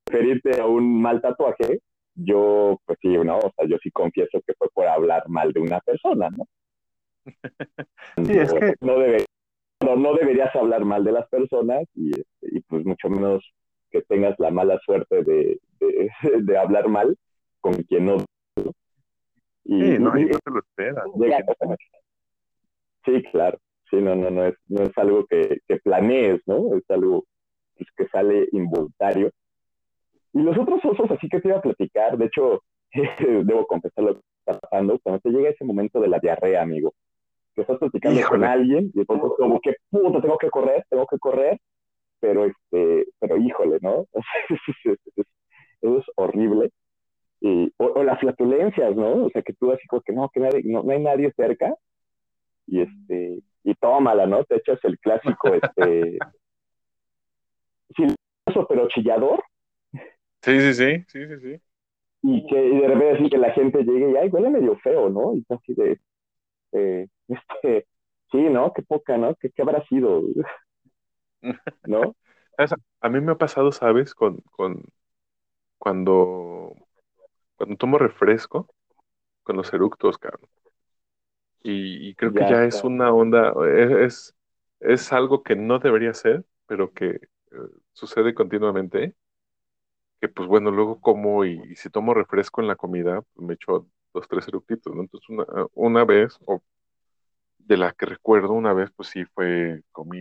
referirte 0.07 0.59
a 0.59 0.65
un 0.65 1.01
mal 1.01 1.21
tatuaje. 1.21 1.81
Yo, 2.15 2.77
pues 2.85 2.97
sí, 3.01 3.09
¿no? 3.09 3.38
O 3.38 3.51
sea, 3.55 3.65
yo 3.67 3.77
sí 3.81 3.91
confieso 3.91 4.41
que 4.45 4.53
fue 4.57 4.67
por 4.73 4.88
hablar 4.88 5.23
mal 5.29 5.53
de 5.53 5.62
una 5.62 5.79
persona, 5.79 6.29
¿no? 6.29 6.45
Sí, 8.17 8.38
es 8.38 8.53
que, 8.53 8.73
no, 8.81 8.99
debe, 8.99 9.25
no, 9.83 9.95
no 9.95 10.13
deberías 10.13 10.55
hablar 10.55 10.85
mal 10.85 11.03
de 11.03 11.11
las 11.11 11.27
personas 11.29 11.83
y, 11.95 12.11
este, 12.11 12.47
y 12.51 12.59
pues 12.61 12.85
mucho 12.85 13.09
menos 13.09 13.43
que 13.91 14.01
tengas 14.03 14.35
la 14.39 14.51
mala 14.51 14.79
suerte 14.85 15.23
de, 15.23 15.59
de, 15.79 16.11
de 16.43 16.57
hablar 16.57 16.87
mal 16.87 17.17
con 17.61 17.73
quien 17.83 18.05
no. 18.05 18.17
Y, 19.65 19.81
sí, 19.81 19.99
no, 19.99 20.17
y- 20.17 20.25
no 20.25 20.39
te 20.39 20.51
lo 20.51 20.59
esperas. 20.59 21.05
llega- 21.15 21.45
sí, 23.05 23.23
claro. 23.31 23.57
Sí, 23.89 23.95
no, 23.97 24.15
no, 24.15 24.29
no 24.29 24.45
es, 24.45 24.55
no 24.67 24.83
es 24.83 24.95
algo 24.97 25.25
que, 25.25 25.59
que 25.67 25.77
planees, 25.77 26.41
¿no? 26.45 26.75
Es 26.75 26.83
algo 26.89 27.25
pues, 27.75 27.89
que 27.97 28.07
sale 28.09 28.47
involuntario. 28.51 29.31
Y 30.33 30.41
los 30.43 30.55
otros 30.57 30.79
osos, 30.85 31.09
así 31.09 31.27
que 31.27 31.41
te 31.41 31.47
iba 31.47 31.57
a 31.57 31.61
platicar, 31.61 32.15
de 32.17 32.25
hecho, 32.25 32.61
debo 33.43 33.65
confesar 33.65 34.03
lo 34.03 34.13
que 34.15 34.21
está 34.45 34.59
pasando, 34.59 34.99
cuando 34.99 35.19
te 35.21 35.29
llega 35.31 35.49
ese 35.49 35.65
momento 35.65 35.99
de 35.99 36.07
la 36.07 36.19
diarrea, 36.19 36.61
amigo, 36.61 36.93
que 37.65 37.74
estás 37.74 37.80
platicando 37.80 38.22
con 38.28 38.43
alguien 38.43 38.91
y 38.93 39.02
entonces 39.02 39.32
como 39.38 39.60
que, 39.62 39.76
puta, 39.89 40.22
tengo 40.22 40.38
que 40.38 40.50
correr, 40.50 40.86
tengo 40.89 41.06
que 41.08 41.19
correr, 41.19 41.60
pero 42.19 42.45
este, 42.45 43.08
pero 43.19 43.38
híjole, 43.38 43.80
¿no? 43.82 44.06
Eso 45.82 45.98
es 46.00 46.06
horrible. 46.15 46.72
Y, 47.41 47.72
o, 47.78 47.86
o 47.86 48.04
las 48.04 48.19
flatulencias, 48.19 48.95
¿no? 48.95 49.26
O 49.26 49.30
sea, 49.30 49.41
que 49.41 49.54
tú 49.54 49.72
así 49.72 49.88
como 49.88 50.02
que 50.02 50.13
no, 50.13 50.30
que 50.30 50.41
nadie, 50.41 50.62
no, 50.65 50.84
no 50.84 50.91
hay 50.91 51.02
nadie 51.02 51.32
cerca 51.38 51.74
y 52.67 52.82
este, 52.82 53.39
y 53.63 53.76
tómala, 53.76 54.26
¿no? 54.26 54.43
Te 54.45 54.58
echas 54.58 54.80
el 54.84 55.00
clásico, 55.00 55.54
este, 55.54 56.17
silencioso 57.95 58.68
pero 58.68 58.88
chillador 58.89 59.43
Sí, 60.41 60.60
sí, 60.62 60.74
sí, 60.74 61.05
sí, 61.07 61.28
sí, 61.28 61.39
sí. 61.41 61.62
y 62.24 62.47
que 62.47 62.66
y 62.68 62.80
de 62.80 62.88
repente 62.88 63.12
así 63.18 63.30
que 63.30 63.38
la 63.38 63.51
gente 63.51 63.84
llegue 63.84 64.12
y 64.12 64.16
ay, 64.18 64.30
huele 64.30 64.49
medio 64.49 64.78
feo, 64.80 65.10
¿no? 65.10 65.36
Y 65.36 65.45
así 65.49 65.74
de, 65.74 65.99
eh, 66.74 67.07
este, 67.30 67.88
sí, 68.32 68.38
¿no? 68.49 68.73
Qué 68.73 68.82
poca, 68.82 69.17
¿no? 69.17 69.36
¿Qué, 69.36 69.49
qué 69.51 69.61
habrá 69.61 69.84
sido? 69.88 70.23
¿No? 71.86 72.15
A 73.01 73.09
mí 73.09 73.21
me 73.21 73.32
ha 73.32 73.38
pasado, 73.38 73.71
¿sabes? 73.71 74.13
Con, 74.13 74.41
con 74.51 74.84
cuando, 75.77 76.75
cuando 77.55 77.77
tomo 77.77 77.97
refresco, 77.97 78.67
con 79.43 79.57
los 79.57 79.73
eructos, 79.73 80.17
cabrón. 80.17 80.49
Y, 81.63 82.09
y 82.09 82.15
creo 82.15 82.34
que 82.34 82.45
Ya, 82.45 82.63
es 82.65 82.84
una 82.84 83.11
onda, 83.13 83.53
es, 84.05 84.36
es, 84.80 85.13
algo 85.13 85.43
que 85.43 85.55
no 85.55 85.80
debería 85.80 86.13
ser, 86.13 86.45
pero 86.67 86.93
que 86.93 87.07
eh, 87.09 87.19
sucede 87.93 88.34
continuamente. 88.34 89.15
Que 90.21 90.27
pues 90.30 90.47
bueno, 90.49 90.71
luego 90.71 90.99
como 91.01 91.45
y, 91.45 91.61
y 91.71 91.75
si 91.75 91.89
tomo 91.89 92.13
refresco 92.13 92.61
en 92.61 92.67
la 92.67 92.75
comida, 92.75 93.21
pues 93.34 93.47
me 93.47 93.53
echo 93.53 93.88
dos, 94.13 94.27
tres 94.27 94.47
eructitos, 94.47 94.93
¿no? 94.95 95.01
Entonces 95.01 95.30
una, 95.30 95.45
una 95.73 96.05
vez, 96.05 96.38
o 96.45 96.61
de 97.70 97.78
la 97.78 97.93
que 97.93 98.07
recuerdo 98.07 98.53
una 98.53 98.74
vez, 98.74 98.91
pues 98.95 99.09
sí 99.09 99.26
fue, 99.26 99.84
comí, 99.93 100.20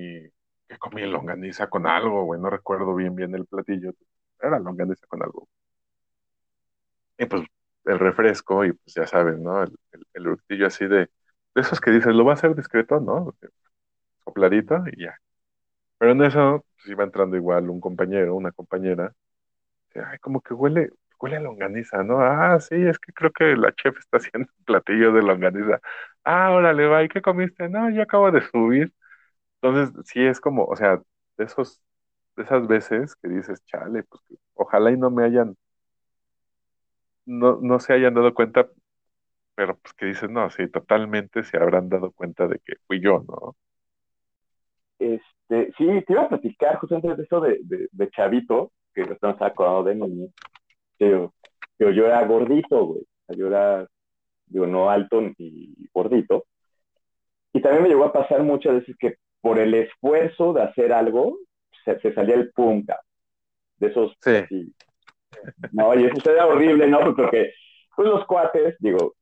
que 0.68 0.78
comí 0.78 1.02
longaniza 1.06 1.68
con 1.68 1.86
algo, 1.88 2.24
güey, 2.24 2.40
no 2.40 2.50
recuerdo 2.50 2.94
bien 2.96 3.16
bien 3.16 3.34
el 3.34 3.46
platillo, 3.46 3.92
era 4.40 4.60
longaniza 4.60 5.06
con 5.08 5.22
algo. 5.24 5.48
Y 7.18 7.26
pues 7.26 7.42
el 7.84 7.98
refresco, 7.98 8.64
y 8.64 8.72
pues 8.72 8.94
ya 8.94 9.06
saben, 9.06 9.42
¿no? 9.42 9.62
El, 9.62 9.76
el, 10.14 10.64
así 10.66 10.86
de, 10.86 10.98
de 10.98 11.10
esos 11.60 11.80
que 11.80 11.90
dices, 11.90 12.14
lo 12.14 12.24
va 12.24 12.32
a 12.32 12.34
hacer 12.34 12.54
discreto, 12.54 13.00
¿no? 13.00 13.34
Sopladito 14.24 14.84
y 14.92 15.04
ya. 15.04 15.16
Pero 15.98 16.12
en 16.12 16.22
eso, 16.24 16.64
pues 16.76 16.88
iba 16.90 17.04
entrando 17.04 17.36
igual 17.36 17.70
un 17.70 17.80
compañero, 17.80 18.34
una 18.36 18.52
compañera, 18.52 19.14
ay, 19.94 20.18
como 20.20 20.40
que 20.42 20.54
huele, 20.54 20.90
huele 21.20 21.36
a 21.36 21.40
longaniza, 21.40 22.02
¿no? 22.04 22.20
Ah, 22.22 22.60
sí, 22.60 22.76
es 22.76 22.98
que 22.98 23.12
creo 23.12 23.32
que 23.32 23.56
la 23.56 23.72
chef 23.74 23.98
está 23.98 24.18
haciendo 24.18 24.50
un 24.58 24.64
platillo 24.64 25.12
de 25.12 25.22
longaniza. 25.22 25.80
Ah, 26.30 26.50
órale, 26.52 26.86
va, 26.86 27.02
¿y 27.02 27.08
qué 27.08 27.22
comiste? 27.22 27.68
No, 27.70 27.88
yo 27.90 28.02
acabo 28.02 28.30
de 28.30 28.42
subir. 28.42 28.92
Entonces, 29.62 29.94
sí 30.06 30.20
es 30.26 30.40
como, 30.40 30.64
o 30.66 30.76
sea, 30.76 31.02
de 31.38 31.44
esos, 31.44 31.80
de 32.36 32.44
esas 32.44 32.66
veces 32.68 33.16
que 33.16 33.28
dices, 33.28 33.64
chale, 33.66 34.04
pues 34.04 34.22
ojalá 34.54 34.90
y 34.92 34.98
no 34.98 35.10
me 35.10 35.24
hayan, 35.24 35.56
no, 37.26 37.58
no 37.62 37.80
se 37.80 37.94
hayan 37.94 38.14
dado 38.14 38.34
cuenta, 38.34 38.68
pero 39.54 39.78
pues 39.78 39.94
que 39.94 40.06
dices, 40.06 40.30
no, 40.30 40.50
sí, 40.50 40.68
totalmente 40.70 41.44
se 41.44 41.58
habrán 41.58 41.88
dado 41.88 42.12
cuenta 42.12 42.48
de 42.48 42.58
que 42.60 42.74
fui 42.86 43.00
yo, 43.00 43.24
¿no? 43.28 43.56
Este, 44.98 45.72
sí, 45.78 45.86
te 46.06 46.12
iba 46.12 46.22
a 46.24 46.28
platicar 46.28 46.78
justamente 46.78 47.16
de 47.16 47.22
eso 47.22 47.40
de, 47.40 47.88
de, 47.92 48.10
Chavito, 48.10 48.72
que 48.94 49.04
lo 49.04 49.14
estamos 49.14 49.40
acordando 49.42 49.84
de 49.84 49.94
niño. 49.96 50.28
Pero, 50.98 51.34
pero 51.76 51.92
yo 51.92 52.06
era 52.06 52.24
gordito, 52.26 52.86
güey. 52.86 53.02
Yo 53.36 53.48
era, 53.48 53.86
digo, 54.48 54.66
no 54.66 54.90
alto 54.90 55.20
ni 55.20 55.74
gordito. 55.92 56.46
Y 57.52 57.60
también 57.60 57.82
me 57.82 57.88
llegó 57.88 58.04
a 58.04 58.12
pasar 58.12 58.42
muchas 58.42 58.74
veces 58.74 58.96
que 58.98 59.16
por 59.40 59.58
el 59.58 59.74
esfuerzo 59.74 60.52
de 60.52 60.62
hacer 60.62 60.92
algo, 60.92 61.38
se, 61.84 62.12
salía 62.12 62.34
el 62.34 62.50
punta. 62.52 63.00
De 63.76 63.88
esos. 63.88 64.16
Sí. 64.20 64.74
No, 65.72 65.94
y 65.94 66.04
eso 66.04 66.30
era 66.30 66.46
horrible, 66.46 66.86
¿no? 66.88 67.14
Porque 67.14 67.52
pues 67.94 68.08
los 68.08 68.26
cuates, 68.26 68.76
digo, 68.78 69.14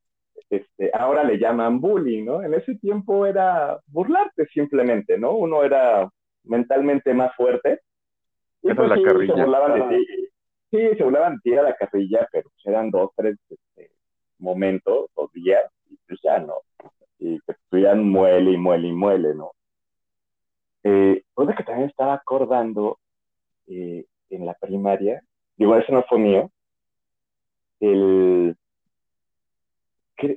este, 0.51 0.91
ahora 0.95 1.25
le 1.25 1.39
llaman 1.39 1.81
bullying, 1.81 2.25
¿no? 2.25 2.43
En 2.43 2.55
ese 2.55 2.77
tiempo 2.77 3.27
era 3.27 3.79
burlarte 3.87 4.47
simplemente, 4.47 5.19
¿no? 5.19 5.33
Uno 5.33 5.65
era 5.65 6.09
mentalmente 6.45 7.13
más 7.13 7.35
fuerte. 7.35 7.81
Y 8.63 8.73
pues, 8.73 8.89
la 8.89 9.03
carrilla. 9.03 9.35
Se 9.35 9.43
burlaban 9.43 9.89
de 9.89 9.97
ti. 9.97 10.07
Sí, 10.71 10.97
se 10.97 11.05
burlaban 11.05 11.35
de 11.35 11.41
ti 11.43 11.57
a 11.57 11.63
la 11.63 11.75
carrilla, 11.75 12.29
pero 12.33 12.51
eran 12.65 12.91
dos, 12.91 13.11
tres 13.17 13.37
este, 13.49 13.91
momentos, 14.39 15.11
dos 15.17 15.33
días, 15.33 15.63
y 15.91 15.97
pues 16.07 16.21
ya 16.23 16.39
no. 16.39 16.55
Y 17.19 17.41
que 17.41 17.53
estuvieran 17.53 18.09
muele 18.09 18.53
y 18.53 18.57
muele 18.57 18.89
y 18.89 18.93
muele, 18.93 19.35
¿no? 19.35 19.53
Eh, 20.85 21.25
cosa 21.35 21.55
que 21.55 21.65
también 21.65 21.89
estaba 21.89 22.15
acordando 22.15 22.99
eh, 23.67 24.05
en 24.31 24.47
la 24.47 24.55
primaria, 24.55 25.23
digo, 25.57 25.77
eso 25.77 25.93
no 25.93 26.05
fue 26.05 26.19
mío, 26.19 26.51
el, 27.81 28.57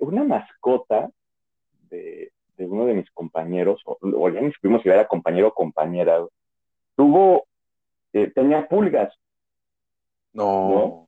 una 0.02 0.24
mascota 0.24 1.10
de, 1.90 2.32
uno 2.58 2.86
de 2.86 2.94
mis 2.96 3.10
compañeros, 3.12 3.82
o, 3.86 4.30
ya 4.30 4.42
ni 4.42 4.52
supimos 4.52 4.82
si 4.82 4.90
era 4.90 5.08
compañero 5.08 5.50
o 5.50 5.54
compañera, 5.54 6.26
tuvo, 6.96 7.46
eh, 8.14 8.32
tenía 8.32 8.68
pulgas. 8.68 9.14
No. 10.34 11.08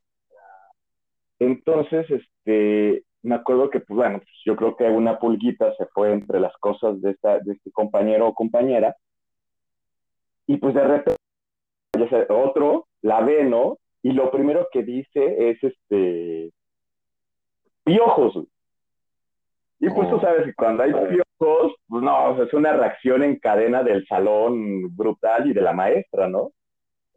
Entonces, 1.40 2.08
este, 2.44 3.04
me 3.24 3.36
acuerdo 3.36 3.70
que, 3.70 3.80
pues 3.80 3.96
bueno, 3.96 4.20
pues, 4.20 4.30
yo 4.46 4.56
creo 4.56 4.76
que 4.76 4.86
una 4.86 5.20
pulguita 5.20 5.74
se 5.76 5.86
fue 5.88 6.12
entre 6.12 6.40
las 6.40 6.56
cosas 6.58 7.02
de, 7.02 7.12
esta, 7.12 7.40
de 7.40 7.54
este 7.54 7.72
compañero 7.72 8.28
o 8.28 8.34
compañera, 8.34 8.96
y 10.48 10.58
pues 10.58 10.74
de 10.74 10.84
repente, 10.84 11.18
otro 12.30 12.88
la 13.02 13.22
ve, 13.22 13.44
¿no? 13.44 13.78
Y 14.02 14.12
lo 14.12 14.32
primero 14.32 14.68
que 14.72 14.84
dice 14.84 15.50
es, 15.50 15.64
este, 15.64 16.52
piojos. 17.84 18.46
Y 19.80 19.90
pues 19.90 20.10
tú 20.10 20.20
sabes 20.20 20.46
que 20.46 20.54
cuando 20.54 20.84
hay 20.84 20.92
piojos, 20.92 21.74
pues 21.88 22.04
no, 22.04 22.44
es 22.44 22.54
una 22.54 22.74
reacción 22.74 23.24
en 23.24 23.40
cadena 23.40 23.84
del 23.84 24.06
salón 24.08 24.96
brutal 24.96 25.50
y 25.50 25.54
de 25.54 25.62
la 25.62 25.74
maestra, 25.74 26.28
¿no? 26.28 26.52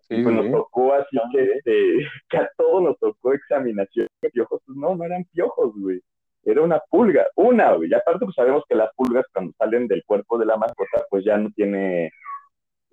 Sí, 0.08 0.22
pues 0.22 0.34
nos 0.34 0.50
tocó 0.50 0.92
así 0.94 1.18
que, 1.32 1.60
que, 2.28 2.36
a 2.36 2.50
todos 2.56 2.82
nos 2.82 2.98
tocó 2.98 3.32
examinación 3.32 4.06
de 4.20 4.30
piojos. 4.30 4.60
Pues 4.64 4.76
no, 4.76 4.94
no 4.94 5.04
eran 5.04 5.24
piojos, 5.32 5.72
güey. 5.76 6.00
Era 6.44 6.60
una 6.60 6.80
pulga, 6.90 7.26
una, 7.36 7.72
güey. 7.72 7.90
Y 7.90 7.94
aparte, 7.94 8.24
pues 8.24 8.34
sabemos 8.34 8.64
que 8.68 8.74
las 8.74 8.92
pulgas 8.94 9.24
cuando 9.32 9.52
salen 9.56 9.88
del 9.88 10.04
cuerpo 10.04 10.38
de 10.38 10.46
la 10.46 10.56
mascota, 10.56 11.04
pues 11.08 11.24
ya 11.24 11.38
no 11.38 11.50
tiene 11.50 12.10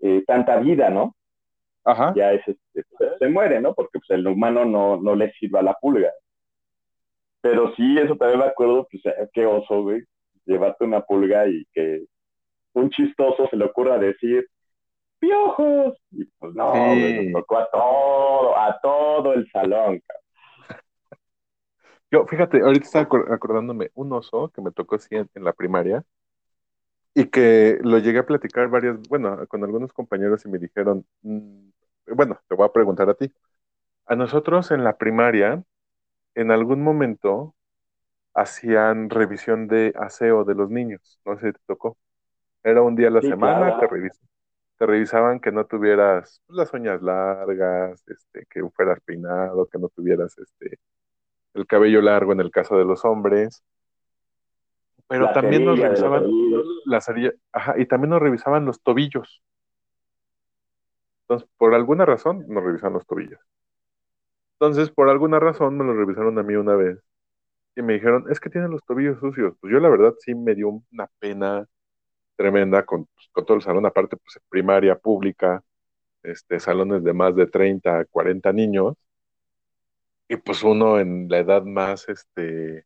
eh, 0.02 0.24
tanta 0.26 0.58
vida, 0.58 0.90
¿no? 0.90 1.16
Ajá. 1.84 2.14
Ya 2.16 2.32
es, 2.32 2.48
este, 2.48 2.84
pues, 2.98 3.12
se 3.20 3.28
muere, 3.28 3.60
¿no? 3.60 3.74
Porque 3.74 4.00
pues 4.00 4.10
el 4.12 4.26
humano 4.28 4.66
no, 4.66 4.98
no 4.98 5.16
le 5.16 5.32
sirve 5.34 5.60
a 5.60 5.64
la 5.64 5.74
pulga. 5.74 6.12
Pero 7.42 7.74
sí, 7.76 7.98
eso 7.98 8.16
también 8.16 8.40
me 8.40 8.46
acuerdo, 8.46 8.88
pues 8.90 9.04
eh, 9.06 9.28
qué 9.34 9.46
oso, 9.46 9.82
güey, 9.82 10.04
llevarte 10.46 10.86
una 10.86 11.02
pulga 11.02 11.48
y 11.48 11.66
que 11.74 12.06
un 12.74 12.90
chistoso 12.90 13.48
se 13.50 13.58
le 13.58 13.66
ocurra 13.66 13.98
decir, 13.98 14.48
piojos. 15.22 15.98
Y 16.12 16.26
pues 16.26 16.54
no, 16.54 16.74
me 16.74 17.32
tocó 17.32 17.60
a 17.60 17.70
todo, 17.72 18.58
a 18.58 18.80
todo 18.82 19.34
el 19.34 19.50
salón, 19.50 20.02
Yo, 22.12 22.26
fíjate, 22.26 22.60
ahorita 22.60 22.86
estaba 22.86 23.08
acordándome 23.34 23.92
un 23.94 24.12
oso 24.12 24.50
que 24.50 24.62
me 24.62 24.72
tocó 24.72 24.96
así 24.96 25.16
en, 25.16 25.30
la 25.36 25.54
primaria 25.54 26.04
y 27.14 27.28
que 27.28 27.80
lo 27.84 28.00
llegué 28.00 28.20
a 28.20 28.26
platicar 28.26 28.68
varias, 28.68 28.98
bueno, 29.08 29.48
con 29.48 29.64
algunos 29.64 29.94
compañeros 29.94 30.44
y 30.46 30.50
me 30.50 30.58
dijeron, 30.58 31.06
mm, 31.22 31.70
bueno, 32.16 32.40
te 32.50 32.56
voy 32.56 32.66
a 32.66 32.74
preguntar 32.74 33.10
a 33.10 33.14
ti. 33.14 33.32
A 34.08 34.16
nosotros 34.16 34.72
en 34.72 34.84
la 34.84 34.98
primaria 34.98 35.64
en 36.36 36.52
algún 36.52 36.84
momento 36.84 37.56
hacían 38.34 39.10
revisión 39.10 39.68
de 39.68 39.94
aseo 39.98 40.44
de 40.44 40.56
los 40.56 40.70
niños, 40.70 41.20
no 41.26 41.38
sé 41.40 41.48
si 41.48 41.54
te 41.54 41.60
tocó. 41.66 41.98
Era 42.64 42.82
un 42.82 42.96
día 42.96 43.08
a 43.08 43.12
la 43.12 43.22
semana, 43.22 43.80
te, 43.80 43.88
te 44.82 44.88
revisaban 44.88 45.40
que 45.40 45.52
no 45.52 45.68
tuvieras 45.68 46.42
pues, 46.48 46.58
las 46.58 46.74
uñas 46.74 47.04
largas, 47.04 48.04
este, 48.08 48.48
que 48.50 48.68
fueras 48.72 49.00
peinado, 49.02 49.68
que 49.68 49.78
no 49.78 49.90
tuvieras 49.90 50.36
este, 50.40 50.80
el 51.54 51.68
cabello 51.68 52.02
largo 52.02 52.32
en 52.32 52.40
el 52.40 52.50
caso 52.50 52.76
de 52.80 52.84
los 52.84 53.06
hombres. 53.06 53.64
Pero 55.08 55.32
también 55.34 55.66
nos 55.66 55.78
revisaban 55.78 56.26
la 56.86 57.00
ajá, 57.52 57.76
y 57.78 57.86
también 57.86 58.10
nos 58.10 58.24
revisaban 58.24 58.66
los 58.66 58.82
tobillos. 58.82 59.44
Entonces, 61.28 61.48
por 61.58 61.76
alguna 61.76 62.08
razón, 62.08 62.46
nos 62.48 62.64
revisaban 62.64 62.94
los 62.94 63.06
tobillos. 63.06 63.40
Entonces, 64.60 64.90
por 64.90 65.10
alguna 65.10 65.40
razón, 65.40 65.78
me 65.78 65.84
lo 65.84 65.94
revisaron 65.94 66.40
a 66.40 66.44
mí 66.44 66.56
una 66.56 66.74
vez 66.74 66.98
y 67.76 67.84
me 67.84 67.94
dijeron, 67.94 68.26
es 68.32 68.40
que 68.40 68.50
tienen 68.50 68.72
los 68.72 68.84
tobillos 68.84 69.20
sucios. 69.20 69.54
Pues 69.62 69.72
yo 69.72 69.80
la 69.80 69.90
verdad 69.90 70.16
sí 70.18 70.34
me 70.34 70.56
dio 70.56 70.70
una 70.92 71.08
pena 71.20 71.68
tremenda 72.42 72.84
con, 72.84 73.06
pues, 73.06 73.30
con 73.32 73.46
todo 73.46 73.58
el 73.58 73.64
salón, 73.64 73.86
aparte 73.86 74.18
pues 74.18 74.40
primaria 74.50 74.98
pública, 74.98 75.64
este, 76.24 76.60
salones 76.60 77.04
de 77.04 77.14
más 77.14 77.36
de 77.36 77.46
30, 77.46 78.06
40 78.06 78.52
niños, 78.52 78.96
y 80.28 80.38
pues 80.38 80.64
uno 80.64 81.00
en 81.00 81.28
la 81.30 81.38
edad 81.40 81.64
más, 81.64 82.10
este, 82.10 82.86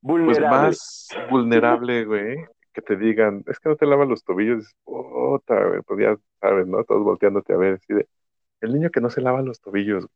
pues 0.00 0.40
más 0.40 1.08
vulnerable, 1.30 2.04
güey, 2.06 2.38
que 2.72 2.82
te 2.82 2.96
digan, 2.96 3.44
es 3.46 3.60
que 3.60 3.68
no 3.68 3.76
te 3.76 3.86
lavas 3.86 4.08
los 4.08 4.24
tobillos, 4.24 4.74
puta, 4.84 5.64
güey, 5.66 5.82
pues 5.82 6.00
ya 6.00 6.16
sabes, 6.40 6.66
¿no? 6.66 6.82
Todos 6.84 7.04
volteándote 7.04 7.52
a 7.52 7.56
ver, 7.56 7.74
así 7.74 7.94
de, 7.94 8.08
el 8.62 8.74
niño 8.74 8.90
que 8.90 9.00
no 9.00 9.10
se 9.10 9.20
lava 9.20 9.42
los 9.42 9.60
tobillos. 9.60 10.06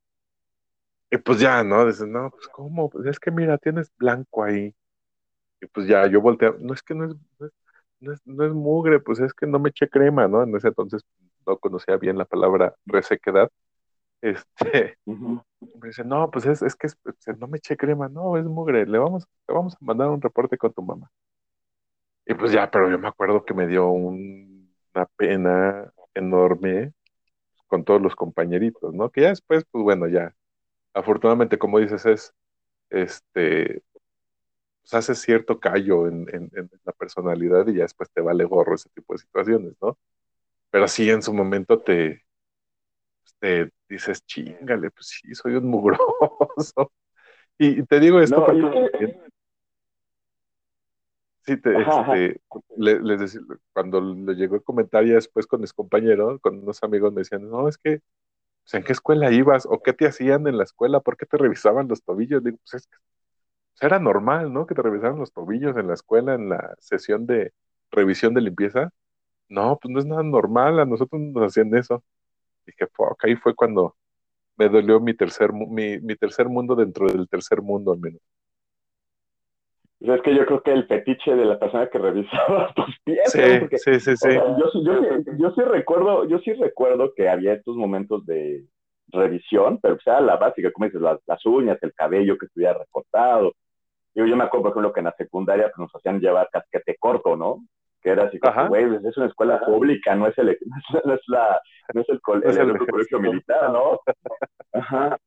Y 1.11 1.18
pues 1.18 1.38
ya, 1.38 1.62
¿no? 1.62 1.86
Dices, 1.86 2.09
no, 2.09 2.30
pues 2.30 2.48
¿cómo? 2.48 2.90
Pues 2.90 3.07
es 3.07 3.20
que 3.20 3.30
mira, 3.30 3.59
tienes 3.59 3.92
blanco 3.96 4.42
ahí. 4.42 4.74
Y 5.61 5.66
pues 5.66 5.86
ya, 5.86 6.07
yo 6.09 6.20
volteé, 6.20 6.52
no 6.61 6.74
es 6.74 6.82
que 6.82 6.94
no 6.94 7.07
es, 7.07 7.16
no 8.00 8.12
es, 8.12 8.20
no 8.26 8.44
es, 8.44 8.52
mugre, 8.52 9.00
pues 9.00 9.20
es 9.20 9.32
que 9.34 9.46
no 9.46 9.59
me 9.59 9.70
eché 9.70 9.88
crema, 9.88 10.28
¿no? 10.28 10.42
En 10.42 10.55
ese 10.57 10.68
entonces 10.68 11.02
no 11.46 11.59
conocía 11.59 11.96
bien 11.96 12.18
la 12.18 12.24
palabra 12.26 12.74
resequedad. 12.86 13.50
Este, 14.24 14.96
me 15.07 15.88
dice, 15.88 16.02
no, 16.02 16.30
pues 16.30 16.46
es, 16.46 16.62
es 16.62 16.74
que 16.76 16.88
no 17.38 17.46
me 17.46 17.59
eché 17.59 17.76
crema, 17.76 18.09
no, 18.09 18.38
es 18.38 18.46
mugre, 18.46 18.86
le 18.86 18.98
vamos, 18.98 19.26
le 19.46 19.55
vamos 19.55 19.74
a 19.74 19.78
mandar 19.84 20.09
un 20.09 20.22
reporte 20.22 20.57
con 20.57 20.72
tu 20.72 20.82
mamá. 20.82 21.11
Y 22.26 22.34
pues 22.34 22.52
ya, 22.52 22.70
pero 22.70 22.90
yo 22.90 22.98
me 22.98 23.09
acuerdo 23.09 23.44
que 23.44 23.55
me 23.55 23.66
dio 23.66 23.88
una 23.88 25.07
pena 25.16 25.92
enorme 26.14 26.92
con 27.68 27.84
todos 27.84 28.02
los 28.02 28.16
compañeritos, 28.16 28.94
¿no? 28.94 29.11
Que 29.11 29.22
ya 29.22 29.28
después, 29.30 29.64
pues 29.70 29.84
bueno, 29.84 30.09
ya, 30.09 30.34
afortunadamente, 30.94 31.59
como 31.59 31.78
dices, 31.80 32.07
es, 32.07 32.34
este, 32.90 33.82
pues 34.85 34.95
hace 34.95 35.14
cierto 35.14 35.59
callo 35.59 36.07
en, 36.07 36.51
la 36.85 36.93
personalidad 36.93 37.66
y 37.68 37.76
ya 37.76 37.85
después 37.85 38.11
te 38.11 38.20
vale 38.20 38.45
gorro 38.45 38.74
ese 38.74 38.91
tipo 38.91 39.14
de 39.14 39.20
situaciones, 39.20 39.72
¿no? 39.80 39.97
Pero 40.70 40.87
sí, 40.89 41.09
en 41.09 41.22
su 41.22 41.32
momento 41.32 41.80
te, 41.80 42.26
pues, 43.22 43.35
te 43.39 43.72
dices, 43.89 44.24
chingale, 44.26 44.91
pues 44.91 45.07
sí, 45.07 45.35
soy 45.35 45.55
un 45.55 45.66
mugroso. 45.66 46.05
Y 47.57 47.85
te 47.85 48.01
digo 48.01 48.20
esto 48.20 48.53
no, 48.53 48.72
Sí, 51.47 51.57
te, 51.57 51.70
este, 51.78 52.41
les 52.76 53.20
decía, 53.20 53.41
cuando 53.72 54.01
le 54.01 54.35
llegó 54.35 54.57
el 54.57 54.64
comentario 54.64 55.14
después 55.14 55.47
con 55.47 55.61
mis 55.61 55.72
compañeros, 55.72 56.41
con 56.41 56.59
unos 56.59 56.82
amigos 56.82 57.12
me 57.12 57.20
decían, 57.20 57.49
no, 57.49 57.68
es 57.68 57.78
que, 57.78 58.01
pues, 58.64 58.74
¿en 58.74 58.82
qué 58.82 58.93
escuela 58.93 59.30
ibas? 59.30 59.66
¿O 59.66 59.80
qué 59.82 59.93
te 59.93 60.09
hacían 60.09 60.49
en 60.49 60.59
la 60.59 60.64
escuela? 60.64 60.99
¿Por 60.99 61.16
qué 61.16 61.26
te 61.26 61.37
revisaban 61.39 61.87
los 61.87 62.03
tobillos? 62.03 62.43
Digo, 62.43 62.57
pues 62.59 62.82
es 62.82 62.87
que 62.89 62.97
era 63.81 63.99
normal, 63.99 64.53
¿no? 64.53 64.66
Que 64.66 64.75
te 64.75 64.83
revisaran 64.83 65.18
los 65.18 65.33
tobillos 65.33 65.77
en 65.77 65.89
la 65.89 65.95
escuela, 65.95 66.35
en 66.35 66.49
la 66.49 66.75
sesión 66.79 67.27
de 67.27 67.53
revisión 67.91 68.35
de 68.35 68.41
limpieza. 68.41 68.91
No, 69.49 69.79
pues 69.81 69.93
no 69.93 69.99
es 70.01 70.07
nada 70.07 70.22
normal, 70.22 70.81
a 70.81 70.87
nosotros 70.87 71.20
nos 71.20 71.45
hacían 71.45 71.75
eso. 71.75 72.03
Dije, 72.66 72.87
fuck, 72.87 73.22
ahí 73.25 73.37
fue 73.37 73.55
cuando 73.55 73.95
me 74.57 74.68
dolió 74.68 75.01
mi 75.01 75.14
tercer, 75.14 75.53
mi, 75.53 75.99
mi 76.01 76.16
tercer 76.16 76.49
mundo 76.49 76.75
dentro 76.75 77.07
del 77.07 77.29
tercer 77.29 77.61
mundo 77.61 77.93
al 77.93 77.99
menos. 77.99 78.20
Es 80.01 80.20
que 80.20 80.35
yo 80.35 80.45
creo 80.45 80.62
que 80.62 80.72
el 80.72 80.87
fetiche 80.87 81.35
de 81.35 81.47
la 81.47 81.59
persona 81.59 81.89
que 81.89 81.99
revisaba 81.99 82.72
tus 82.77 82.99
pies. 83.05 83.31
Sí, 83.33 83.41
sí, 83.79 84.01
sí, 84.01 84.16
sí. 84.16 84.29
yo, 84.35 84.83
yo, 85.39 85.51
sí 85.53 85.62
recuerdo, 85.62 86.29
yo 86.29 86.39
sí 86.41 86.53
recuerdo 86.53 87.14
que 87.14 87.29
había 87.29 87.55
estos 87.55 87.77
momentos 87.77 88.27
de 88.27 88.66
revisión, 89.09 89.79
pero 89.81 89.99
sea 90.01 90.20
la 90.20 90.37
básica, 90.37 90.70
como 90.72 90.87
dices, 90.87 91.01
las, 91.01 91.20
las 91.27 91.45
uñas, 91.47 91.79
el 91.81 91.95
cabello 91.95 92.37
que 92.37 92.47
estuviera 92.47 92.75
recortado. 92.75 93.55
Yo, 94.15 94.27
yo 94.27 94.37
me 94.37 94.45
acuerdo, 94.45 94.65
por 94.65 94.73
ejemplo, 94.73 94.93
que 94.93 95.01
en 95.01 95.07
la 95.07 95.17
secundaria 95.17 95.65
pues, 95.67 95.79
nos 95.79 95.95
hacían 95.95 96.21
llevar 96.21 96.49
casquete 96.51 96.97
corto, 96.99 97.37
¿no? 97.37 97.65
Que 98.01 98.11
era 98.11 98.25
así 98.25 98.39
como, 98.39 98.69
güey, 98.69 98.87
pues, 98.87 99.05
es 99.05 99.17
una 99.17 99.27
escuela 99.27 99.61
pública, 99.61 100.15
no 100.15 100.27
es 100.27 100.37
el, 100.39 100.59
no 101.05 101.15
es 101.15 101.21
la, 101.27 101.61
no 101.93 102.01
es 102.03 102.09
el, 102.09 102.21
colegio 102.21 103.21
militar, 103.21 103.71
¿no? 103.71 104.01
Ajá. 104.73 105.19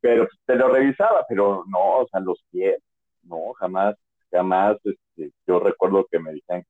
Pero 0.00 0.26
pues, 0.26 0.38
te 0.44 0.56
lo 0.56 0.68
revisaba, 0.68 1.24
pero 1.28 1.64
no, 1.66 1.98
o 1.98 2.08
sea, 2.08 2.20
los 2.20 2.44
pies, 2.50 2.82
no, 3.22 3.52
jamás 3.54 3.96
jamás 4.34 4.76
este, 4.84 5.32
yo 5.46 5.60
recuerdo 5.60 6.06
que 6.10 6.18
me 6.18 6.32
dijeron 6.32 6.64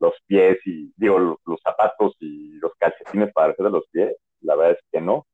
los 0.00 0.14
pies 0.26 0.58
y, 0.66 0.92
digo, 0.96 1.18
los, 1.18 1.60
zapatos 1.62 2.16
y 2.20 2.58
los 2.58 2.72
calcetines 2.78 3.32
para 3.32 3.52
hacer 3.52 3.66
de 3.66 3.70
los 3.70 3.86
pies, 3.90 4.16
la 4.40 4.56
verdad 4.56 4.72
es 4.78 4.84
que 4.90 5.00
no. 5.00 5.26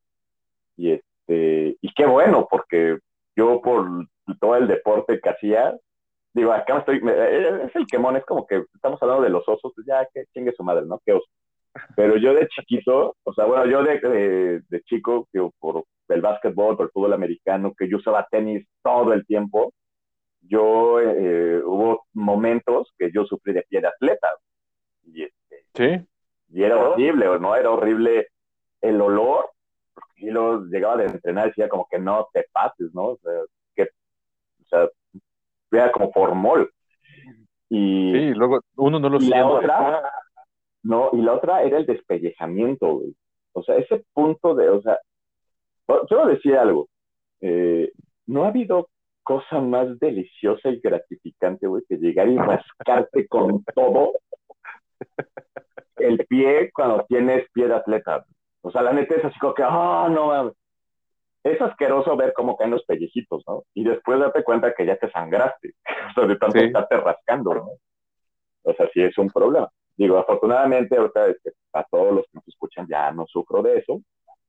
Y 0.77 0.93
este, 0.93 1.77
y 1.81 1.93
qué 1.95 2.07
bueno, 2.07 2.47
porque 2.49 2.99
yo 3.35 3.61
por 3.63 4.07
todo 4.39 4.57
el 4.57 4.69
deporte 4.69 5.21
que 5.21 5.29
hacía, 5.31 5.77
digo, 6.33 6.53
acá 6.53 6.79
estoy, 6.79 6.99
es 6.99 7.75
el 7.75 7.87
quemón, 7.87 8.17
es 8.17 8.25
como 8.25 8.47
que 8.47 8.65
estamos 8.75 9.03
hablando 9.03 9.25
de 9.25 9.31
los 9.31 9.49
osos, 9.49 9.73
pues 9.75 9.87
ya 9.87 10.07
que 10.13 10.25
chingue 10.33 10.53
su 10.53 10.63
madre, 10.63 10.87
¿no? 10.87 11.01
Qué 11.05 11.13
oso. 11.13 11.27
Pero 11.97 12.17
yo 12.17 12.35
de 12.35 12.49
chiquito, 12.49 13.17
o 13.23 13.33
sea, 13.33 13.45
bueno, 13.45 13.67
yo 13.67 13.83
de, 13.83 14.61
de, 14.69 14.81
chico, 14.83 15.29
digo, 15.33 15.53
por 15.59 15.85
el 16.09 16.21
básquetbol, 16.21 16.77
por 16.77 16.87
el 16.87 16.93
fútbol 16.93 17.13
americano, 17.13 17.73
que 17.79 17.89
yo 17.89 17.99
usaba 17.99 18.27
tenis 18.31 18.67
todo 18.83 19.13
el 19.13 19.25
tiempo, 19.25 19.73
yo 20.41 21.01
eh, 21.01 21.63
hubo 21.65 22.07
momentos 22.13 22.93
que 22.99 23.11
yo 23.13 23.25
sufrí 23.25 23.53
de 23.53 23.63
pie 23.69 23.81
de 23.81 23.89
atleta. 23.89 24.29
Y, 25.05 25.23
este, 25.23 25.65
¿Sí? 25.75 26.09
y 26.53 26.63
era 26.63 26.77
horrible, 26.77 27.39
¿no? 27.39 27.55
Era 27.55 27.71
horrible 27.71 28.29
el 28.81 29.01
olor, 29.01 29.51
porque 29.95 30.33
yo 30.33 30.63
llegaba 30.65 30.97
de 30.97 31.07
entrenar 31.07 31.47
y 31.47 31.51
decía 31.51 31.69
como 31.69 31.87
que 31.91 31.99
no 31.99 32.29
te 32.33 32.47
pases, 32.53 32.93
¿no? 32.93 33.09
O 33.09 33.19
sea, 33.23 33.33
sea, 34.71 34.89
era 35.71 35.93
como 35.93 36.13
formol. 36.13 36.71
Y, 37.69 38.13
sí, 38.13 38.35
luego 38.35 38.61
uno 38.77 38.99
no 38.99 39.09
lo 39.09 39.19
y 39.21 39.29
La 39.29 39.47
otra, 39.47 40.03
no, 40.83 41.11
y 41.13 41.23
la 41.23 41.35
otra 41.35 41.63
era 41.63 41.79
el 41.79 41.87
despellejamiento, 41.87 42.95
güey. 42.95 43.15
O 43.53 43.63
sea, 43.63 43.77
ese 43.77 44.05
punto 44.13 44.55
de, 44.55 44.69
o 44.71 44.83
sea, 44.83 44.99
quiero 46.09 46.27
decir 46.27 46.57
algo. 46.57 46.89
Eh, 47.41 47.93
no 48.27 48.45
ha 48.45 48.49
habido 48.49 48.89
cosa 49.23 49.61
más 49.61 49.99
deliciosa 49.99 50.71
y 50.71 50.81
gratificante, 50.81 51.67
güey, 51.67 51.83
que 51.89 51.97
llegar 51.97 52.29
y 52.29 52.37
rascarte 52.37 53.27
con 53.29 53.65
todo 53.75 54.13
el 55.97 56.27
pie 56.27 56.71
cuando 56.73 57.05
tienes 57.09 57.47
pie 57.53 57.69
de 57.69 57.75
atleta. 57.75 58.25
O 58.63 58.71
sea, 58.71 58.83
la 58.83 58.93
neta 58.93 59.15
es 59.15 59.25
así 59.25 59.39
como 59.39 59.55
que, 59.55 59.63
ah, 59.65 60.09
no 60.11 60.53
Es 61.43 61.61
asqueroso 61.61 62.17
ver 62.17 62.33
cómo 62.35 62.57
caen 62.57 62.73
los 62.73 62.85
pellejitos, 62.85 63.43
¿no? 63.47 63.65
Y 63.75 63.85
después 63.85 64.19
date 64.19 64.45
cuenta 64.45 64.75
que 64.75 64.87
ya 64.87 64.97
te 64.97 65.11
sangraste, 65.11 65.75
sobre 66.15 66.37
tanto 66.37 66.59
estarte 66.59 66.97
rascando, 66.99 67.55
¿no? 67.55 67.69
O 68.63 68.75
sea, 68.75 68.89
sí 68.93 69.03
es 69.03 69.17
un 69.19 69.31
problema. 69.31 69.71
Digo, 69.97 70.19
afortunadamente, 70.19 70.97
ahorita 70.97 71.27
este, 71.29 71.53
a 71.73 71.85
todos 71.85 72.15
los 72.15 72.25
que 72.27 72.31
nos 72.35 72.49
escuchan 72.49 72.87
ya 72.89 73.11
no 73.13 73.27
sufro 73.27 73.63
de 73.63 73.79
eso. 73.79 74.01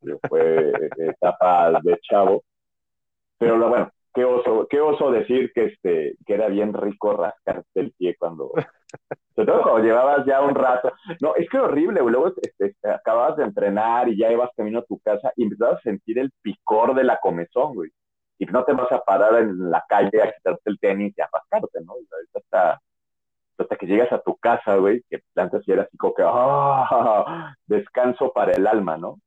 Yo 0.01 0.17
fue 0.27 0.71
etapa 0.97 1.79
de 1.81 1.99
chavo. 2.01 2.43
Pero 3.37 3.57
bueno, 3.69 3.91
qué 4.13 4.25
oso, 4.25 4.67
qué 4.69 4.79
oso 4.79 5.11
decir 5.11 5.51
que 5.53 5.65
este, 5.65 6.15
que 6.25 6.33
era 6.33 6.47
bien 6.47 6.73
rico 6.73 7.13
rascarte 7.13 7.79
el 7.79 7.91
pie 7.93 8.15
cuando, 8.17 8.51
sobre 9.35 9.47
todo 9.47 9.63
cuando 9.63 9.83
llevabas 9.83 10.25
ya 10.25 10.41
un 10.41 10.55
rato. 10.55 10.91
No, 11.19 11.35
es 11.35 11.49
que 11.49 11.57
horrible, 11.57 12.01
luego 12.01 12.33
este, 12.59 12.75
acababas 12.87 13.37
de 13.37 13.43
entrenar 13.43 14.09
y 14.09 14.17
ya 14.17 14.31
ibas 14.31 14.49
camino 14.55 14.79
a 14.79 14.85
tu 14.85 14.99
casa 14.99 15.31
y 15.35 15.43
empezabas 15.43 15.79
a 15.79 15.83
sentir 15.83 16.19
el 16.19 16.31
picor 16.41 16.93
de 16.95 17.03
la 17.03 17.17
comezón, 17.17 17.73
güey. 17.73 17.91
Y 18.37 18.45
no 18.45 18.63
te 18.63 18.73
vas 18.73 18.91
a 18.91 19.03
parar 19.03 19.35
en 19.41 19.69
la 19.69 19.83
calle 19.87 20.21
a 20.21 20.31
quitarte 20.31 20.61
el 20.65 20.79
tenis 20.79 21.13
y 21.15 21.21
a 21.21 21.29
rascarte, 21.31 21.79
¿no? 21.85 21.93
Hasta, 22.33 22.81
hasta 23.57 23.75
que 23.75 23.85
llegas 23.85 24.11
a 24.11 24.21
tu 24.21 24.35
casa, 24.37 24.75
güey, 24.77 25.03
que 25.09 25.21
antes 25.35 25.67
era 25.67 25.83
así 25.83 25.97
como 25.97 26.13
que, 26.15 26.23
¡ah! 26.25 27.55
Descanso 27.67 28.31
para 28.33 28.53
el 28.53 28.65
alma, 28.65 28.97
¿no? 28.97 29.19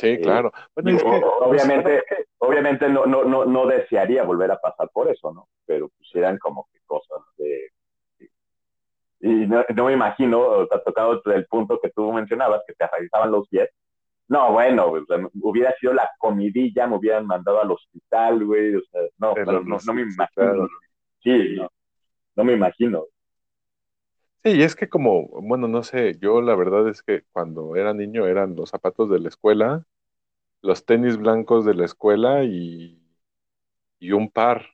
Sí, 0.00 0.08
eh, 0.08 0.20
claro. 0.20 0.50
Bueno, 0.74 0.96
es 0.96 1.02
que, 1.02 1.22
obviamente, 1.40 2.02
obviamente 2.38 2.88
no, 2.88 3.04
no, 3.06 3.24
no, 3.24 3.44
no 3.44 3.66
desearía 3.66 4.22
volver 4.22 4.50
a 4.50 4.60
pasar 4.60 4.88
por 4.92 5.10
eso, 5.10 5.32
¿no? 5.32 5.48
Pero 5.66 5.88
pusieran 5.90 6.38
como 6.38 6.68
que 6.72 6.80
cosas 6.86 7.20
de... 7.36 7.68
Y 9.20 9.46
no, 9.46 9.84
me 9.84 9.92
imagino, 9.92 10.66
te 10.66 10.76
ha 10.76 10.82
tocado 10.82 11.22
el 11.26 11.46
punto 11.46 11.78
que 11.80 11.90
tú 11.90 12.12
mencionabas, 12.12 12.62
que 12.66 12.74
te 12.74 12.86
realizaban 12.86 13.30
los 13.30 13.48
pies. 13.48 13.68
No, 14.28 14.52
bueno, 14.52 14.92
hubiera 15.42 15.74
sido 15.78 15.92
la 15.92 16.08
comidilla, 16.18 16.86
me 16.86 16.96
hubieran 16.96 17.26
mandado 17.26 17.60
al 17.60 17.70
hospital, 17.70 18.44
güey. 18.44 18.76
O 18.76 18.82
sea, 18.90 19.02
no, 19.18 19.34
pero 19.34 19.62
no, 19.62 19.78
no, 19.84 19.92
me 19.92 20.02
imagino. 20.02 20.68
Sí, 21.22 21.56
no, 21.56 21.70
no 22.36 22.44
me 22.44 22.52
imagino. 22.54 23.04
Sí, 24.42 24.52
y 24.52 24.62
es 24.62 24.74
que 24.74 24.88
como, 24.88 25.26
bueno, 25.42 25.68
no 25.68 25.82
sé, 25.82 26.16
yo 26.18 26.40
la 26.40 26.54
verdad 26.54 26.88
es 26.88 27.02
que 27.02 27.24
cuando 27.30 27.76
era 27.76 27.92
niño 27.92 28.26
eran 28.26 28.56
los 28.56 28.70
zapatos 28.70 29.10
de 29.10 29.18
la 29.18 29.28
escuela, 29.28 29.84
los 30.62 30.86
tenis 30.86 31.18
blancos 31.18 31.66
de 31.66 31.74
la 31.74 31.84
escuela 31.84 32.44
y, 32.44 33.02
y 33.98 34.12
un 34.12 34.30
par 34.30 34.64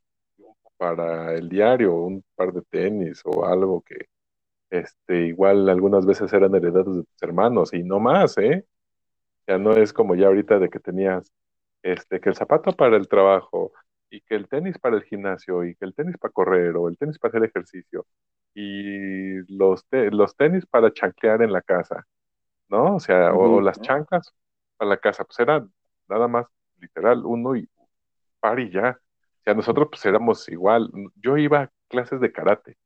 para 0.76 1.34
el 1.34 1.48
diario, 1.48 1.94
un 1.94 2.24
par 2.36 2.52
de 2.52 2.62
tenis 2.62 3.22
o 3.24 3.44
algo 3.44 3.80
que 3.82 4.06
este, 4.70 5.26
igual 5.26 5.68
algunas 5.68 6.06
veces 6.06 6.32
eran 6.32 6.54
heredados 6.54 6.96
de 6.96 7.02
tus 7.04 7.22
hermanos 7.22 7.72
y 7.74 7.82
no 7.84 8.00
más, 8.00 8.36
¿eh? 8.38 8.66
Ya 9.46 9.58
no 9.58 9.72
es 9.72 9.92
como 9.92 10.14
ya 10.16 10.26
ahorita 10.28 10.58
de 10.58 10.68
que 10.70 10.80
tenías 10.80 11.32
este, 11.82 12.20
que 12.20 12.30
el 12.30 12.36
zapato 12.36 12.72
para 12.72 12.96
el 12.96 13.08
trabajo 13.08 13.72
y 14.10 14.20
que 14.22 14.34
el 14.34 14.48
tenis 14.48 14.78
para 14.78 14.96
el 14.96 15.04
gimnasio 15.04 15.64
y 15.64 15.76
que 15.76 15.84
el 15.84 15.94
tenis 15.94 16.16
para 16.18 16.32
correr 16.32 16.76
o 16.76 16.88
el 16.88 16.98
tenis 16.98 17.18
para 17.18 17.30
hacer 17.30 17.44
ejercicio 17.44 18.06
y 18.54 19.36
los, 19.56 19.86
los 19.90 20.36
tenis 20.36 20.66
para 20.66 20.92
chanclear 20.92 21.42
en 21.42 21.52
la 21.52 21.62
casa, 21.62 22.06
¿no? 22.68 22.96
O 22.96 23.00
sea, 23.00 23.34
o, 23.34 23.60
las 23.60 23.80
chanclas 23.80 24.32
para 24.76 24.90
la 24.90 24.96
casa, 24.98 25.24
pues 25.24 25.38
era 25.40 25.66
nada 26.08 26.28
más 26.28 26.46
literal 26.80 27.24
uno 27.26 27.56
y 27.56 27.68
par 28.40 28.60
y 28.60 28.70
ya. 28.70 28.98
O 29.40 29.42
sea, 29.44 29.54
nosotros 29.54 29.88
pues 29.90 30.04
éramos 30.06 30.48
igual. 30.48 30.90
Yo 31.16 31.36
iba 31.36 31.62
a 31.62 31.72
clases 31.88 32.20
de 32.20 32.32
karate 32.32 32.76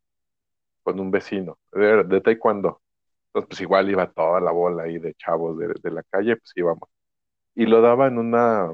con 0.91 1.01
un 1.01 1.11
vecino, 1.11 1.59
de, 1.73 2.21
taekwondo. 2.21 2.83
Entonces, 3.29 3.49
pues 3.49 3.61
igual 3.61 3.91
iba 3.91 4.11
toda 4.11 4.41
la 4.41 4.51
bola 4.53 4.85
ahí 4.85 4.99
de 4.99 5.15
chavos 5.15 5.59
de, 5.59 5.69
de 5.83 5.91
la 5.91 6.03
calle, 6.05 6.37
pues 6.37 6.53
íbamos. 6.57 6.89
Y 7.55 7.67
lo 7.67 7.81
daba 7.83 8.09
en 8.09 8.19
una, 8.19 8.69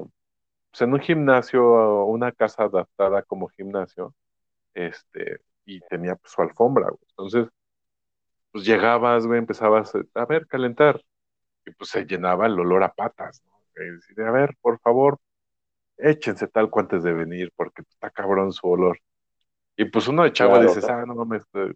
pues 0.71 0.81
en 0.81 0.93
un 0.93 0.99
gimnasio, 0.99 2.05
una 2.05 2.31
casa 2.31 2.63
adaptada 2.65 3.23
como 3.23 3.49
gimnasio, 3.49 4.15
este, 4.73 5.41
y 5.65 5.81
tenía 5.81 6.15
pues, 6.15 6.33
su 6.33 6.41
alfombra, 6.41 6.87
Entonces, 7.11 7.47
pues 8.51 8.65
llegabas, 8.65 9.27
güey, 9.27 9.39
empezabas 9.39 9.93
a 10.15 10.25
ver, 10.25 10.47
calentar, 10.47 11.01
y 11.65 11.71
pues 11.71 11.89
se 11.91 12.05
llenaba 12.05 12.47
el 12.47 12.59
olor 12.59 12.83
a 12.83 12.93
patas, 12.93 13.43
¿no? 13.45 13.53
Y 13.75 14.21
a 14.21 14.31
ver, 14.31 14.55
por 14.61 14.79
favor, 14.79 15.19
échense 15.97 16.47
tal 16.47 16.69
antes 16.73 17.03
de 17.03 17.13
venir, 17.13 17.51
porque 17.55 17.83
está 17.83 18.09
cabrón 18.09 18.51
su 18.53 18.67
olor. 18.67 18.99
Y 19.77 19.85
pues 19.85 20.07
uno 20.07 20.23
de 20.23 20.33
chavo 20.33 20.59
dices, 20.59 20.83
ah, 20.89 21.05
no 21.05 21.13
mames, 21.15 21.43
eh, 21.53 21.73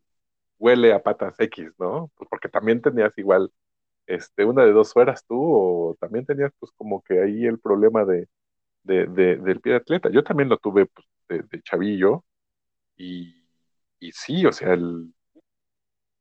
huele 0.62 0.94
a 0.94 1.04
patas 1.04 1.36
X, 1.40 1.72
¿no? 1.80 2.12
Porque 2.30 2.50
también 2.50 2.82
tenías 2.82 3.18
igual, 3.18 3.52
este, 4.08 4.46
una 4.46 4.66
de 4.66 4.74
dos 4.74 4.96
horas 4.98 5.26
tú, 5.28 5.38
o 5.40 5.98
también 6.00 6.26
tenías 6.26 6.52
pues 6.60 6.72
como 6.78 7.02
que 7.04 7.22
ahí 7.22 7.46
el 7.46 7.60
problema 7.60 8.06
de, 8.06 8.28
de, 8.84 9.08
del 9.38 9.62
pie 9.62 9.74
de 9.74 9.78
atleta. 9.80 10.10
Yo 10.12 10.24
también 10.24 10.50
lo 10.50 10.58
tuve 10.58 10.88
pues, 10.88 11.08
de, 11.30 11.44
de 11.44 11.62
chavillo, 11.64 12.26
y 12.98 13.36
y 14.00 14.12
sí, 14.14 14.46
o 14.46 14.52
sea, 14.54 14.74
el, 14.74 15.14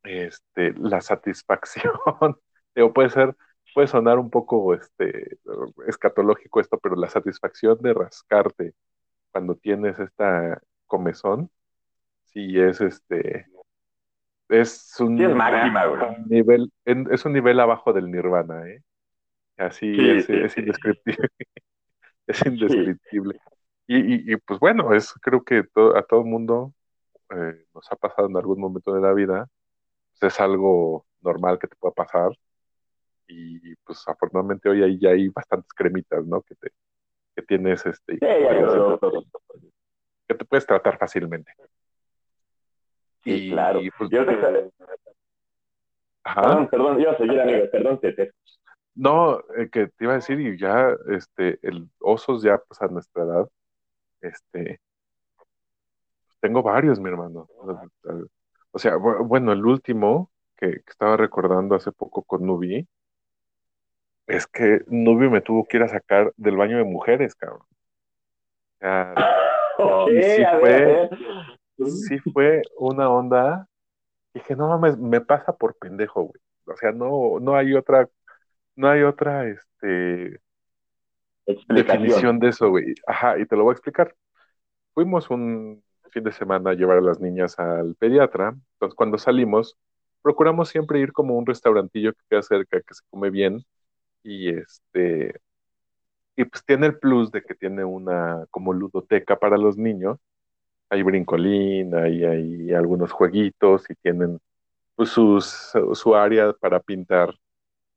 este, 0.03 0.72
la 0.74 1.01
satisfacción, 1.01 1.93
o 2.76 2.93
puede 2.93 3.11
ser, 3.11 3.36
puede 3.74 3.88
sonar 3.88 4.18
un 4.18 4.30
poco 4.30 4.74
este, 4.74 5.38
escatológico 5.86 6.61
esto, 6.61 6.78
pero 6.78 6.97
la 6.97 7.09
satisfacción 7.09 7.78
de 7.80 7.95
rascarte 7.95 8.74
cuando 9.32 9.57
tienes 9.57 9.99
esta 9.99 10.61
comezón, 10.86 11.51
sí 12.26 12.59
es 12.61 12.80
este, 12.82 13.47
es 14.51 14.95
un, 15.01 15.17
Sí, 15.19 15.25
es 15.25 15.35
máxima, 15.35 15.87
nivel, 16.27 16.73
en- 16.85 17.09
es 17.13 17.25
un 17.25 17.33
nivel 17.33 17.61
abajo 17.61 17.93
del 17.93 18.11
nirvana, 18.11 18.69
¿eh? 18.69 18.83
Así 19.57 19.95
Sí, 19.95 20.11
es, 20.11 20.27
sí, 20.27 20.33
es 20.35 20.59
indescriptible. 20.59 21.29
Es 22.27 22.47
indescriptible. 22.47 23.41
Y, 23.87 23.97
y, 23.99 24.33
y, 24.35 24.37
pues 24.37 24.61
bueno, 24.61 24.95
es 24.95 25.13
creo 25.21 25.43
que 25.43 25.65
to- 25.65 25.97
a 25.97 26.03
todo 26.03 26.23
mundo 26.23 26.73
eh, 27.31 27.67
nos 27.75 27.91
ha 27.91 27.97
pasado 27.97 28.29
en 28.29 28.37
algún 28.37 28.61
momento 28.61 28.93
de 28.95 29.01
la 29.01 29.13
vida. 29.13 29.49
Pues 30.21 30.35
es 30.35 30.41
algo 30.41 31.07
normal 31.23 31.59
que 31.59 31.67
te 31.69 31.77
pueda 31.77 31.93
pasar. 31.95 32.31
Y 33.27 33.75
pues 33.85 34.07
afortunadamente 34.09 34.69
hoy 34.69 34.83
ahí 34.83 34.99
ya 35.01 35.11
hay 35.11 35.29
bastantes 35.29 35.73
cremitas, 35.73 36.25
¿no? 36.27 36.43
Que 36.43 36.55
te, 36.57 36.71
que 37.37 37.43
tienes 37.43 37.85
este, 37.87 38.19
que 40.29 40.35
te 40.35 40.45
puedes 40.45 40.67
tratar 40.67 40.99
fácilmente. 40.99 41.53
Sí, 43.25 43.49
Y, 43.49 43.51
claro. 43.51 43.81
pues, 43.99 44.11
Y 44.12 44.16
ahorita- 44.16 44.71
ajá. 46.25 46.41
Perdón, 46.43 46.68
perdón, 46.68 47.01
iba 47.01 47.12
a 47.12 47.16
seguir, 47.16 47.41
amigo, 47.41 47.64
perdón, 47.71 48.01
te, 48.01 48.12
te- 48.12 48.33
No, 48.95 49.39
eh, 49.57 49.68
que 49.71 49.87
te 49.89 50.05
iba 50.05 50.12
a 50.12 50.16
decir, 50.16 50.41
y 50.41 50.59
ya, 50.59 50.95
este, 51.11 51.59
el 51.62 51.89
osos 52.01 52.43
ya, 52.43 52.59
pues 52.59 52.81
a 52.83 52.87
nuestra 52.89 53.23
edad, 53.25 53.49
este, 54.21 54.81
tengo 56.41 56.62
varios, 56.62 56.99
mi 57.01 57.09
hermano. 57.09 57.47
O 58.73 58.79
sea, 58.79 58.97
bu- 58.97 59.27
bueno, 59.27 59.53
el 59.53 59.64
último 59.64 60.31
que, 60.57 60.71
que 60.73 60.91
estaba 60.91 61.16
recordando 61.16 61.75
hace 61.75 61.93
poco 61.93 62.23
con 62.23 62.45
Nubi, 62.47 62.87
es 64.27 64.47
que 64.47 64.83
Nubi 64.87 65.29
me 65.29 65.41
tuvo 65.41 65.64
que 65.66 65.77
ir 65.79 65.83
a 65.83 65.89
sacar 65.89 66.33
del 66.37 66.57
baño 66.57 66.77
de 66.79 66.85
mujeres, 66.85 67.35
cabrón. 67.35 67.62
O 67.62 68.79
sea, 68.81 69.14
Ok, 69.79 70.11
Y 70.11 70.23
sí 70.23 70.43
fue- 70.59 70.85
ver. 70.85 71.11
Sí 71.87 72.18
fue 72.18 72.62
una 72.78 73.09
onda. 73.09 73.68
Dije, 74.35 74.55
no 74.57 74.68
mames, 74.68 74.99
me 74.99 75.20
pasa 75.20 75.57
por 75.57 75.76
pendejo, 75.76 76.22
güey. 76.22 76.41
O 76.66 76.76
sea, 76.76 76.93
no, 76.93 77.41
no 77.41 77.57
hay 77.57 77.74
otra, 77.74 78.09
no 78.76 78.89
hay 78.89 79.03
otra, 79.03 79.49
este, 79.49 80.41
definición 81.68 82.39
de 82.39 82.49
eso, 82.49 82.70
güey. 82.70 82.95
Ajá, 83.07 83.39
y 83.39 83.47
te 83.47 83.57
lo 83.57 83.64
voy 83.64 83.72
a 83.72 83.74
explicar. 83.74 84.14
Fuimos 84.95 85.31
un 85.31 85.83
fin 86.11 86.24
de 86.24 86.33
semana 86.33 86.70
a 86.70 86.74
llevar 86.74 86.99
a 86.99 87.03
las 87.03 87.20
niñas 87.20 87.59
al 87.59 87.95
pediatra. 87.97 88.55
Entonces, 88.74 88.95
cuando 88.95 89.18
salimos, 89.18 89.76
procuramos 90.22 90.68
siempre 90.68 91.01
ir 91.01 91.12
como 91.12 91.35
a 91.35 91.39
un 91.39 91.47
restaurantillo 91.47 92.12
que 92.12 92.22
queda 92.28 92.43
cerca, 92.43 92.81
que 92.81 92.95
se 92.95 93.03
come 93.11 93.31
bien. 93.31 93.64
Y 94.22 94.51
este, 94.51 95.41
y 96.37 96.45
pues 96.45 96.64
tiene 96.64 96.87
el 96.87 96.99
plus 96.99 97.31
de 97.31 97.43
que 97.43 97.55
tiene 97.55 97.85
una 97.85 98.47
como 98.51 98.72
ludoteca 98.72 99.39
para 99.39 99.59
los 99.59 99.76
niños. 99.76 100.18
Hay 100.91 101.03
brincolín, 101.03 101.95
hay, 101.95 102.24
hay 102.24 102.72
algunos 102.74 103.12
jueguitos 103.12 103.88
y 103.88 103.95
tienen 103.95 104.38
pues 104.95 105.11
sus, 105.11 105.72
su 105.95 106.14
área 106.14 106.53
para 106.53 106.80
pintar 106.80 107.34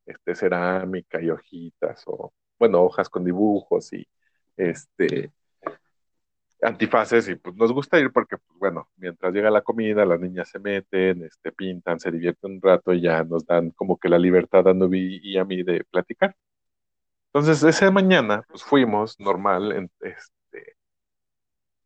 este, 0.05 0.35
cerámica 0.35 1.21
y 1.21 1.29
hojitas 1.29 2.03
o, 2.05 2.31
bueno, 2.59 2.81
hojas 2.83 3.09
con 3.09 3.25
dibujos 3.25 3.91
y 3.93 4.07
este, 4.55 5.31
antifaces 6.61 7.27
y 7.29 7.35
pues 7.35 7.55
nos 7.55 7.71
gusta 7.73 7.99
ir 7.99 8.11
porque, 8.11 8.37
pues 8.37 8.59
bueno, 8.59 8.89
mientras 8.97 9.33
llega 9.33 9.51
la 9.51 9.61
comida, 9.61 10.05
las 10.05 10.19
niñas 10.19 10.49
se 10.49 10.59
meten, 10.59 11.23
este, 11.23 11.51
pintan, 11.51 11.99
se 11.99 12.11
divierten 12.11 12.53
un 12.53 12.61
rato 12.61 12.93
y 12.93 13.01
ya 13.01 13.23
nos 13.23 13.45
dan 13.45 13.71
como 13.71 13.97
que 13.97 14.09
la 14.09 14.17
libertad 14.19 14.67
a 14.67 14.73
Nubi 14.73 15.19
y 15.21 15.37
a 15.37 15.45
mí 15.45 15.63
de 15.63 15.83
platicar. 15.91 16.35
Entonces, 17.33 17.63
esa 17.63 17.91
mañana, 17.91 18.43
pues 18.47 18.63
fuimos 18.63 19.19
normal, 19.19 19.71
en- 19.71 19.91
este, 20.01 20.33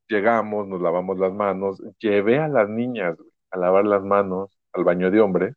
llegamos, 0.09 0.67
nos 0.67 0.81
lavamos 0.81 1.19
las 1.19 1.33
manos, 1.33 1.81
llevé 1.99 2.39
a 2.39 2.47
las 2.47 2.69
niñas 2.69 3.17
a 3.51 3.57
lavar 3.57 3.85
las 3.85 4.03
manos 4.03 4.57
al 4.73 4.83
baño 4.83 5.11
de 5.11 5.21
hombres 5.21 5.55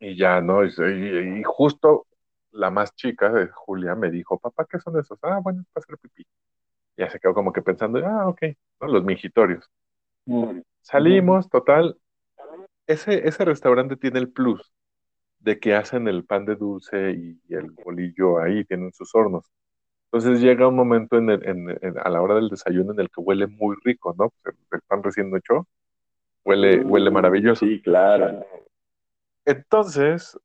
y 0.00 0.16
ya, 0.16 0.40
¿no? 0.40 0.64
Y, 0.64 0.68
y- 0.68 1.40
y 1.40 1.42
justo 1.44 2.06
la 2.52 2.70
más 2.70 2.94
chica, 2.94 3.32
Julia, 3.54 3.94
me 3.94 4.10
dijo, 4.10 4.38
papá, 4.38 4.66
¿qué 4.70 4.78
son 4.78 4.98
esos? 4.98 5.18
Ah, 5.22 5.40
bueno, 5.42 5.62
es 5.62 5.66
para 5.72 5.84
hacer 5.84 5.98
pipí. 5.98 6.24
Ya 6.96 7.10
se 7.10 7.20
quedó 7.20 7.34
como 7.34 7.52
que 7.52 7.62
pensando, 7.62 8.00
ah, 8.06 8.28
ok, 8.28 8.42
¿no? 8.80 8.88
Los 8.88 9.04
mijitorios. 9.04 9.70
Salimos, 10.82 11.48
total. 11.48 11.98
Ese, 12.86 13.28
ese 13.28 13.44
restaurante 13.46 13.96
tiene 13.96 14.20
el 14.20 14.32
plus 14.32 14.72
de 15.40 15.60
que 15.60 15.74
hacen 15.74 16.08
el 16.08 16.24
pan 16.26 16.46
de 16.46 16.56
dulce 16.56 17.12
y 17.12 17.40
el 17.54 17.70
bolillo 17.72 18.40
ahí, 18.40 18.64
tienen 18.66 18.92
sus 18.94 19.14
hornos. 19.14 19.46
Entonces 20.12 20.40
llega 20.42 20.68
un 20.68 20.76
momento 20.76 21.16
en 21.16 21.30
el- 21.30 21.48
en- 21.48 21.70
en- 21.80 21.98
a 21.98 22.10
la 22.10 22.20
hora 22.20 22.34
del 22.34 22.48
desayuno 22.50 22.92
en 22.92 23.00
el 23.00 23.08
que 23.08 23.20
huele 23.20 23.46
muy 23.46 23.76
rico, 23.82 24.14
¿no? 24.18 24.30
Pues 24.42 24.54
el, 24.54 24.76
el 24.78 24.80
pan 24.82 25.02
recién 25.02 25.34
hecho 25.34 25.66
huele, 26.44 26.80
huele 26.84 27.10
maravilloso. 27.10 27.64
Sí, 27.66 27.80
claro. 27.82 28.44
Entonces, 29.44 30.38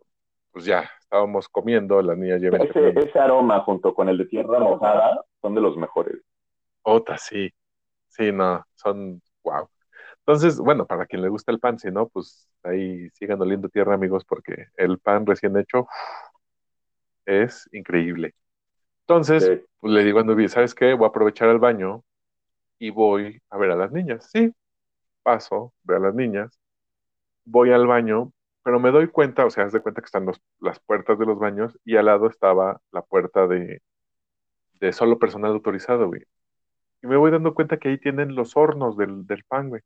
pues 0.51 0.65
ya, 0.65 0.89
estábamos 0.99 1.49
comiendo, 1.49 2.01
las 2.01 2.17
niñas 2.17 2.41
llevan 2.41 2.61
Ese, 2.61 2.89
ese 2.99 3.19
aroma 3.19 3.61
junto 3.61 3.93
con 3.93 4.09
el 4.09 4.17
de 4.17 4.25
tierra 4.25 4.59
mojada 4.59 5.23
son 5.41 5.55
de 5.55 5.61
los 5.61 5.77
mejores. 5.77 6.17
Otra, 6.83 7.17
sí. 7.17 7.51
Sí, 8.09 8.31
no, 8.31 8.65
son 8.75 9.21
wow. 9.43 9.69
Entonces, 10.19 10.59
bueno, 10.59 10.85
para 10.87 11.05
quien 11.05 11.21
le 11.21 11.29
gusta 11.29 11.51
el 11.51 11.59
pan, 11.59 11.79
si 11.79 11.91
no, 11.91 12.09
pues 12.09 12.49
ahí 12.63 13.09
sigan 13.11 13.41
oliendo 13.41 13.69
tierra, 13.69 13.95
amigos, 13.95 14.25
porque 14.25 14.67
el 14.77 14.99
pan 14.99 15.25
recién 15.25 15.57
hecho 15.57 15.87
es 17.25 17.69
increíble. 17.73 18.33
Entonces, 19.07 19.51
pues 19.79 19.93
le 19.93 20.03
digo 20.03 20.19
a 20.19 20.23
Nubi, 20.23 20.47
¿sabes 20.49 20.75
qué? 20.75 20.93
Voy 20.93 21.05
a 21.05 21.09
aprovechar 21.09 21.49
el 21.49 21.59
baño 21.59 22.03
y 22.79 22.91
voy 22.91 23.41
a 23.49 23.57
ver 23.57 23.71
a 23.71 23.75
las 23.75 23.91
niñas. 23.91 24.29
Sí, 24.31 24.53
paso, 25.23 25.73
veo 25.83 25.97
a 25.97 26.01
las 26.01 26.15
niñas, 26.15 26.59
voy 27.45 27.71
al 27.71 27.87
baño, 27.87 28.33
pero 28.63 28.79
me 28.79 28.91
doy 28.91 29.09
cuenta, 29.09 29.45
o 29.45 29.49
sea, 29.51 29.65
haz 29.65 29.73
de 29.73 29.81
cuenta 29.81 30.01
que 30.01 30.05
están 30.07 30.25
los- 30.25 30.41
las 30.59 30.79
puertas 30.81 31.19
de 31.19 31.25
los 31.25 31.39
baños 31.39 31.77
y 31.85 31.97
al 31.97 32.05
lado 32.07 32.27
estaba 32.29 32.81
la 32.91 33.01
puerta 33.03 33.47
de, 33.47 33.81
de 34.81 34.93
solo 34.93 35.19
personal 35.19 35.51
autorizado, 35.53 36.07
güey. 36.07 36.23
Y 37.03 37.07
me 37.07 37.17
voy 37.17 37.31
dando 37.31 37.53
cuenta 37.55 37.77
que 37.79 37.89
ahí 37.89 37.99
tienen 37.99 38.35
los 38.35 38.57
hornos 38.57 38.97
del, 38.97 39.27
del 39.27 39.43
pan, 39.45 39.69
güey. 39.69 39.81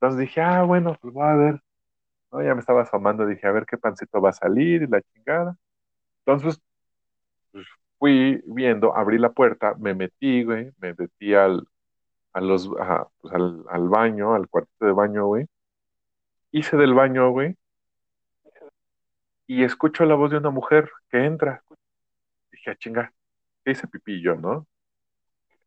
Entonces 0.00 0.20
dije, 0.20 0.40
ah, 0.40 0.62
bueno, 0.62 0.96
pues 1.00 1.12
voy 1.14 1.24
a 1.26 1.34
ver. 1.36 1.60
No, 2.32 2.42
ya 2.42 2.54
me 2.54 2.60
estaba 2.60 2.82
asomando, 2.82 3.26
dije, 3.26 3.46
a 3.46 3.52
ver 3.52 3.66
qué 3.66 3.78
pancito 3.78 4.20
va 4.20 4.30
a 4.30 4.32
salir 4.32 4.82
y 4.82 4.86
la 4.88 5.02
chingada. 5.02 5.56
Entonces, 6.26 6.60
pues, 7.52 7.66
fui 7.98 8.42
viendo, 8.46 8.96
abrí 8.96 9.18
la 9.18 9.30
puerta, 9.32 9.74
me 9.78 9.94
metí, 9.94 10.44
güey, 10.44 10.72
me 10.78 10.94
metí 10.94 11.34
al, 11.34 11.66
los, 12.34 12.68
pues, 13.20 13.34
al, 13.34 13.64
al 13.68 13.88
baño, 13.88 14.34
al 14.34 14.48
cuartito 14.48 14.86
de 14.86 14.92
baño, 14.92 15.26
güey. 15.26 15.46
Hice 16.52 16.76
del 16.76 16.94
baño, 16.94 17.30
güey, 17.30 17.56
y 19.48 19.64
escucho 19.64 20.04
la 20.04 20.14
voz 20.14 20.30
de 20.30 20.36
una 20.36 20.50
mujer 20.50 20.90
que 21.10 21.24
entra. 21.24 21.64
Dije, 22.52 22.70
ah, 22.70 22.76
chinga, 22.76 23.12
¿qué 23.64 23.72
hice 23.72 23.88
pipí 23.88 24.22
yo, 24.22 24.36
no? 24.36 24.66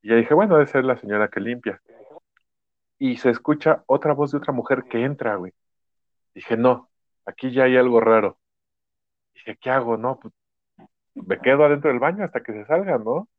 Y 0.04 0.10
ya 0.10 0.16
dije, 0.16 0.36
bueno, 0.36 0.56
debe 0.56 0.68
ser 0.68 0.86
la 0.86 0.98
señora 0.98 1.30
que 1.30 1.40
limpia. 1.40 1.82
Y 3.00 3.18
se 3.18 3.32
escucha 3.32 3.84
otra 3.88 4.14
voz 4.14 4.32
de 4.32 4.38
otra 4.38 4.54
mujer 4.54 4.84
que 4.84 5.04
entra, 5.04 5.36
güey. 5.36 5.52
Dije, 6.36 6.58
no, 6.58 6.92
aquí 7.26 7.52
ya 7.52 7.64
hay 7.64 7.76
algo 7.76 8.00
raro. 8.00 8.38
Dije, 9.34 9.58
¿qué 9.60 9.72
hago? 9.72 9.98
No, 9.98 10.20
pues 10.20 10.32
me 11.16 11.39
quedo 11.39 11.66
adentro 11.66 11.89
del 11.89 11.99
baño 11.99 12.24
hasta 12.24 12.41
que 12.43 12.53
se 12.53 12.66
salga, 12.66 12.97
¿no? 12.97 13.30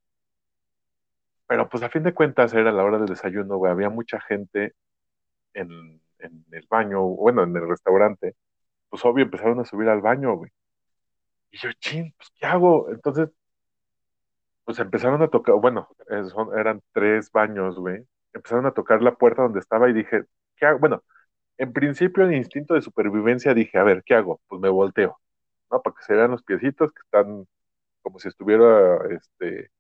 Pero 1.47 1.69
pues 1.69 1.83
a 1.83 1.91
fin 1.91 2.03
de 2.03 2.15
cuentas 2.15 2.55
era 2.55 2.73
la 2.73 2.85
hora 2.85 2.99
del 2.99 3.09
desayuno, 3.09 3.57
güey. 3.59 3.73
Había 3.73 3.91
mucha 3.91 4.21
gente 4.21 4.75
en, 5.55 6.01
en 6.19 6.45
el 6.53 6.67
baño, 6.69 7.03
bueno, 7.03 7.45
en 7.45 7.57
el 7.57 7.69
restaurante. 7.69 8.37
Pues 8.91 9.05
obvio 9.05 9.25
empezaron 9.25 9.61
a 9.61 9.65
subir 9.65 9.89
al 9.89 10.01
baño, 10.03 10.37
güey. 10.37 10.51
Y 11.51 11.59
yo, 11.59 11.73
chin, 11.75 12.15
pues 12.17 12.31
¿qué 12.39 12.47
hago? 12.47 12.91
Entonces, 12.91 13.31
pues 14.65 14.79
empezaron 14.79 15.23
a 15.23 15.29
tocar, 15.29 15.57
bueno, 15.57 15.89
eh, 16.11 16.23
eran 16.57 16.83
tres 16.93 17.31
baños, 17.33 17.79
güey. 17.79 18.07
Empezaron 18.33 18.67
a 18.67 18.73
tocar 18.73 19.03
la 19.03 19.15
puerta 19.15 19.43
donde 19.43 19.61
estaba 19.61 19.91
y 19.91 19.93
dije, 19.93 20.25
¿qué 20.57 20.67
hago? 20.67 20.79
Bueno, 20.79 21.03
en 21.59 21.73
principio 21.73 22.25
el 22.25 22.35
instinto 22.35 22.75
de 22.75 22.83
supervivencia 22.83 23.55
dije, 23.55 23.79
a 23.79 23.85
ver, 23.85 24.03
¿qué 24.05 24.15
hago? 24.15 24.41
Pues 24.49 24.61
me 24.61 24.69
volteo, 24.71 25.21
¿no? 25.71 25.83
Para 25.83 25.97
que 25.97 26.05
se 26.05 26.15
vean 26.15 26.31
los 26.33 26.43
piecitos 26.45 26.93
que 26.93 27.03
están 27.03 27.47
como 28.03 28.19
si 28.19 28.29
estuviera 28.29 28.99
este, 29.11 29.71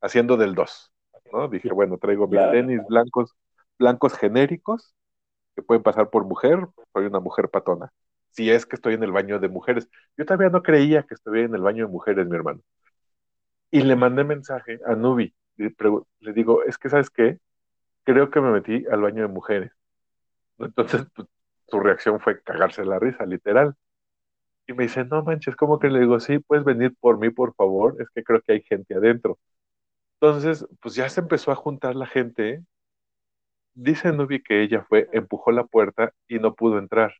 haciendo 0.00 0.36
del 0.36 0.54
2, 0.54 0.92
¿no? 1.32 1.48
Dije, 1.48 1.70
bueno, 1.72 1.98
traigo 1.98 2.26
mis 2.28 2.38
Claro. 2.38 2.52
tenis 2.52 2.80
blancos, 2.88 3.36
blancos 3.78 4.14
genéricos 4.18 4.94
que 5.54 5.62
pueden 5.62 5.82
pasar 5.82 6.10
por 6.10 6.24
mujer, 6.24 6.66
soy 6.92 7.06
una 7.06 7.20
mujer 7.20 7.48
patona. 7.50 7.90
Si 8.30 8.50
es 8.50 8.66
que 8.66 8.76
estoy 8.76 8.94
en 8.94 9.02
el 9.02 9.12
baño 9.12 9.38
de 9.38 9.48
mujeres. 9.48 9.88
Yo 10.16 10.26
todavía 10.26 10.50
no 10.50 10.62
creía 10.62 11.02
que 11.04 11.14
estuviera 11.14 11.48
en 11.48 11.54
el 11.54 11.62
baño 11.62 11.86
de 11.86 11.92
mujeres, 11.92 12.26
mi 12.26 12.36
hermano. 12.36 12.60
Y 13.70 13.82
le 13.82 13.96
mandé 13.96 14.24
mensaje 14.24 14.78
a 14.86 14.94
Nubi. 14.94 15.34
Le, 15.56 15.74
le 16.20 16.32
digo, 16.32 16.62
es 16.64 16.78
que, 16.78 16.90
¿sabes 16.90 17.10
qué? 17.10 17.38
Creo 18.04 18.30
que 18.30 18.40
me 18.40 18.50
metí 18.50 18.84
al 18.90 19.00
baño 19.02 19.22
de 19.22 19.28
mujeres. 19.28 19.72
Entonces, 20.58 21.06
pues, 21.14 21.28
su 21.68 21.80
reacción 21.80 22.20
fue 22.20 22.40
cagarse 22.42 22.84
la 22.84 22.98
risa, 22.98 23.26
literal. 23.26 23.74
Y 24.66 24.72
me 24.74 24.84
dice, 24.84 25.04
no 25.04 25.22
manches, 25.22 25.56
¿cómo 25.56 25.78
que 25.78 25.88
le 25.88 26.00
digo? 26.00 26.18
Sí, 26.20 26.38
puedes 26.40 26.64
venir 26.64 26.94
por 27.00 27.18
mí, 27.18 27.30
por 27.30 27.54
favor. 27.54 27.96
Es 28.00 28.08
que 28.10 28.22
creo 28.24 28.40
que 28.42 28.52
hay 28.54 28.62
gente 28.62 28.94
adentro. 28.94 29.38
Entonces, 30.20 30.66
pues 30.80 30.94
ya 30.94 31.08
se 31.08 31.20
empezó 31.20 31.52
a 31.52 31.56
juntar 31.56 31.94
la 31.96 32.06
gente. 32.06 32.64
dice 33.74 34.12
Nubi 34.12 34.42
que 34.42 34.62
ella 34.62 34.84
fue, 34.88 35.08
empujó 35.12 35.52
la 35.52 35.64
puerta 35.64 36.12
y 36.28 36.38
no 36.38 36.54
pudo 36.54 36.78
entrar. 36.78 37.14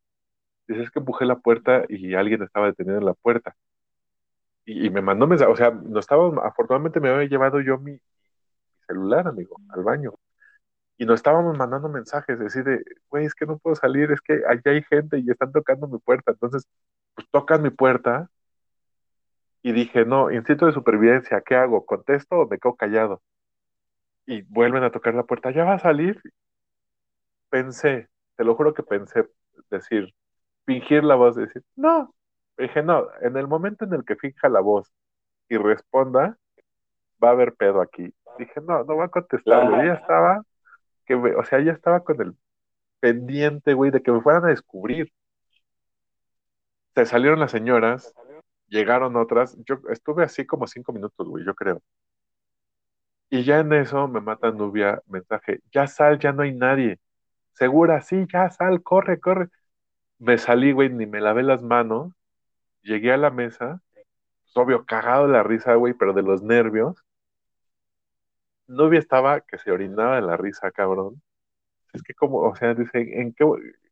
Dice, 0.69 0.83
es 0.83 0.91
que 0.91 1.01
empujé 1.01 1.27
la 1.27 1.39
puerta 1.39 1.85
y 1.89 2.15
alguien 2.15 2.43
estaba 2.43 2.67
detenido 2.69 2.99
en 2.99 3.07
la 3.07 3.15
puerta. 3.15 3.57
Y, 4.65 4.91
me 4.91 5.01
mandó 5.03 5.27
mensaje, 5.27 5.51
o 5.53 5.57
sea, 5.57 5.71
no 5.71 6.01
estaba, 6.01 6.29
afortunadamente 6.47 7.01
me 7.01 7.09
había 7.11 7.29
llevado 7.29 7.61
yo 7.61 7.79
mi, 7.79 8.01
celular, 8.87 9.29
amigo, 9.29 9.57
al 9.71 9.83
baño. 9.85 10.15
Y 10.99 11.07
nos 11.07 11.17
estábamos 11.21 11.57
mandando 11.59 11.89
mensajes, 11.89 12.39
decir, 12.39 12.65
de, 12.65 12.85
güey, 13.11 13.27
es 13.27 13.35
que 13.35 13.47
no 13.47 13.59
puedo 13.59 13.77
salir, 13.77 14.11
es 14.13 14.21
que 14.23 14.43
allá 14.49 14.63
hay 14.73 14.83
gente 14.85 15.19
y 15.19 15.31
están 15.31 15.53
tocando 15.53 15.89
mi 15.89 15.99
puerta. 15.99 16.33
Entonces, 16.33 16.67
pues 17.17 17.29
tocan 17.31 17.63
mi 17.63 17.71
puerta 17.71 18.31
y 19.63 19.73
dije, 19.73 20.05
no, 20.05 20.31
instinto 20.31 20.67
de 20.67 20.73
supervivencia, 20.73 21.43
¿qué 21.45 21.57
hago? 21.57 21.85
¿Contesto 21.85 22.37
o 22.37 22.49
me 22.49 22.59
quedo 22.59 22.77
callado? 22.77 23.23
Y 24.27 24.43
vuelven 24.43 24.85
a 24.85 24.93
tocar 24.93 25.15
la 25.15 25.25
puerta, 25.25 25.51
¿ya 25.51 25.65
va 25.65 25.75
a 25.75 25.79
salir? 25.81 26.21
Pensé, 27.49 28.09
te 28.37 28.45
lo 28.45 28.55
juro 28.55 28.75
que 28.75 28.83
pensé, 28.83 29.29
decir, 29.71 30.15
fingir 30.67 31.03
la 31.03 31.17
voz, 31.17 31.35
decir, 31.35 31.65
no. 31.75 32.15
Dije, 32.59 32.83
no, 32.83 33.07
en 33.21 33.37
el 33.37 33.49
momento 33.49 33.85
en 33.85 33.95
el 33.95 34.05
que 34.05 34.17
finja 34.17 34.49
la 34.49 34.61
voz 34.61 34.93
y 35.49 35.57
responda, 35.57 36.39
va 37.23 37.29
a 37.29 37.33
haber 37.33 37.55
pedo 37.55 37.81
aquí. 37.81 38.15
Dije, 38.39 38.61
no, 38.63 38.85
no 38.85 38.97
va 38.97 39.07
a 39.07 39.09
contestar, 39.09 39.85
Ya 39.85 39.95
estaba, 39.95 40.43
que 41.07 41.15
o 41.15 41.45
sea, 41.45 41.61
ya 41.61 41.73
estaba 41.73 42.05
con 42.05 42.21
el 42.21 42.37
pendiente, 43.01 43.75
güey, 43.75 43.91
de 43.91 44.03
que 44.03 44.13
me 44.13 44.21
fueran 44.21 44.45
a 44.45 44.49
descubrir. 44.49 45.13
Salieron 47.05 47.41
las 47.41 47.51
señoras, 47.51 48.15
llegaron 48.69 49.17
otras, 49.17 49.57
yo 49.65 49.81
estuve 49.91 50.25
así 50.25 50.47
como 50.47 50.67
cinco 50.67 50.93
minutos, 50.93 51.29
güey, 51.29 51.45
yo 51.45 51.55
creo. 51.55 51.83
Y 53.31 53.45
ya 53.45 53.59
en 53.61 53.73
eso 53.73 54.09
me 54.09 54.21
mata 54.21 54.51
Nubia 54.53 55.03
mensaje, 55.07 55.61
ya 55.73 55.87
sal, 55.87 56.19
ya 56.19 56.33
no 56.33 56.43
hay 56.43 56.53
nadie. 56.53 56.99
Segura, 57.53 58.01
sí, 58.03 58.27
ya 58.33 58.51
sal, 58.51 58.83
corre, 58.83 59.21
corre. 59.21 59.49
Me 60.19 60.39
salí, 60.39 60.73
güey, 60.73 60.91
ni 60.91 61.07
me 61.07 61.21
lavé 61.21 61.43
las 61.43 61.63
manos. 61.63 62.13
Llegué 62.83 63.13
a 63.13 63.17
la 63.19 63.31
mesa, 63.31 63.83
pues, 63.95 64.57
obvio, 64.57 64.87
cagado 64.87 65.27
de 65.27 65.35
la 65.35 65.43
risa, 65.43 65.75
güey, 65.77 65.95
pero 65.95 66.13
de 66.15 66.23
los 66.23 66.43
nervios. 66.43 67.05
Nubia 68.69 68.99
estaba 69.01 69.41
que 69.41 69.59
se 69.59 69.71
orinaba 69.71 70.17
de 70.17 70.23
la 70.23 70.37
risa, 70.37 70.71
cabrón. 70.71 71.23
Es 71.93 72.03
que 72.03 72.15
como, 72.15 72.39
o 72.41 72.57
sea, 72.57 72.75
dice, 72.75 73.21
¿en 73.21 73.33
qué, 73.35 73.45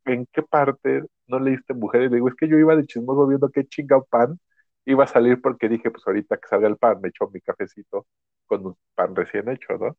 en 0.06 0.26
qué 0.32 0.42
parte 0.42 1.04
no 1.26 1.38
leíste 1.40 1.74
mujeres? 1.74 2.10
Le 2.10 2.16
digo, 2.16 2.28
es 2.28 2.34
que 2.36 2.48
yo 2.48 2.58
iba 2.58 2.76
de 2.76 2.86
chismoso 2.86 3.26
viendo 3.26 3.50
qué 3.50 3.64
chinga 3.66 4.00
pan 4.02 4.38
iba 4.86 5.04
a 5.04 5.06
salir 5.06 5.40
porque 5.40 5.68
dije, 5.68 5.90
pues 5.90 6.06
ahorita 6.06 6.36
que 6.38 6.48
salga 6.48 6.68
el 6.68 6.76
pan, 6.76 7.00
me 7.00 7.08
echo 7.08 7.28
mi 7.32 7.40
cafecito 7.40 8.06
con 8.46 8.66
un 8.66 8.76
pan 8.94 9.14
recién 9.16 9.48
hecho, 9.48 9.78
¿no? 9.78 9.96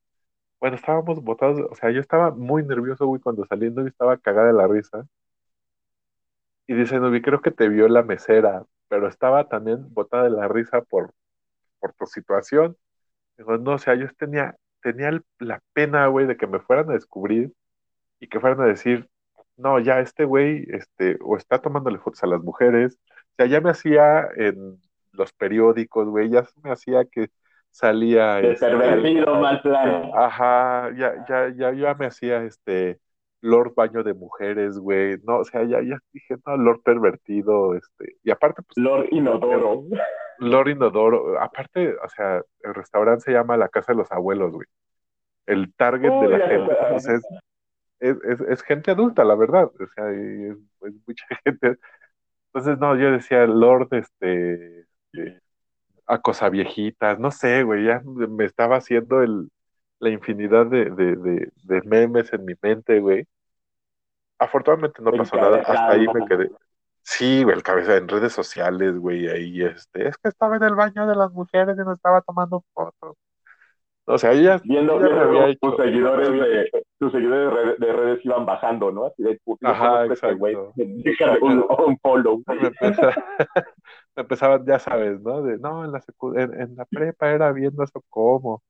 Bueno, 0.60 0.76
estábamos 0.78 1.24
botados, 1.24 1.60
o 1.72 1.76
sea, 1.76 1.91
yo 1.91 2.01
estaba 2.01 2.32
muy 2.32 2.64
nervioso, 2.66 3.08
güey, 3.08 3.22
cuando 3.22 3.45
saliendo 3.47 3.84
y 3.84 3.88
estaba 3.89 4.18
cagada 4.18 4.47
de 4.47 4.53
la 4.53 4.68
risa. 4.68 5.08
Y 6.68 6.74
dice, 6.76 6.99
vi 6.99 7.22
creo 7.22 7.41
que 7.41 7.51
te 7.51 7.70
vio 7.70 7.88
la 7.88 8.03
mesera, 8.03 8.66
pero 8.88 9.08
estaba 9.08 9.47
también 9.47 9.93
botada 9.93 10.24
de 10.26 10.32
la 10.32 10.47
risa 10.47 10.82
por, 10.82 11.14
por 11.80 11.93
tu 11.95 12.06
situación. 12.08 12.78
Digo, 13.38 13.58
no, 13.60 13.74
o 13.76 13.80
sea, 13.80 13.95
yo 13.95 14.08
tenía, 14.18 14.56
tenía 14.82 15.12
la 15.39 15.62
pena, 15.74 16.08
güey, 16.08 16.28
de 16.28 16.38
que 16.38 16.47
me 16.47 16.60
fueran 16.62 16.89
a 16.91 16.93
descubrir 16.95 17.53
y 18.20 18.28
que 18.30 18.39
fueran 18.41 18.62
a 18.62 18.66
decir, 18.68 19.10
no, 19.58 19.80
ya 19.80 19.99
este 19.99 20.26
güey, 20.26 20.66
este, 20.70 21.18
o 21.22 21.38
está 21.38 21.60
tomándole 21.60 21.99
fotos 21.99 22.24
a 22.24 22.28
las 22.28 22.41
mujeres, 22.41 22.99
o 23.08 23.36
sea, 23.38 23.45
ya 23.47 23.62
me 23.62 23.72
hacía 23.72 24.28
en 24.36 24.80
los 25.12 25.34
periódicos, 25.34 26.08
güey, 26.08 26.30
ya 26.30 26.45
me 26.64 26.72
hacía 26.72 27.06
que 27.06 27.30
salía. 27.72 28.36
De 28.36 28.53
este, 28.53 28.68
pervertido, 28.68 29.36
mal 29.39 29.62
plan. 29.62 30.12
Ajá, 30.16 30.91
ya, 30.95 31.26
ya, 31.28 31.49
ya, 31.56 31.74
ya 31.74 31.93
me 31.95 32.06
hacía 32.06 32.43
este 32.43 32.99
Lord 33.41 33.74
Baño 33.76 34.03
de 34.03 34.14
Mujeres, 34.14 34.78
güey. 34.80 35.18
No, 35.24 35.39
o 35.39 35.43
sea, 35.43 35.64
ya, 35.64 35.82
ya 35.82 35.99
dije, 36.12 36.36
no, 36.45 36.58
Lord 36.58 36.82
Pervertido, 36.84 37.76
este, 37.76 38.16
y 38.24 38.32
aparte, 38.32 38.62
pues. 38.64 38.78
Lord 38.78 39.08
Inodoro. 39.12 39.84
Lord 40.39 40.70
Inodoro. 40.70 41.39
Aparte, 41.39 41.95
o 41.95 42.10
sea, 42.10 42.41
el 42.64 42.74
restaurante 42.74 43.26
se 43.26 43.32
llama 43.34 43.58
La 43.58 43.70
Casa 43.70 43.91
de 43.91 43.99
los 43.99 44.12
Abuelos, 44.12 44.53
güey. 44.53 44.68
El 45.45 45.74
target 45.76 46.12
de 46.12 46.28
la 46.28 46.47
gente. 46.47 46.76
Pues, 46.89 47.22
es, 48.10 48.18
es, 48.24 48.41
es, 48.41 48.62
gente 48.64 48.91
adulta, 48.91 49.24
la 49.24 49.36
verdad. 49.36 49.66
O 49.66 49.88
sea, 49.95 50.12
es, 50.12 50.58
mucha 51.08 51.26
gente. 51.45 51.78
Entonces, 52.53 52.80
no, 52.80 52.95
yo 52.95 53.12
decía, 53.12 53.45
Lord, 53.47 53.89
este, 53.91 54.82
este 55.12 55.41
a 56.08 56.20
cosa 56.22 56.49
viejitas, 56.49 57.20
no 57.20 57.32
sé, 57.32 57.64
güey, 57.64 57.86
ya 57.86 58.01
me 58.06 58.45
estaba 58.45 58.78
haciendo 58.78 59.22
el, 59.22 59.49
la 59.99 60.10
infinidad 60.10 60.68
de, 60.68 60.89
de, 60.91 61.51
de, 61.64 61.82
memes 61.84 62.32
en 62.34 62.45
mi 62.45 62.53
mente, 62.62 62.99
güey. 62.99 63.26
Afortunadamente 64.38 65.01
no 65.01 65.12
pasó 65.12 65.36
nada, 65.38 65.60
hasta 65.60 65.91
ahí 65.91 66.06
me 66.14 66.26
quedé. 66.28 66.51
Sí, 67.01 67.43
güey, 67.43 67.56
el 67.56 67.64
cabeza 67.64 67.97
en 67.97 68.08
redes 68.08 68.34
sociales, 68.34 68.97
güey, 68.97 69.28
ahí, 69.28 69.64
este, 69.64 70.08
es 70.08 70.18
que 70.18 70.30
estaba 70.30 70.58
en 70.58 70.64
el 70.64 70.76
baño 70.76 71.08
de 71.08 71.16
las 71.16 71.32
mujeres 71.32 71.78
y 71.78 71.82
no 71.82 71.93
estaba 71.93 72.22
tomando 72.22 72.64
fotos. 72.74 73.16
O 74.08 74.20
sea, 74.20 74.34
ya, 74.34 74.62
viendo, 74.64 74.99
ya 75.01 75.56
tus 75.60 75.76
seguidores 75.78 76.32
de 76.32 76.86
tus 76.99 77.12
seguidores 77.12 77.80
de 77.80 77.91
redes, 77.91 78.24
iban 78.24 78.45
bajando, 78.45 78.91
¿no? 78.91 79.08
Así 79.08 79.24
de 79.24 79.39
Ajá, 79.64 80.06
exacto. 80.06 80.38
Güey, 80.38 80.56
un, 80.56 81.66
un, 81.86 81.97
follow. 81.97 82.43
Me, 82.45 82.68
empezaba, 82.68 83.16
me 84.16 84.22
empezaban, 84.22 84.66
ya 84.66 84.78
sabes, 84.78 85.20
¿no? 85.22 85.41
De, 85.41 85.58
no, 85.58 85.86
en 85.86 85.91
la, 85.91 86.03
en, 86.36 86.62
en 86.62 86.76
la 86.76 86.86
prepa 86.86 87.32
era 87.32 87.51
viendo 87.51 87.84
eso 87.84 88.03
como. 88.10 88.62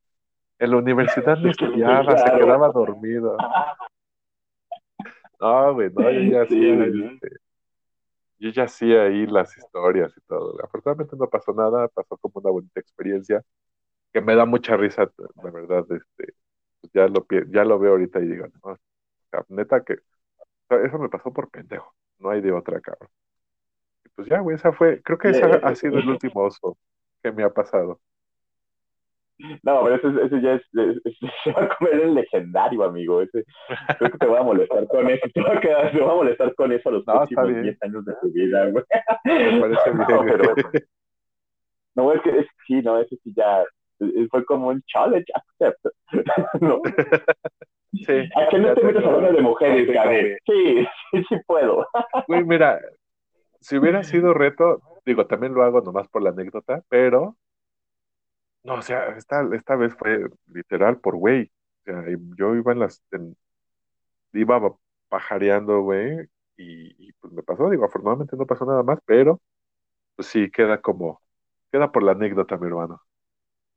En 0.57 0.71
la 0.71 0.77
universidad 0.77 1.37
no 1.37 1.49
estudiaba, 1.51 2.17
se 2.17 2.31
quedaba 2.31 2.69
dormido. 2.69 3.35
No, 5.41 5.73
güey, 5.73 5.89
no, 5.93 6.09
yo 6.11 6.21
ya 6.31 6.43
hacía, 6.43 6.85
este, 6.85 7.29
yo 8.39 8.49
ya 8.51 8.63
hacía 8.63 9.03
ahí 9.03 9.27
las 9.27 9.55
historias 9.57 10.13
y 10.15 10.21
todo. 10.21 10.55
Afortunadamente 10.63 11.17
no 11.17 11.29
pasó 11.29 11.53
nada, 11.53 11.89
pasó 11.89 12.15
como 12.17 12.39
una 12.39 12.51
bonita 12.51 12.79
experiencia 12.79 13.43
que 14.15 14.21
me 14.21 14.33
da 14.33 14.45
mucha 14.45 14.77
risa, 14.77 15.11
la 15.43 15.51
verdad, 15.51 15.85
este, 15.89 16.35
pues 16.79 16.93
ya 16.93 17.05
lo, 17.09 17.27
ya 17.51 17.65
lo 17.65 17.77
veo 17.77 17.91
ahorita 17.91 18.21
y 18.21 18.27
digo, 18.27 18.45
no, 18.63 18.77
neta 19.49 19.83
que 19.83 19.97
eso 20.85 20.97
me 20.99 21.09
pasó 21.09 21.33
por 21.33 21.49
pendejo, 21.49 21.93
no 22.19 22.29
hay 22.29 22.39
de 22.39 22.53
otra, 22.53 22.79
cabrón. 22.79 23.09
Y 24.05 24.09
pues 24.15 24.29
ya, 24.29 24.39
güey, 24.39 24.55
esa 24.55 24.71
fue, 24.71 25.01
creo 25.01 25.17
que 25.17 25.31
ese 25.31 25.43
ha 25.43 25.75
sido 25.75 25.99
el 25.99 26.07
último 26.07 26.43
oso 26.45 26.77
que 27.21 27.33
me 27.33 27.43
ha 27.43 27.49
pasado. 27.49 27.99
No, 29.63 29.83
pero 29.83 29.95
ese, 29.95 30.25
ese 30.27 30.41
ya 30.41 30.53
es, 30.53 30.63
se 31.43 31.51
va 31.51 31.63
a 31.63 31.75
comer 31.75 31.99
el 31.99 32.13
legendario, 32.13 32.85
amigo. 32.85 33.21
Ese, 33.21 33.43
creo 33.99 34.11
que 34.11 34.17
te 34.17 34.27
voy 34.27 34.39
a 34.39 34.43
molestar 34.43 34.87
con 34.87 35.09
eso. 35.09 35.27
Te 35.33 35.41
va 35.41 35.55
a, 35.55 35.59
quedar, 35.59 35.91
te 35.91 35.99
va 35.99 36.13
a 36.13 36.15
molestar 36.15 36.55
con 36.55 36.71
eso 36.71 36.89
los 36.89 37.03
próximos 37.03 37.49
10 37.49 37.83
años 37.83 38.05
de 38.05 38.13
tu 38.21 38.31
vida, 38.31 38.69
güey. 38.69 38.85
Me 39.25 39.59
parece 39.59 39.91
bien. 39.91 40.07
No, 40.07 40.23
pero, 40.23 40.55
no, 41.95 42.13
es 42.13 42.21
que 42.21 42.29
es, 42.39 42.47
sí, 42.65 42.81
no, 42.81 42.97
ese 42.97 43.17
sí 43.17 43.33
ya, 43.35 43.65
fue 44.29 44.45
como 44.45 44.69
un 44.69 44.81
challenge 44.83 45.31
accept. 45.33 45.85
¿No? 46.61 46.81
Sí. 47.93 48.29
¿A 48.35 48.49
qué 48.49 48.59
no 48.59 48.73
te 48.73 48.83
metes 48.83 49.05
hablando 49.05 49.31
de 49.31 49.41
mujeres, 49.41 49.87
Gabriel? 49.87 50.37
Sí, 50.45 50.85
sí, 51.11 51.23
sí 51.29 51.35
puedo. 51.47 51.87
Güey, 52.27 52.43
mira, 52.43 52.79
si 53.61 53.77
hubiera 53.77 54.03
sido 54.03 54.33
reto, 54.33 54.81
digo, 55.05 55.27
también 55.27 55.53
lo 55.53 55.63
hago 55.63 55.81
nomás 55.81 56.07
por 56.09 56.21
la 56.21 56.31
anécdota, 56.31 56.83
pero 56.89 57.37
no, 58.63 58.75
o 58.75 58.81
sea, 58.81 59.09
esta, 59.15 59.47
esta 59.53 59.75
vez 59.75 59.95
fue 59.95 60.27
literal 60.47 60.99
por 60.99 61.15
güey. 61.15 61.51
O 61.81 61.83
sea, 61.85 62.03
yo 62.37 62.55
iba 62.55 62.71
en 62.71 62.79
las, 62.79 63.03
iba 64.33 64.75
pajareando, 65.07 65.81
güey, 65.81 66.27
y, 66.57 67.07
y, 67.07 67.13
pues 67.13 67.33
me 67.33 67.43
pasó, 67.43 67.69
digo, 67.69 67.85
afortunadamente 67.85 68.35
no 68.37 68.45
pasó 68.45 68.65
nada 68.65 68.83
más, 68.83 68.99
pero 69.05 69.41
pues 70.15 70.29
sí, 70.29 70.51
queda 70.51 70.81
como, 70.81 71.21
queda 71.71 71.91
por 71.91 72.03
la 72.03 72.13
anécdota, 72.13 72.57
mi 72.57 72.67
hermano. 72.67 73.01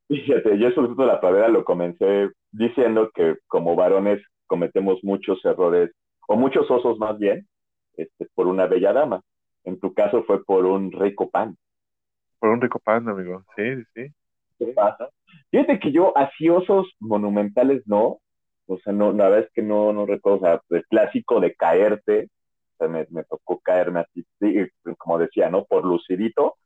Fíjate, 0.08 0.58
yo 0.58 0.70
sobre 0.70 0.94
todo 0.94 1.06
la 1.06 1.20
pradera 1.20 1.48
lo 1.48 1.64
comencé 1.64 2.30
diciendo 2.50 3.10
que 3.14 3.36
como 3.46 3.76
varones 3.76 4.22
cometemos 4.46 4.98
muchos 5.04 5.44
errores, 5.44 5.90
o 6.26 6.36
muchos 6.36 6.70
osos 6.70 6.98
más 6.98 7.18
bien, 7.18 7.46
este, 7.94 8.26
por 8.34 8.46
una 8.46 8.66
bella 8.66 8.92
dama. 8.92 9.20
En 9.64 9.78
tu 9.78 9.92
caso 9.92 10.24
fue 10.24 10.42
por 10.44 10.64
un 10.64 10.90
rico 10.92 11.28
pan. 11.28 11.56
Por 12.38 12.50
un 12.50 12.60
rico 12.60 12.78
pan, 12.78 13.08
amigo. 13.08 13.44
Sí, 13.56 13.82
sí. 13.94 14.06
¿Qué 14.58 14.66
pasa? 14.68 15.08
Fíjate 15.50 15.78
que 15.78 15.92
yo 15.92 16.16
así 16.16 16.48
osos 16.48 16.86
monumentales 17.00 17.82
no, 17.86 18.18
o 18.66 18.78
sea, 18.82 18.92
no, 18.92 19.12
la 19.12 19.28
verdad 19.28 19.46
es 19.46 19.52
que 19.52 19.62
no, 19.62 19.92
no 19.92 20.06
recuerdo, 20.06 20.38
o 20.38 20.40
sea, 20.40 20.60
el 20.70 20.84
clásico 20.86 21.40
de 21.40 21.54
caerte, 21.54 22.28
o 22.74 22.76
sea, 22.78 22.88
me, 22.88 23.06
me 23.10 23.24
tocó 23.24 23.60
caerme 23.60 24.00
así, 24.00 24.24
como 24.98 25.18
decía, 25.18 25.50
¿no? 25.50 25.64
Por 25.64 25.84
lucidito, 25.84 26.56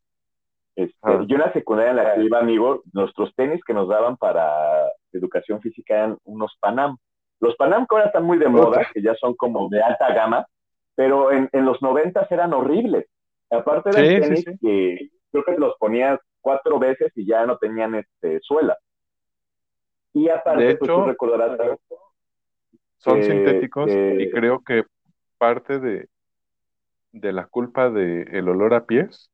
este, 0.76 0.96
ah. 1.02 1.24
Yo 1.26 1.36
en 1.36 1.42
la 1.42 1.52
secundaria 1.52 1.90
en 1.90 1.96
la 1.96 2.14
que 2.14 2.22
iba, 2.22 2.38
amigo, 2.38 2.82
nuestros 2.92 3.34
tenis 3.34 3.62
que 3.64 3.74
nos 3.74 3.88
daban 3.88 4.16
para 4.16 4.88
educación 5.12 5.60
física 5.60 5.94
eran 5.94 6.18
unos 6.24 6.56
Panam. 6.60 6.96
Los 7.40 7.56
Panam 7.56 7.86
que 7.86 7.94
ahora 7.94 8.06
están 8.06 8.24
muy 8.24 8.38
de 8.38 8.48
moda, 8.48 8.86
que 8.92 9.02
ya 9.02 9.14
son 9.16 9.34
como 9.34 9.68
de 9.68 9.82
alta 9.82 10.14
gama, 10.14 10.46
pero 10.94 11.32
en, 11.32 11.48
en 11.52 11.64
los 11.64 11.82
noventas 11.82 12.30
eran 12.30 12.52
horribles. 12.54 13.06
Aparte 13.50 13.90
de 13.90 14.20
tenis 14.20 14.44
que 14.60 15.10
creo 15.30 15.44
que 15.44 15.58
los 15.58 15.76
ponías 15.76 16.18
cuatro 16.40 16.78
veces 16.78 17.12
y 17.14 17.26
ya 17.26 17.44
no 17.46 17.58
tenían 17.58 17.94
este 17.94 18.40
suela. 18.40 18.76
Y 20.14 20.28
aparte, 20.28 20.76
pues, 20.76 20.90
tú 20.90 21.04
recordarás 21.04 21.58
son 22.98 23.18
Eh, 23.18 23.22
sintéticos 23.24 23.90
eh, 23.90 24.16
y 24.20 24.30
creo 24.30 24.62
que 24.62 24.84
parte 25.38 25.80
de, 25.80 26.08
de 27.10 27.32
la 27.32 27.46
culpa 27.46 27.90
del 27.90 28.48
olor 28.48 28.74
a 28.74 28.84
pies 28.84 29.30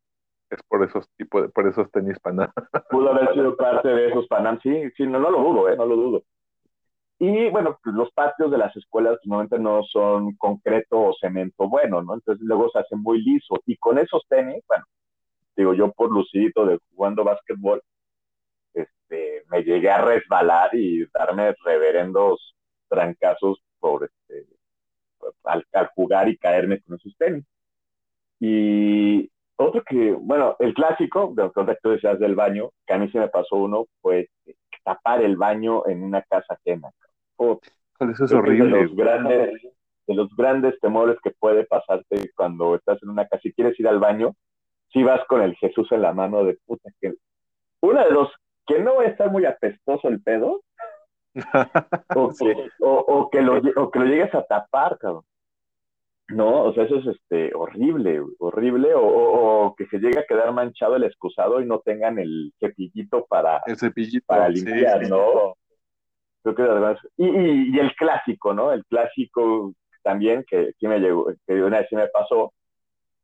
es 0.51 0.63
por 0.69 0.85
esos 0.85 1.09
tipos 1.17 1.43
de, 1.43 1.49
por 1.49 1.67
esos 1.69 1.91
tenis 1.91 2.19
Panam. 2.21 2.51
pudo 2.91 3.11
haber 3.11 3.33
sido 3.35 3.57
parte 3.57 3.89
de 3.89 4.09
esos 4.09 4.27
Panam, 4.29 4.59
sí, 4.61 4.91
sí, 4.97 5.07
no, 5.07 5.19
no 5.19 5.31
lo 5.31 5.43
dudo, 5.43 5.69
¿eh? 5.69 5.77
No 5.77 5.87
lo 5.87 5.97
dudo. 5.97 6.23
Y 7.21 7.51
bueno, 7.51 7.79
pues, 7.83 7.95
los 7.97 8.13
patios 8.13 8.51
de 8.51 8.59
las 8.59 8.75
escuelas 8.77 9.19
normalmente 9.25 9.59
no 9.59 9.83
son 9.85 10.37
concreto 10.37 11.01
o 11.01 11.15
cemento 11.21 11.69
bueno, 11.69 12.03
¿no? 12.03 12.15
Entonces 12.15 12.45
luego 12.47 12.71
se 12.71 12.79
hacen 12.79 13.03
muy 13.03 13.21
lisos. 13.23 13.59
Y 13.67 13.77
con 13.77 13.99
esos 13.99 14.25
tenis, 14.29 14.63
bueno, 14.69 14.85
digo 15.57 15.75
yo 15.75 15.93
por 15.93 16.11
lucidito 16.13 16.65
de 16.65 16.79
jugando 16.91 17.25
básquetbol, 17.25 17.83
este, 18.73 19.45
me 19.51 19.63
llegué 19.65 19.91
a 19.91 20.01
resbalar 20.03 20.71
y 20.75 21.07
darme 21.13 21.55
reverendos 21.65 22.55
trancazos 22.89 23.61
por 23.81 24.05
este, 24.05 24.47
al, 25.45 25.67
al 25.73 25.87
jugar 25.89 26.29
y 26.29 26.39
caerme 26.39 26.81
con 26.81 26.97
esos 26.97 27.17
tenis. 27.17 27.45
Y 28.39 29.29
otro 29.59 29.83
que, 29.85 30.13
bueno, 30.13 30.57
el 30.61 30.75
clásico, 30.75 31.33
de 31.35 31.45
lo 31.45 31.53
que 31.53 31.77
tú 31.83 31.91
decías 31.91 32.19
del 32.19 32.35
baño, 32.37 32.71
que 32.87 32.95
a 32.95 32.99
mí 32.99 33.11
se 33.11 33.19
me 33.19 33.29
pasó 33.29 33.57
uno, 33.57 33.87
fue 34.01 34.29
tapar 34.85 35.23
el 35.23 35.37
baño 35.37 35.87
en 35.87 36.03
una 36.05 36.23
casa 36.23 36.55
ajena. 36.55 36.91
Oh, 37.37 37.61
Eso 38.01 38.11
es 38.13 38.21
es 38.21 38.31
de 38.31 38.37
horrible. 38.37 38.83
los 38.85 38.95
grandes, 38.97 39.53
de 40.07 40.15
los 40.15 40.35
grandes 40.37 40.79
temores 40.81 41.19
que 41.23 41.33
puede 41.33 41.65
pasarte 41.67 42.31
cuando 42.37 42.77
estás 42.77 43.03
en 43.03 43.11
una 43.11 43.27
casa 43.27 43.43
y 43.45 43.53
quieres 43.53 43.79
ir 43.81 43.89
al 43.89 43.99
baño, 44.01 44.35
si 44.93 45.03
vas 45.03 45.21
con 45.29 45.43
el 45.43 45.57
Jesús 45.57 45.91
en 45.93 46.03
la 46.03 46.13
mano 46.13 46.45
de 46.45 46.59
puta 46.67 46.91
que 47.01 47.15
una 47.83 48.05
de 48.07 48.13
dos 48.13 48.33
que 48.67 48.81
no 48.81 48.97
va 48.97 49.03
a 49.05 49.07
estar 49.07 49.31
muy 49.31 49.45
apestoso 49.47 50.09
el 50.09 50.23
pedo 50.23 50.63
o, 52.15 52.33
o 52.81 53.31
que 53.31 53.43
lo, 53.43 53.59
o 53.77 53.91
que 53.91 53.99
lo 53.99 54.05
llegues 54.07 54.35
a 54.35 54.45
tapar, 54.45 54.99
cabrón. 54.99 55.25
No, 56.29 56.65
o 56.65 56.75
sea, 56.75 56.85
eso 56.85 56.97
es 56.97 57.07
este 57.07 57.55
horrible, 57.55 58.21
horrible, 58.39 58.95
o, 58.95 59.01
o, 59.01 59.67
o 59.67 59.75
que 59.75 59.87
se 59.87 59.99
llegue 59.99 60.19
a 60.19 60.27
quedar 60.27 60.53
manchado 60.53 60.97
el 60.97 61.05
excusado 61.05 61.61
y 61.61 61.67
no 61.67 61.81
tengan 61.81 62.19
el 62.19 62.53
cepillito 62.61 63.25
para, 63.27 63.63
El 63.67 63.79
cepillito. 63.79 64.27
para 64.27 64.49
limpiar, 64.51 65.05
sí. 65.05 65.11
¿no? 65.11 65.57
Creo 66.43 66.55
que 66.55 66.63
además, 66.63 66.99
y, 67.17 67.27
y, 67.27 67.77
y 67.77 67.79
el 67.79 67.95
clásico, 67.97 68.53
¿no? 68.53 68.73
El 68.73 68.85
clásico 68.85 69.73
también 70.03 70.45
que 70.49 70.73
sí 70.79 70.87
me 70.87 71.01
llegó, 71.01 71.33
que 71.47 71.63
una 71.63 71.79
vez 71.79 71.89
sí 71.89 71.97
me 71.97 72.09
pasó 72.09 72.53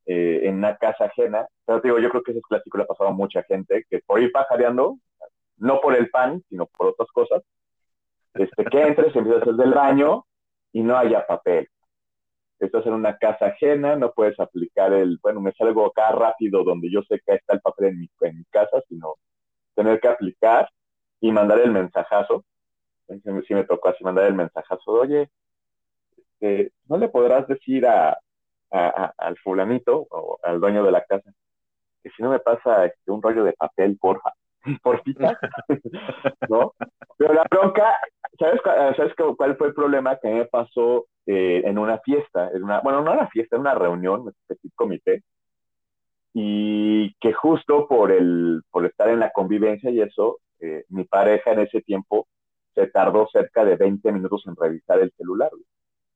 eh, 0.07 0.41
en 0.45 0.57
una 0.57 0.77
casa 0.77 1.05
ajena, 1.05 1.47
pero 1.67 1.81
te 1.81 1.89
digo, 1.89 1.99
yo 1.99 2.09
creo 2.09 2.23
que 2.23 2.33
ese 2.33 2.41
clásico 2.41 2.79
le 2.79 2.85
ha 2.85 2.87
pasado 2.87 3.11
a 3.11 3.15
mucha 3.15 3.43
gente, 3.43 3.85
que 3.89 4.01
por 4.01 4.21
ir 4.21 4.33
pajareando, 4.33 4.97
no 5.59 5.81
por 5.81 5.95
el 5.95 6.09
pan, 6.11 6.43
sino 6.49 6.67
por 6.67 6.89
otras 6.89 7.09
cosas, 7.13 7.43
este, 8.35 8.65
que 8.65 8.83
entres, 8.83 9.15
empiezas 9.15 9.43
a 9.43 9.45
hacer 9.45 9.55
del 9.55 9.73
baño 9.75 10.27
y 10.73 10.83
no 10.83 10.97
haya 10.97 11.27
papel. 11.27 11.69
Estás 12.59 12.87
en 12.87 12.95
una 12.95 13.17
casa 13.19 13.47
ajena, 13.47 13.97
no 13.97 14.13
puedes 14.13 14.39
aplicar 14.41 14.93
el, 14.93 15.19
bueno, 15.23 15.41
me 15.41 15.53
salgo 15.53 15.87
acá 15.87 16.13
rápido 16.13 16.65
donde 16.65 16.91
yo 16.91 17.03
sé 17.03 17.21
que 17.27 17.35
está 17.35 17.55
el 17.55 17.61
papel 17.61 17.87
en 17.89 18.01
mi, 18.01 18.11
en 18.21 18.39
mi 18.39 18.45
casa, 18.47 18.81
sino 18.89 19.17
tener 19.75 20.01
que 20.01 20.09
aplicar 20.09 20.69
y 21.21 21.33
mandar 21.33 21.61
el 21.61 21.73
mensajazo. 21.73 22.45
Entonces, 23.09 23.45
sí 23.47 23.55
me 23.55 23.65
tocó 23.65 23.89
así 23.89 24.05
mandar 24.05 24.27
el 24.27 24.35
mensajazo, 24.35 24.93
oye, 24.93 25.31
este, 26.17 26.73
¿no 26.89 26.97
le 26.99 27.09
podrás 27.09 27.47
decir 27.49 27.87
a, 27.87 28.19
al 28.71 29.37
fulanito 29.39 30.07
o 30.11 30.39
al 30.43 30.61
dueño 30.61 30.85
de 30.85 30.91
la 30.91 31.05
casa 31.05 31.31
que 32.03 32.11
si 32.11 32.23
no 32.23 32.31
me 32.31 32.39
pasa 32.39 32.85
este, 32.85 33.11
un 33.11 33.23
rollo 33.23 33.45
de 33.45 33.55
papel, 33.55 33.97
porfa, 33.99 34.31
porfita, 34.83 35.39
¿no? 36.49 36.75
Pero 37.17 37.35
la 37.35 37.45
bronca, 37.51 37.97
¿sabes, 38.39 38.61
¿sabes 38.97 39.15
cuál 39.37 39.57
fue 39.57 39.69
el 39.69 39.75
problema 39.75 40.19
que 40.19 40.29
me 40.29 40.45
pasó 40.47 41.07
eh, 41.27 41.63
en 41.65 41.79
una 41.79 41.99
fiesta? 41.99 42.51
En 42.53 42.65
una, 42.65 42.81
bueno, 42.81 43.03
no 43.03 43.13
era 43.13 43.29
fiesta, 43.29 43.57
era 43.57 43.61
una 43.61 43.75
reunión, 43.75 44.23
un 44.23 44.71
comité, 44.75 45.23
y 46.33 47.15
que 47.21 47.33
justo 47.33 47.87
por, 47.87 48.11
el, 48.11 48.63
por 48.71 48.85
estar 48.87 49.09
en 49.09 49.21
la 49.21 49.31
convivencia 49.31 49.91
y 49.91 50.01
eso, 50.01 50.41
eh, 50.61 50.85
mi 50.89 51.05
pareja 51.05 51.53
en 51.53 51.61
ese 51.61 51.81
tiempo 51.81 52.27
se 52.75 52.89
tardó 52.89 53.29
cerca 53.33 53.65
de 53.65 53.77
20 53.77 54.11
minutos 54.11 54.43
en 54.47 54.57
revisar 54.57 55.01
el 55.01 55.13
celular. 55.17 55.51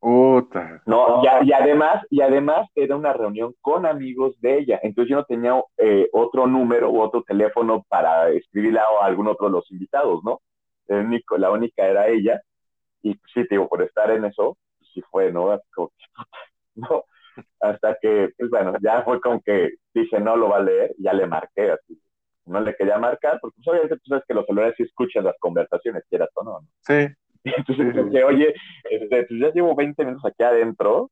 Puta. 0.00 0.80
No, 0.86 1.22
y, 1.22 1.48
y, 1.48 1.52
además, 1.52 2.04
y 2.08 2.20
además 2.20 2.68
era 2.74 2.96
una 2.96 3.12
reunión 3.12 3.54
con 3.60 3.84
amigos 3.84 4.40
de 4.40 4.58
ella. 4.58 4.78
Entonces 4.82 5.10
yo 5.10 5.16
no 5.16 5.24
tenía 5.24 5.60
eh, 5.76 6.08
otro 6.12 6.46
número 6.46 6.90
u 6.90 7.00
otro 7.00 7.22
teléfono 7.22 7.84
para 7.88 8.28
escribirle 8.30 8.78
a 8.78 9.04
algún 9.04 9.26
otro 9.26 9.46
de 9.46 9.52
los 9.52 9.70
invitados, 9.72 10.22
¿no? 10.24 10.40
El 10.86 11.06
único, 11.06 11.36
la 11.36 11.50
única 11.50 11.84
era 11.84 12.06
ella. 12.06 12.40
Y 13.02 13.14
sí, 13.34 13.46
te 13.46 13.48
digo, 13.50 13.68
por 13.68 13.82
estar 13.82 14.10
en 14.10 14.24
eso, 14.24 14.56
pues, 14.78 14.90
sí 14.94 15.02
fue, 15.10 15.32
¿no? 15.32 15.58
Como, 15.74 15.90
no, 16.76 17.04
hasta 17.60 17.96
que, 18.00 18.30
pues 18.38 18.50
bueno, 18.50 18.74
ya 18.80 19.02
fue 19.02 19.20
como 19.20 19.40
que 19.42 19.70
dije, 19.94 20.20
no 20.20 20.36
lo 20.36 20.48
va 20.48 20.58
a 20.58 20.62
leer, 20.62 20.94
y 20.96 21.04
ya 21.04 21.12
le 21.12 21.26
marqué 21.26 21.72
así. 21.72 22.00
No 22.46 22.60
le 22.60 22.74
quería 22.76 22.98
marcar, 22.98 23.38
porque 23.40 23.56
pues, 23.56 23.68
obviamente 23.68 23.96
tú 23.96 24.08
sabes 24.08 24.24
que 24.26 24.34
los 24.34 24.46
celulares 24.46 24.74
sí 24.76 24.84
escuchan 24.84 25.24
las 25.24 25.36
conversaciones, 25.38 26.04
quieras 26.08 26.30
o 26.34 26.44
no. 26.44 26.60
¿no? 26.60 26.68
Sí. 26.80 27.08
Entonces, 27.56 28.12
sí. 28.12 28.22
oye, 28.22 28.54
este, 28.90 29.24
pues 29.24 29.40
ya 29.40 29.52
llevo 29.52 29.74
20 29.74 30.04
minutos 30.04 30.24
aquí 30.26 30.42
adentro, 30.42 31.10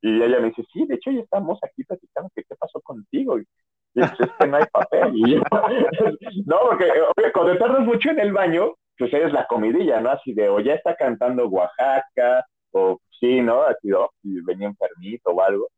y 0.00 0.22
ella 0.22 0.38
me 0.38 0.48
dice, 0.48 0.64
sí, 0.72 0.86
de 0.86 0.96
hecho 0.96 1.10
ya 1.10 1.20
estamos 1.20 1.58
aquí 1.62 1.82
platicando, 1.84 2.30
que 2.34 2.42
qué 2.44 2.54
pasó 2.56 2.80
contigo? 2.80 3.38
Y, 3.38 3.46
es 3.94 4.10
que 4.38 4.46
no 4.46 4.56
hay 4.56 4.64
papel. 4.72 5.12
No, 6.46 6.56
porque 6.68 6.90
cuando 7.32 7.56
tardas 7.58 7.86
mucho 7.86 8.10
en 8.10 8.20
el 8.20 8.32
baño, 8.32 8.74
pues 8.98 9.12
eres 9.14 9.32
la 9.32 9.46
comidilla, 9.46 10.00
¿no? 10.00 10.10
Así 10.10 10.34
de, 10.34 10.48
o 10.48 10.60
ya 10.60 10.74
está 10.74 10.94
cantando 10.96 11.48
Oaxaca, 11.48 12.44
o 12.72 12.98
sí, 13.18 13.40
¿no? 13.40 13.62
Así, 13.62 13.92
oh, 13.92 14.10
y 14.22 14.40
venía 14.42 14.68
enfermito 14.68 15.30
o 15.30 15.42
algo. 15.42 15.68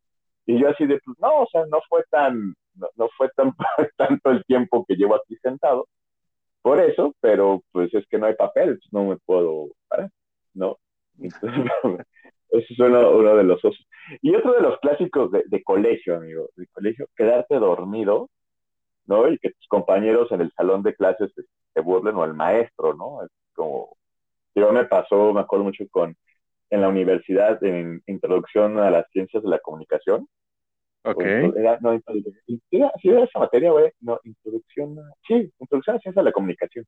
Y 0.46 0.58
yo 0.58 0.70
así 0.70 0.86
de, 0.86 0.98
pues 1.04 1.16
no, 1.20 1.42
o 1.42 1.46
sea, 1.46 1.64
no 1.66 1.78
fue 1.88 2.02
tan, 2.10 2.54
no, 2.74 2.88
no 2.96 3.08
fue 3.16 3.28
tan 3.36 3.52
tanto 3.96 4.30
el 4.30 4.44
tiempo 4.44 4.84
que 4.88 4.96
llevo 4.96 5.14
aquí 5.14 5.36
sentado 5.42 5.86
por 6.66 6.80
eso, 6.80 7.14
pero 7.20 7.62
pues 7.70 7.94
es 7.94 8.04
que 8.08 8.18
no 8.18 8.26
hay 8.26 8.34
papel, 8.34 8.80
no 8.90 9.04
me 9.04 9.16
puedo 9.18 9.68
¿no? 10.52 10.78
Entonces, 11.16 11.64
eso 12.50 12.66
es 12.68 12.78
uno, 12.80 13.08
uno, 13.12 13.36
de 13.36 13.44
los 13.44 13.64
osos. 13.64 13.86
Y 14.20 14.34
otro 14.34 14.52
de 14.52 14.62
los 14.62 14.76
clásicos 14.80 15.30
de, 15.30 15.44
de, 15.46 15.62
colegio, 15.62 16.16
amigo, 16.16 16.48
de 16.56 16.66
colegio, 16.66 17.06
quedarte 17.14 17.60
dormido, 17.60 18.30
¿no? 19.04 19.28
Y 19.28 19.38
que 19.38 19.50
tus 19.50 19.68
compañeros 19.68 20.32
en 20.32 20.40
el 20.40 20.50
salón 20.56 20.82
de 20.82 20.96
clases 20.96 21.32
te, 21.36 21.44
te 21.72 21.80
burlen 21.82 22.16
o 22.16 22.24
el 22.24 22.34
maestro, 22.34 22.94
¿no? 22.94 23.22
Es 23.22 23.30
como, 23.54 23.96
yo 24.56 24.72
me 24.72 24.86
pasó, 24.86 25.32
me 25.32 25.42
acuerdo 25.42 25.66
mucho 25.66 25.84
con, 25.88 26.16
en 26.70 26.80
la 26.80 26.88
universidad, 26.88 27.62
en 27.62 28.02
Introducción 28.08 28.80
a 28.80 28.90
las 28.90 29.08
Ciencias 29.12 29.44
de 29.44 29.50
la 29.50 29.60
Comunicación, 29.60 30.26
Ok. 31.06 31.22
Era, 31.22 31.78
no, 31.80 31.92
sí, 32.46 32.60
era, 32.70 32.92
sí, 33.00 33.08
era 33.08 33.24
esa 33.24 33.38
materia, 33.38 33.70
güey. 33.70 33.92
No, 34.00 34.18
introducción. 34.24 34.98
A, 34.98 35.12
sí, 35.26 35.52
introducción 35.58 35.96
a 35.96 36.00
ciencia 36.00 36.20
de 36.20 36.24
la 36.24 36.32
comunicación. 36.32 36.84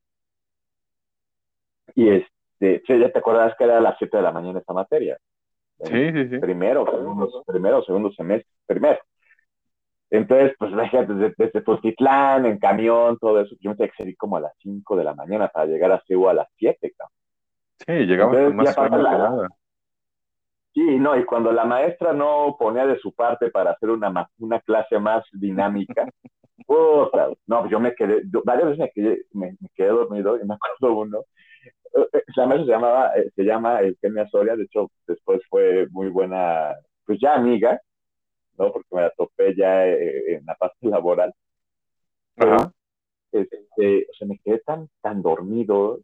Y 1.95 2.09
este, 2.11 2.83
sí, 2.87 2.99
ya 2.99 3.13
te 3.13 3.19
acordás 3.19 3.55
que 3.57 3.65
era 3.65 3.79
a 3.79 3.81
las 3.81 3.97
7 3.99 4.17
de 4.17 4.23
la 4.23 4.33
mañana 4.33 4.59
esta 4.59 4.73
materia. 4.73 5.19
Sí, 5.85 6.13
sí, 6.13 6.29
sí. 6.29 6.39
Primero, 6.39 6.85
segundo, 6.91 7.45
primero, 7.47 7.85
segundo 7.85 8.11
semestre, 8.13 8.51
primero. 8.67 8.99
Entonces, 10.11 10.55
pues 10.59 10.73
desde, 10.75 11.35
desde 11.37 11.61
Postitlán, 11.61 12.47
en 12.47 12.59
camión, 12.59 13.19
todo 13.19 13.41
eso, 13.41 13.55
yo 13.61 13.71
me 13.71 13.77
tenía 13.77 13.91
que 13.91 14.03
salir 14.03 14.17
como 14.17 14.37
a 14.37 14.41
las 14.41 14.53
5 14.59 14.97
de 14.97 15.05
la 15.05 15.15
mañana 15.15 15.49
para 15.49 15.67
llegar 15.67 15.93
a 15.93 16.03
Cebu 16.07 16.29
a 16.29 16.35
las 16.35 16.49
7, 16.57 16.95
cabrón. 16.97 17.15
Sí, 17.87 18.07
llegamos 18.07 18.37
Entonces, 18.37 18.49
con 18.49 18.57
más 18.57 18.75
sueño 18.75 18.99
la, 18.99 19.11
que 19.11 19.19
nada. 19.19 19.49
Sí, 20.75 20.99
no, 20.99 21.19
y 21.19 21.25
cuando 21.25 21.51
la 21.51 21.65
maestra 21.65 22.13
no 22.13 22.57
ponía 22.59 22.87
de 22.87 22.99
su 22.99 23.13
parte 23.13 23.51
para 23.51 23.73
hacer 23.73 23.91
una, 23.91 24.31
una 24.39 24.61
clase 24.61 24.99
más 24.99 25.25
dinámica, 25.33 26.07
no, 27.47 27.69
yo 27.69 27.81
me 27.81 27.95
quedé, 27.95 28.23
yo, 28.33 28.43
varias 28.45 28.67
veces 28.67 28.79
me 28.79 28.91
quedé, 28.91 29.23
me, 29.33 29.57
me 29.61 29.69
quedé 29.75 29.89
dormido 29.89 30.37
y 30.39 30.45
me 30.47 30.55
acuerdo 30.55 30.99
uno, 30.99 31.25
la 32.37 32.47
maestra 32.47 32.67
se 32.67 32.73
llamaba, 32.73 33.13
se 33.35 33.43
llama 33.43 33.81
Eugenia 33.83 34.29
Soria, 34.29 34.57
de 34.57 34.65
hecho 34.65 34.91
después 35.07 35.41
fue 35.49 35.87
muy 35.91 36.09
buena, 36.09 36.75
pues 37.05 37.19
ya 37.21 37.35
amiga, 37.35 37.81
¿no? 38.59 38.73
Porque 38.73 38.89
me 38.95 39.03
la 39.03 39.11
topé 39.11 39.55
ya 39.57 39.87
en 39.87 40.45
la 40.47 40.55
parte 40.55 40.77
laboral. 40.83 41.33
Pero, 42.35 42.73
este, 43.33 44.07
o 44.11 44.15
sea, 44.15 44.29
me 44.29 44.39
quedé 44.39 44.61
tan, 44.61 44.89
tan 45.01 45.23
dormido. 45.23 46.01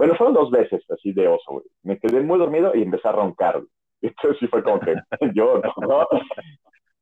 Bueno, 0.00 0.14
fueron 0.14 0.32
dos 0.32 0.50
veces 0.50 0.82
así 0.90 1.12
de 1.12 1.28
oso, 1.28 1.52
güey. 1.52 1.66
Me 1.82 1.98
quedé 1.98 2.22
muy 2.22 2.38
dormido 2.38 2.74
y 2.74 2.80
empecé 2.80 3.06
a 3.06 3.12
roncar. 3.12 3.60
Entonces 4.00 4.38
sí 4.40 4.46
fue 4.46 4.62
como 4.62 4.80
que 4.80 4.94
yo, 5.34 5.60
¿no? 5.76 6.08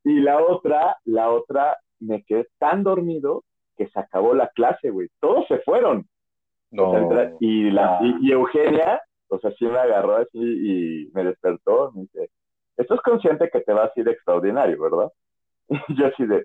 Y 0.03 0.19
la 0.19 0.43
otra, 0.43 0.97
la 1.05 1.31
otra, 1.31 1.79
me 2.01 2.25
quedé 2.25 2.49
tan 2.59 2.83
dormido 2.83 3.45
que 3.77 3.87
se 3.87 4.01
acabó 4.01 4.35
la 4.35 4.49
clase, 4.49 4.91
güey. 4.91 5.07
Todos 5.21 5.47
se 5.47 5.61
fueron. 5.61 6.09
No. 6.73 6.91
O 6.91 7.15
sea, 7.15 7.33
y, 7.39 7.71
la, 7.71 8.01
y, 8.01 8.27
y, 8.27 8.33
Eugenia, 8.33 9.01
o 9.29 9.39
sea, 9.39 9.53
sí 9.53 9.67
me 9.67 9.79
agarró 9.79 10.17
así 10.17 10.41
y 10.41 11.11
me 11.15 11.23
despertó. 11.23 11.93
Me 11.95 12.03
dice, 12.03 12.31
estás 12.77 13.01
consciente 13.03 13.49
que 13.49 13.61
te 13.61 13.73
vas 13.75 13.93
a 13.97 14.01
ir 14.01 14.09
extraordinario, 14.09 14.77
¿verdad? 14.83 15.13
Y 15.87 15.95
yo 15.95 16.07
así 16.07 16.27
de, 16.27 16.45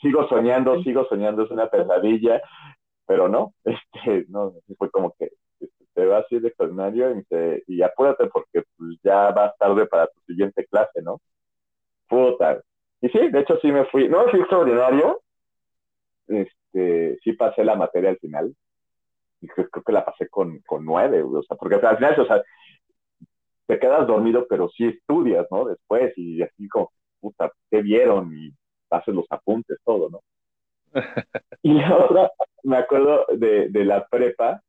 sigo 0.00 0.26
soñando, 0.26 0.82
sigo 0.82 1.04
soñando, 1.04 1.42
es 1.42 1.50
una 1.50 1.68
pesadilla, 1.68 2.40
pero 3.06 3.28
no, 3.28 3.54
este, 3.64 4.26
no, 4.28 4.54
fue 4.78 4.90
como 4.90 5.14
que, 5.18 5.30
te 5.94 6.06
vas 6.06 6.24
a 6.30 6.34
ir 6.34 6.42
de 6.42 6.48
extraordinario 6.48 7.10
y, 7.12 7.24
me 7.30 7.62
y 7.68 7.82
apúrate 7.82 8.26
porque 8.26 8.62
pues, 8.76 8.98
ya 9.02 9.30
vas 9.30 9.56
tarde 9.58 9.86
para 9.86 10.08
tu 10.08 10.20
siguiente 10.26 10.66
clase, 10.66 11.02
¿no? 11.02 11.20
Puta. 12.08 12.60
Y 13.00 13.08
sí, 13.08 13.28
de 13.28 13.40
hecho 13.40 13.58
sí 13.60 13.70
me 13.70 13.84
fui, 13.86 14.08
no 14.08 14.28
fui 14.28 14.40
extraordinario, 14.40 15.20
este, 16.26 17.18
sí 17.22 17.32
pasé 17.34 17.64
la 17.64 17.76
materia 17.76 18.10
al 18.10 18.18
final, 18.18 18.54
y 19.40 19.48
creo, 19.48 19.68
que 19.68 19.92
la 19.92 20.04
pasé 20.04 20.28
con, 20.28 20.58
con 20.60 20.84
nueve, 20.84 21.22
o 21.22 21.42
sea, 21.42 21.56
porque 21.56 21.76
al 21.76 21.96
final, 21.96 22.18
o 22.20 22.26
sea, 22.26 22.42
te 23.66 23.78
quedas 23.78 24.06
dormido, 24.06 24.46
pero 24.48 24.68
sí 24.70 24.86
estudias, 24.86 25.46
¿no? 25.50 25.66
Después, 25.66 26.12
y 26.16 26.42
así 26.42 26.68
como, 26.68 26.92
puta, 27.20 27.52
¿qué 27.70 27.82
vieron? 27.82 28.34
Y 28.34 28.52
haces 28.90 29.14
los 29.14 29.26
apuntes, 29.30 29.78
todo, 29.84 30.08
¿no? 30.10 30.20
Y 31.62 31.74
la 31.74 31.96
otra, 31.96 32.30
me 32.62 32.76
acuerdo 32.76 33.26
de, 33.36 33.68
de 33.68 33.84
la 33.84 34.06
prepa, 34.06 34.62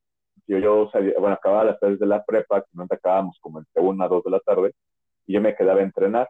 yo, 0.48 0.60
yo 0.60 0.90
salía, 0.92 1.14
bueno, 1.20 1.36
acababa 1.36 1.64
las 1.64 1.80
tardes 1.80 2.00
de 2.00 2.06
la 2.06 2.24
prepa, 2.24 2.62
que 2.62 2.68
no 2.74 2.86
acabábamos 2.90 3.38
como 3.42 3.60
entre 3.60 3.82
una 3.82 4.08
dos 4.08 4.24
de 4.24 4.32
la 4.32 4.40
tarde, 4.40 4.74
y 5.26 5.34
yo 5.34 5.42
me 5.42 5.56
quedaba 5.56 5.80
a 5.80 5.84
entrenar 5.84 6.30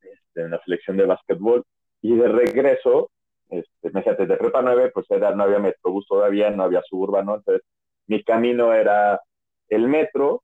este, 0.00 0.42
en 0.42 0.50
la 0.50 0.60
selección 0.64 0.96
de 0.96 1.06
básquetbol, 1.06 1.64
y 2.02 2.16
de 2.16 2.28
regreso, 2.28 3.10
este, 3.48 3.90
me 3.90 4.02
de 4.02 4.36
prepa 4.36 4.62
9, 4.62 4.90
pues 4.94 5.10
era, 5.10 5.34
no 5.34 5.44
había 5.44 5.58
metrobús 5.58 6.06
todavía, 6.06 6.50
no 6.50 6.64
había 6.64 6.82
suburbano, 6.82 7.36
entonces 7.36 7.62
mi 8.06 8.22
camino 8.24 8.72
era 8.72 9.20
el 9.68 9.86
metro, 9.86 10.42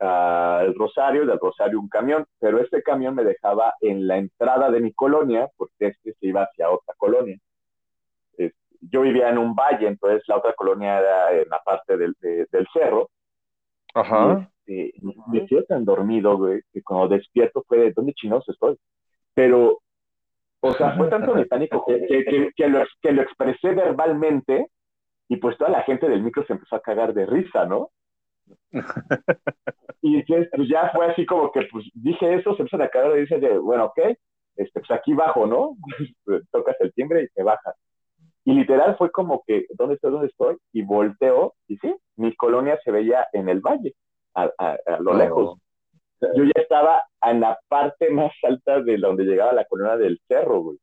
al 0.00 0.74
Rosario, 0.74 1.26
del 1.26 1.38
Rosario 1.38 1.78
un 1.78 1.88
camión, 1.88 2.24
pero 2.38 2.58
este 2.60 2.82
camión 2.82 3.14
me 3.14 3.24
dejaba 3.24 3.74
en 3.80 4.06
la 4.06 4.16
entrada 4.16 4.70
de 4.70 4.80
mi 4.80 4.92
colonia, 4.92 5.48
porque 5.56 5.88
este 5.88 6.14
se 6.14 6.26
iba 6.26 6.44
hacia 6.44 6.70
otra 6.70 6.94
colonia. 6.96 7.38
Yo 8.80 9.02
vivía 9.02 9.28
en 9.28 9.38
un 9.38 9.54
valle, 9.54 9.88
entonces 9.88 10.22
la 10.26 10.38
otra 10.38 10.52
colonia 10.54 10.98
era 10.98 11.32
en 11.32 11.48
la 11.48 11.60
parte 11.60 11.96
del, 11.96 12.14
del 12.20 12.66
cerro. 12.72 13.10
Ajá. 13.94 14.50
Este, 14.66 14.92
me 15.28 15.46
quedé 15.46 15.62
tan 15.64 15.84
dormido, 15.84 16.36
güey, 16.36 16.60
que 16.72 16.82
cuando 16.82 17.16
despierto 17.16 17.64
fue 17.66 17.78
de 17.78 17.92
dónde 17.92 18.14
chinos 18.14 18.48
estoy. 18.48 18.76
Pero, 19.34 19.80
o 20.60 20.72
sea, 20.74 20.96
fue 20.96 21.08
tanto 21.08 21.34
mecánico 21.34 21.84
que, 21.86 22.06
que, 22.06 22.50
que, 22.54 22.68
lo, 22.68 22.84
que 23.00 23.12
lo 23.12 23.22
expresé 23.22 23.74
verbalmente 23.74 24.68
y 25.28 25.36
pues 25.36 25.56
toda 25.58 25.70
la 25.70 25.82
gente 25.82 26.08
del 26.08 26.22
micro 26.22 26.44
se 26.46 26.54
empezó 26.54 26.76
a 26.76 26.82
cagar 26.82 27.14
de 27.14 27.26
risa, 27.26 27.64
¿no? 27.64 27.90
y 30.02 30.16
entonces, 30.16 30.48
pues 30.54 30.68
ya 30.68 30.90
fue 30.92 31.06
así 31.06 31.24
como 31.24 31.52
que, 31.52 31.62
pues 31.70 31.86
dije 31.94 32.34
eso, 32.34 32.54
se 32.56 32.62
empezó 32.62 32.82
a 32.82 32.88
caer 32.88 33.16
y 33.16 33.20
dice, 33.20 33.38
de, 33.38 33.58
bueno, 33.58 33.86
ok, 33.86 33.98
este, 34.56 34.80
pues 34.80 34.90
aquí 34.90 35.14
bajo, 35.14 35.46
¿no? 35.46 35.76
Tocas 36.50 36.76
el 36.80 36.92
timbre 36.92 37.22
y 37.22 37.28
te 37.28 37.42
bajas. 37.42 37.76
Y 38.44 38.52
literal 38.54 38.96
fue 38.96 39.10
como 39.10 39.42
que, 39.46 39.66
¿dónde 39.70 39.94
estoy? 39.94 40.12
¿Dónde 40.12 40.28
estoy? 40.28 40.56
Y 40.72 40.82
volteo, 40.82 41.54
y 41.68 41.76
sí, 41.78 41.94
mi 42.16 42.34
colonia 42.34 42.78
se 42.84 42.90
veía 42.90 43.26
en 43.32 43.48
el 43.48 43.60
valle, 43.60 43.94
a, 44.34 44.50
a, 44.58 45.00
lo 45.00 45.14
lejos. 45.14 45.58
Yo 46.20 46.44
ya 46.44 46.62
estaba 46.62 47.02
en 47.22 47.40
la 47.40 47.58
parte 47.68 48.10
más 48.10 48.32
alta 48.42 48.80
de 48.80 48.96
donde 48.98 49.24
llegaba 49.24 49.52
la 49.52 49.64
colonia 49.64 49.96
del 49.96 50.20
cerro, 50.28 50.60
güey. 50.60 50.78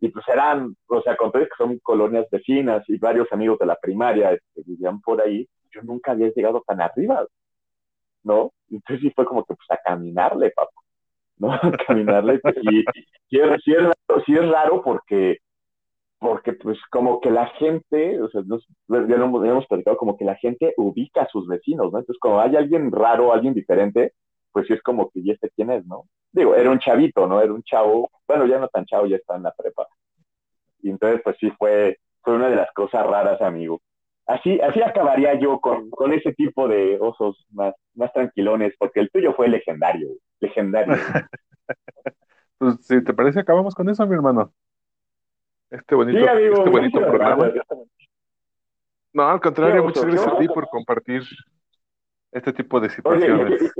Y 0.00 0.08
pues 0.08 0.26
eran, 0.28 0.76
o 0.88 1.00
sea, 1.00 1.16
con 1.16 1.32
todo 1.32 1.42
que 1.42 1.50
son 1.56 1.78
colonias 1.78 2.26
vecinas 2.30 2.84
y 2.88 2.98
varios 2.98 3.32
amigos 3.32 3.58
de 3.58 3.66
la 3.66 3.76
primaria 3.76 4.30
que 4.30 4.34
este, 4.34 4.62
vivían 4.66 5.00
por 5.00 5.22
ahí, 5.22 5.48
yo 5.72 5.82
nunca 5.82 6.12
había 6.12 6.30
llegado 6.34 6.62
tan 6.66 6.80
arriba, 6.80 7.26
¿no? 8.22 8.52
Entonces 8.70 9.00
sí 9.00 9.10
fue 9.14 9.24
como 9.24 9.44
que 9.44 9.54
pues 9.54 9.70
a 9.70 9.78
caminarle, 9.82 10.50
papá, 10.50 10.80
¿no? 11.38 11.48
A 11.52 11.72
caminarle. 11.86 12.40
y, 12.62 12.84
sí, 13.30 13.38
es, 13.38 14.50
raro, 14.50 14.82
porque, 14.82 15.38
porque 16.18 16.54
pues 16.54 16.78
como 16.90 17.20
que 17.20 17.30
la 17.30 17.46
gente, 17.58 18.20
o 18.22 18.28
sea, 18.28 18.42
ya 18.42 19.16
lo 19.16 19.44
hemos 19.44 19.66
platicado, 19.66 19.96
como 19.96 20.16
que 20.16 20.24
la 20.24 20.36
gente 20.36 20.74
ubica 20.76 21.22
a 21.22 21.28
sus 21.28 21.46
vecinos, 21.46 21.92
¿no? 21.92 21.98
Entonces 21.98 22.18
como 22.20 22.40
hay 22.40 22.56
alguien 22.56 22.90
raro, 22.90 23.32
alguien 23.32 23.54
diferente, 23.54 24.14
pues 24.52 24.66
sí 24.66 24.72
es 24.74 24.82
como 24.82 25.10
que, 25.10 25.20
¿y 25.20 25.30
este 25.30 25.50
quién 25.50 25.70
es, 25.70 25.86
no? 25.86 26.04
Digo, 26.32 26.54
era 26.54 26.70
un 26.70 26.78
chavito, 26.78 27.26
¿no? 27.26 27.40
Era 27.40 27.52
un 27.52 27.62
chavo, 27.62 28.10
bueno, 28.26 28.46
ya 28.46 28.58
no 28.58 28.68
tan 28.68 28.86
chavo, 28.86 29.06
ya 29.06 29.16
está 29.16 29.36
en 29.36 29.42
la 29.44 29.52
prepa. 29.52 29.86
Y 30.82 30.90
entonces, 30.90 31.20
pues 31.24 31.36
sí 31.40 31.50
fue, 31.58 31.98
fue 32.22 32.34
una 32.36 32.48
de 32.48 32.56
las 32.56 32.72
cosas 32.72 33.06
raras, 33.06 33.40
amigo 33.42 33.80
así, 34.26 34.60
así 34.60 34.82
acabaría 34.82 35.38
yo 35.38 35.60
con, 35.60 35.90
con 35.90 36.12
ese 36.12 36.32
tipo 36.34 36.68
de 36.68 36.98
osos 37.00 37.46
más, 37.50 37.74
más 37.94 38.12
tranquilones, 38.12 38.74
porque 38.78 39.00
el 39.00 39.10
tuyo 39.10 39.32
fue 39.34 39.48
legendario, 39.48 40.08
legendario. 40.40 40.94
pues 42.58 42.76
si 42.86 43.02
te 43.02 43.14
parece, 43.14 43.40
acabamos 43.40 43.74
con 43.74 43.88
eso, 43.88 44.06
mi 44.06 44.14
hermano. 44.14 44.52
Este 45.76 45.94
bonito, 45.94 46.18
este 46.18 46.70
bonito 46.70 47.00
programa. 47.00 47.52
No, 49.12 49.28
al 49.28 49.40
contrario, 49.40 49.84
muchas 49.84 50.04
gracias 50.04 50.26
a 50.26 50.38
ti 50.38 50.48
por 50.48 50.68
compartir 50.68 51.22
este 52.32 52.52
tipo 52.52 52.80
de 52.80 52.90
situaciones. 52.90 53.72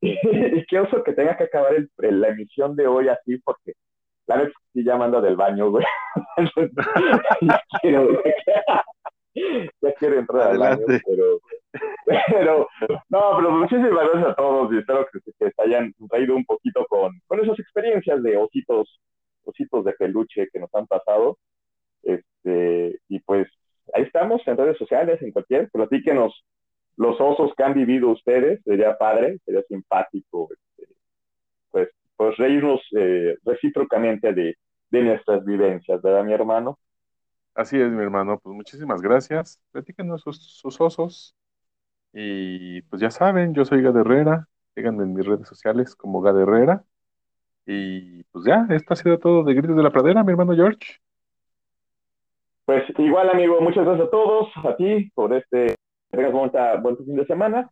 y, 0.00 0.66
qué 0.66 0.80
oso 0.80 1.02
que 1.02 1.12
tenga 1.12 1.36
que 1.36 1.44
acabar 1.44 1.74
el, 1.74 1.90
la 2.20 2.28
emisión 2.28 2.76
de 2.76 2.86
hoy 2.86 3.08
así, 3.08 3.38
porque 3.38 3.72
la 4.26 4.36
vez 4.36 4.52
sí 4.72 4.84
ya 4.84 4.96
mando 4.96 5.20
del 5.20 5.36
baño, 5.36 5.70
güey. 5.70 5.84
ya 9.82 9.92
quiero 9.98 10.18
entrar 10.18 10.48
Adelante. 10.48 10.94
al 10.94 11.02
pero, 11.06 11.40
pero, 12.28 12.68
no, 13.08 13.36
pero 13.36 13.50
muchísimas 13.50 13.92
gracias 13.92 14.26
a 14.26 14.34
todos 14.34 14.72
y 14.72 14.78
espero 14.78 15.06
que, 15.12 15.20
se 15.20 15.52
hayan 15.62 15.94
traído 16.08 16.34
un 16.34 16.44
poquito 16.44 16.86
con, 16.88 17.12
con 17.26 17.40
esas 17.40 17.58
experiencias 17.58 18.22
de 18.22 18.36
ositos, 18.36 19.00
ositos 19.46 19.84
de 19.84 19.92
peluche 19.92 20.48
que 20.52 20.58
nos 20.58 20.74
han 20.74 20.86
pasado. 20.86 21.38
Este, 22.02 23.00
y 23.08 23.20
pues 23.20 23.48
ahí 23.94 24.02
estamos 24.04 24.42
en 24.46 24.56
redes 24.56 24.78
sociales, 24.78 25.20
en 25.22 25.32
cualquier, 25.32 25.70
platíquenos 25.70 26.44
los 26.96 27.20
osos 27.20 27.52
que 27.56 27.62
han 27.62 27.74
vivido 27.74 28.10
ustedes, 28.10 28.62
sería 28.64 28.96
padre, 28.96 29.38
sería 29.44 29.62
simpático, 29.68 30.48
este, 30.50 30.94
pues, 31.70 31.88
pues 32.16 32.36
reírnos 32.38 32.80
eh, 32.96 33.36
recíprocamente 33.44 34.32
de, 34.32 34.56
de 34.90 35.02
nuestras 35.02 35.44
vivencias, 35.44 36.00
¿verdad, 36.00 36.24
mi 36.24 36.32
hermano? 36.32 36.78
Así 37.56 37.80
es, 37.80 37.90
mi 37.90 38.02
hermano. 38.02 38.38
Pues 38.38 38.54
muchísimas 38.54 39.00
gracias. 39.00 39.60
Platíquenos 39.72 40.22
sus, 40.22 40.80
osos. 40.80 41.34
Y 42.12 42.82
pues 42.82 43.00
ya 43.00 43.10
saben, 43.10 43.54
yo 43.54 43.64
soy 43.64 43.82
Gad 43.82 43.96
Herrera. 43.96 44.48
Síganme 44.74 45.04
en 45.04 45.14
mis 45.14 45.26
redes 45.26 45.48
sociales 45.48 45.96
como 45.96 46.20
Gad 46.20 46.40
Herrera. 46.40 46.84
Y 47.66 48.22
pues 48.24 48.44
ya, 48.46 48.66
esto 48.70 48.94
ha 48.94 48.96
sido 48.96 49.18
todo 49.18 49.42
de 49.42 49.54
Gritos 49.54 49.76
de 49.76 49.82
la 49.82 49.90
Pradera, 49.90 50.22
mi 50.22 50.30
hermano 50.30 50.54
George. 50.54 51.00
Pues 52.64 52.84
igual, 52.98 53.30
amigo, 53.30 53.60
muchas 53.60 53.84
gracias 53.84 54.06
a 54.06 54.10
todos, 54.10 54.48
a 54.64 54.76
ti, 54.76 55.10
por 55.14 55.34
este, 55.34 55.74
tengas 56.10 56.32
buen 56.32 56.96
fin 56.96 57.16
de 57.16 57.26
semana. 57.26 57.70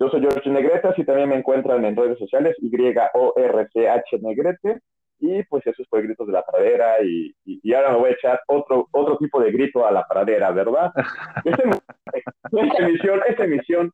Yo 0.00 0.08
soy 0.08 0.20
George 0.20 0.48
Negretas 0.50 0.96
y 0.98 1.04
también 1.04 1.28
me 1.28 1.36
encuentran 1.36 1.84
en 1.84 1.96
redes 1.96 2.18
sociales, 2.18 2.56
Y-O-R-C-H 2.60 4.18
Negrete. 4.20 4.80
Y 5.20 5.42
pues 5.44 5.66
eso 5.66 5.82
fue 5.90 6.02
Gritos 6.02 6.28
de 6.28 6.32
la 6.32 6.44
Pradera 6.44 7.02
y, 7.02 7.34
y, 7.44 7.74
ahora 7.74 7.90
me 7.90 7.98
voy 7.98 8.10
a 8.10 8.12
echar 8.12 8.40
otro, 8.46 8.86
otro 8.92 9.18
tipo 9.18 9.40
de 9.40 9.50
grito 9.50 9.84
a 9.84 9.90
la 9.90 10.06
pradera, 10.06 10.52
¿verdad? 10.52 10.92
esta 11.44 12.84
emisión, 12.84 13.20
esta 13.26 13.44
emisión 13.44 13.90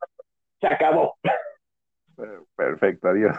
se 0.61 0.67
acabó. 0.67 1.15
Perfecto, 2.55 3.07
adiós. 3.07 3.35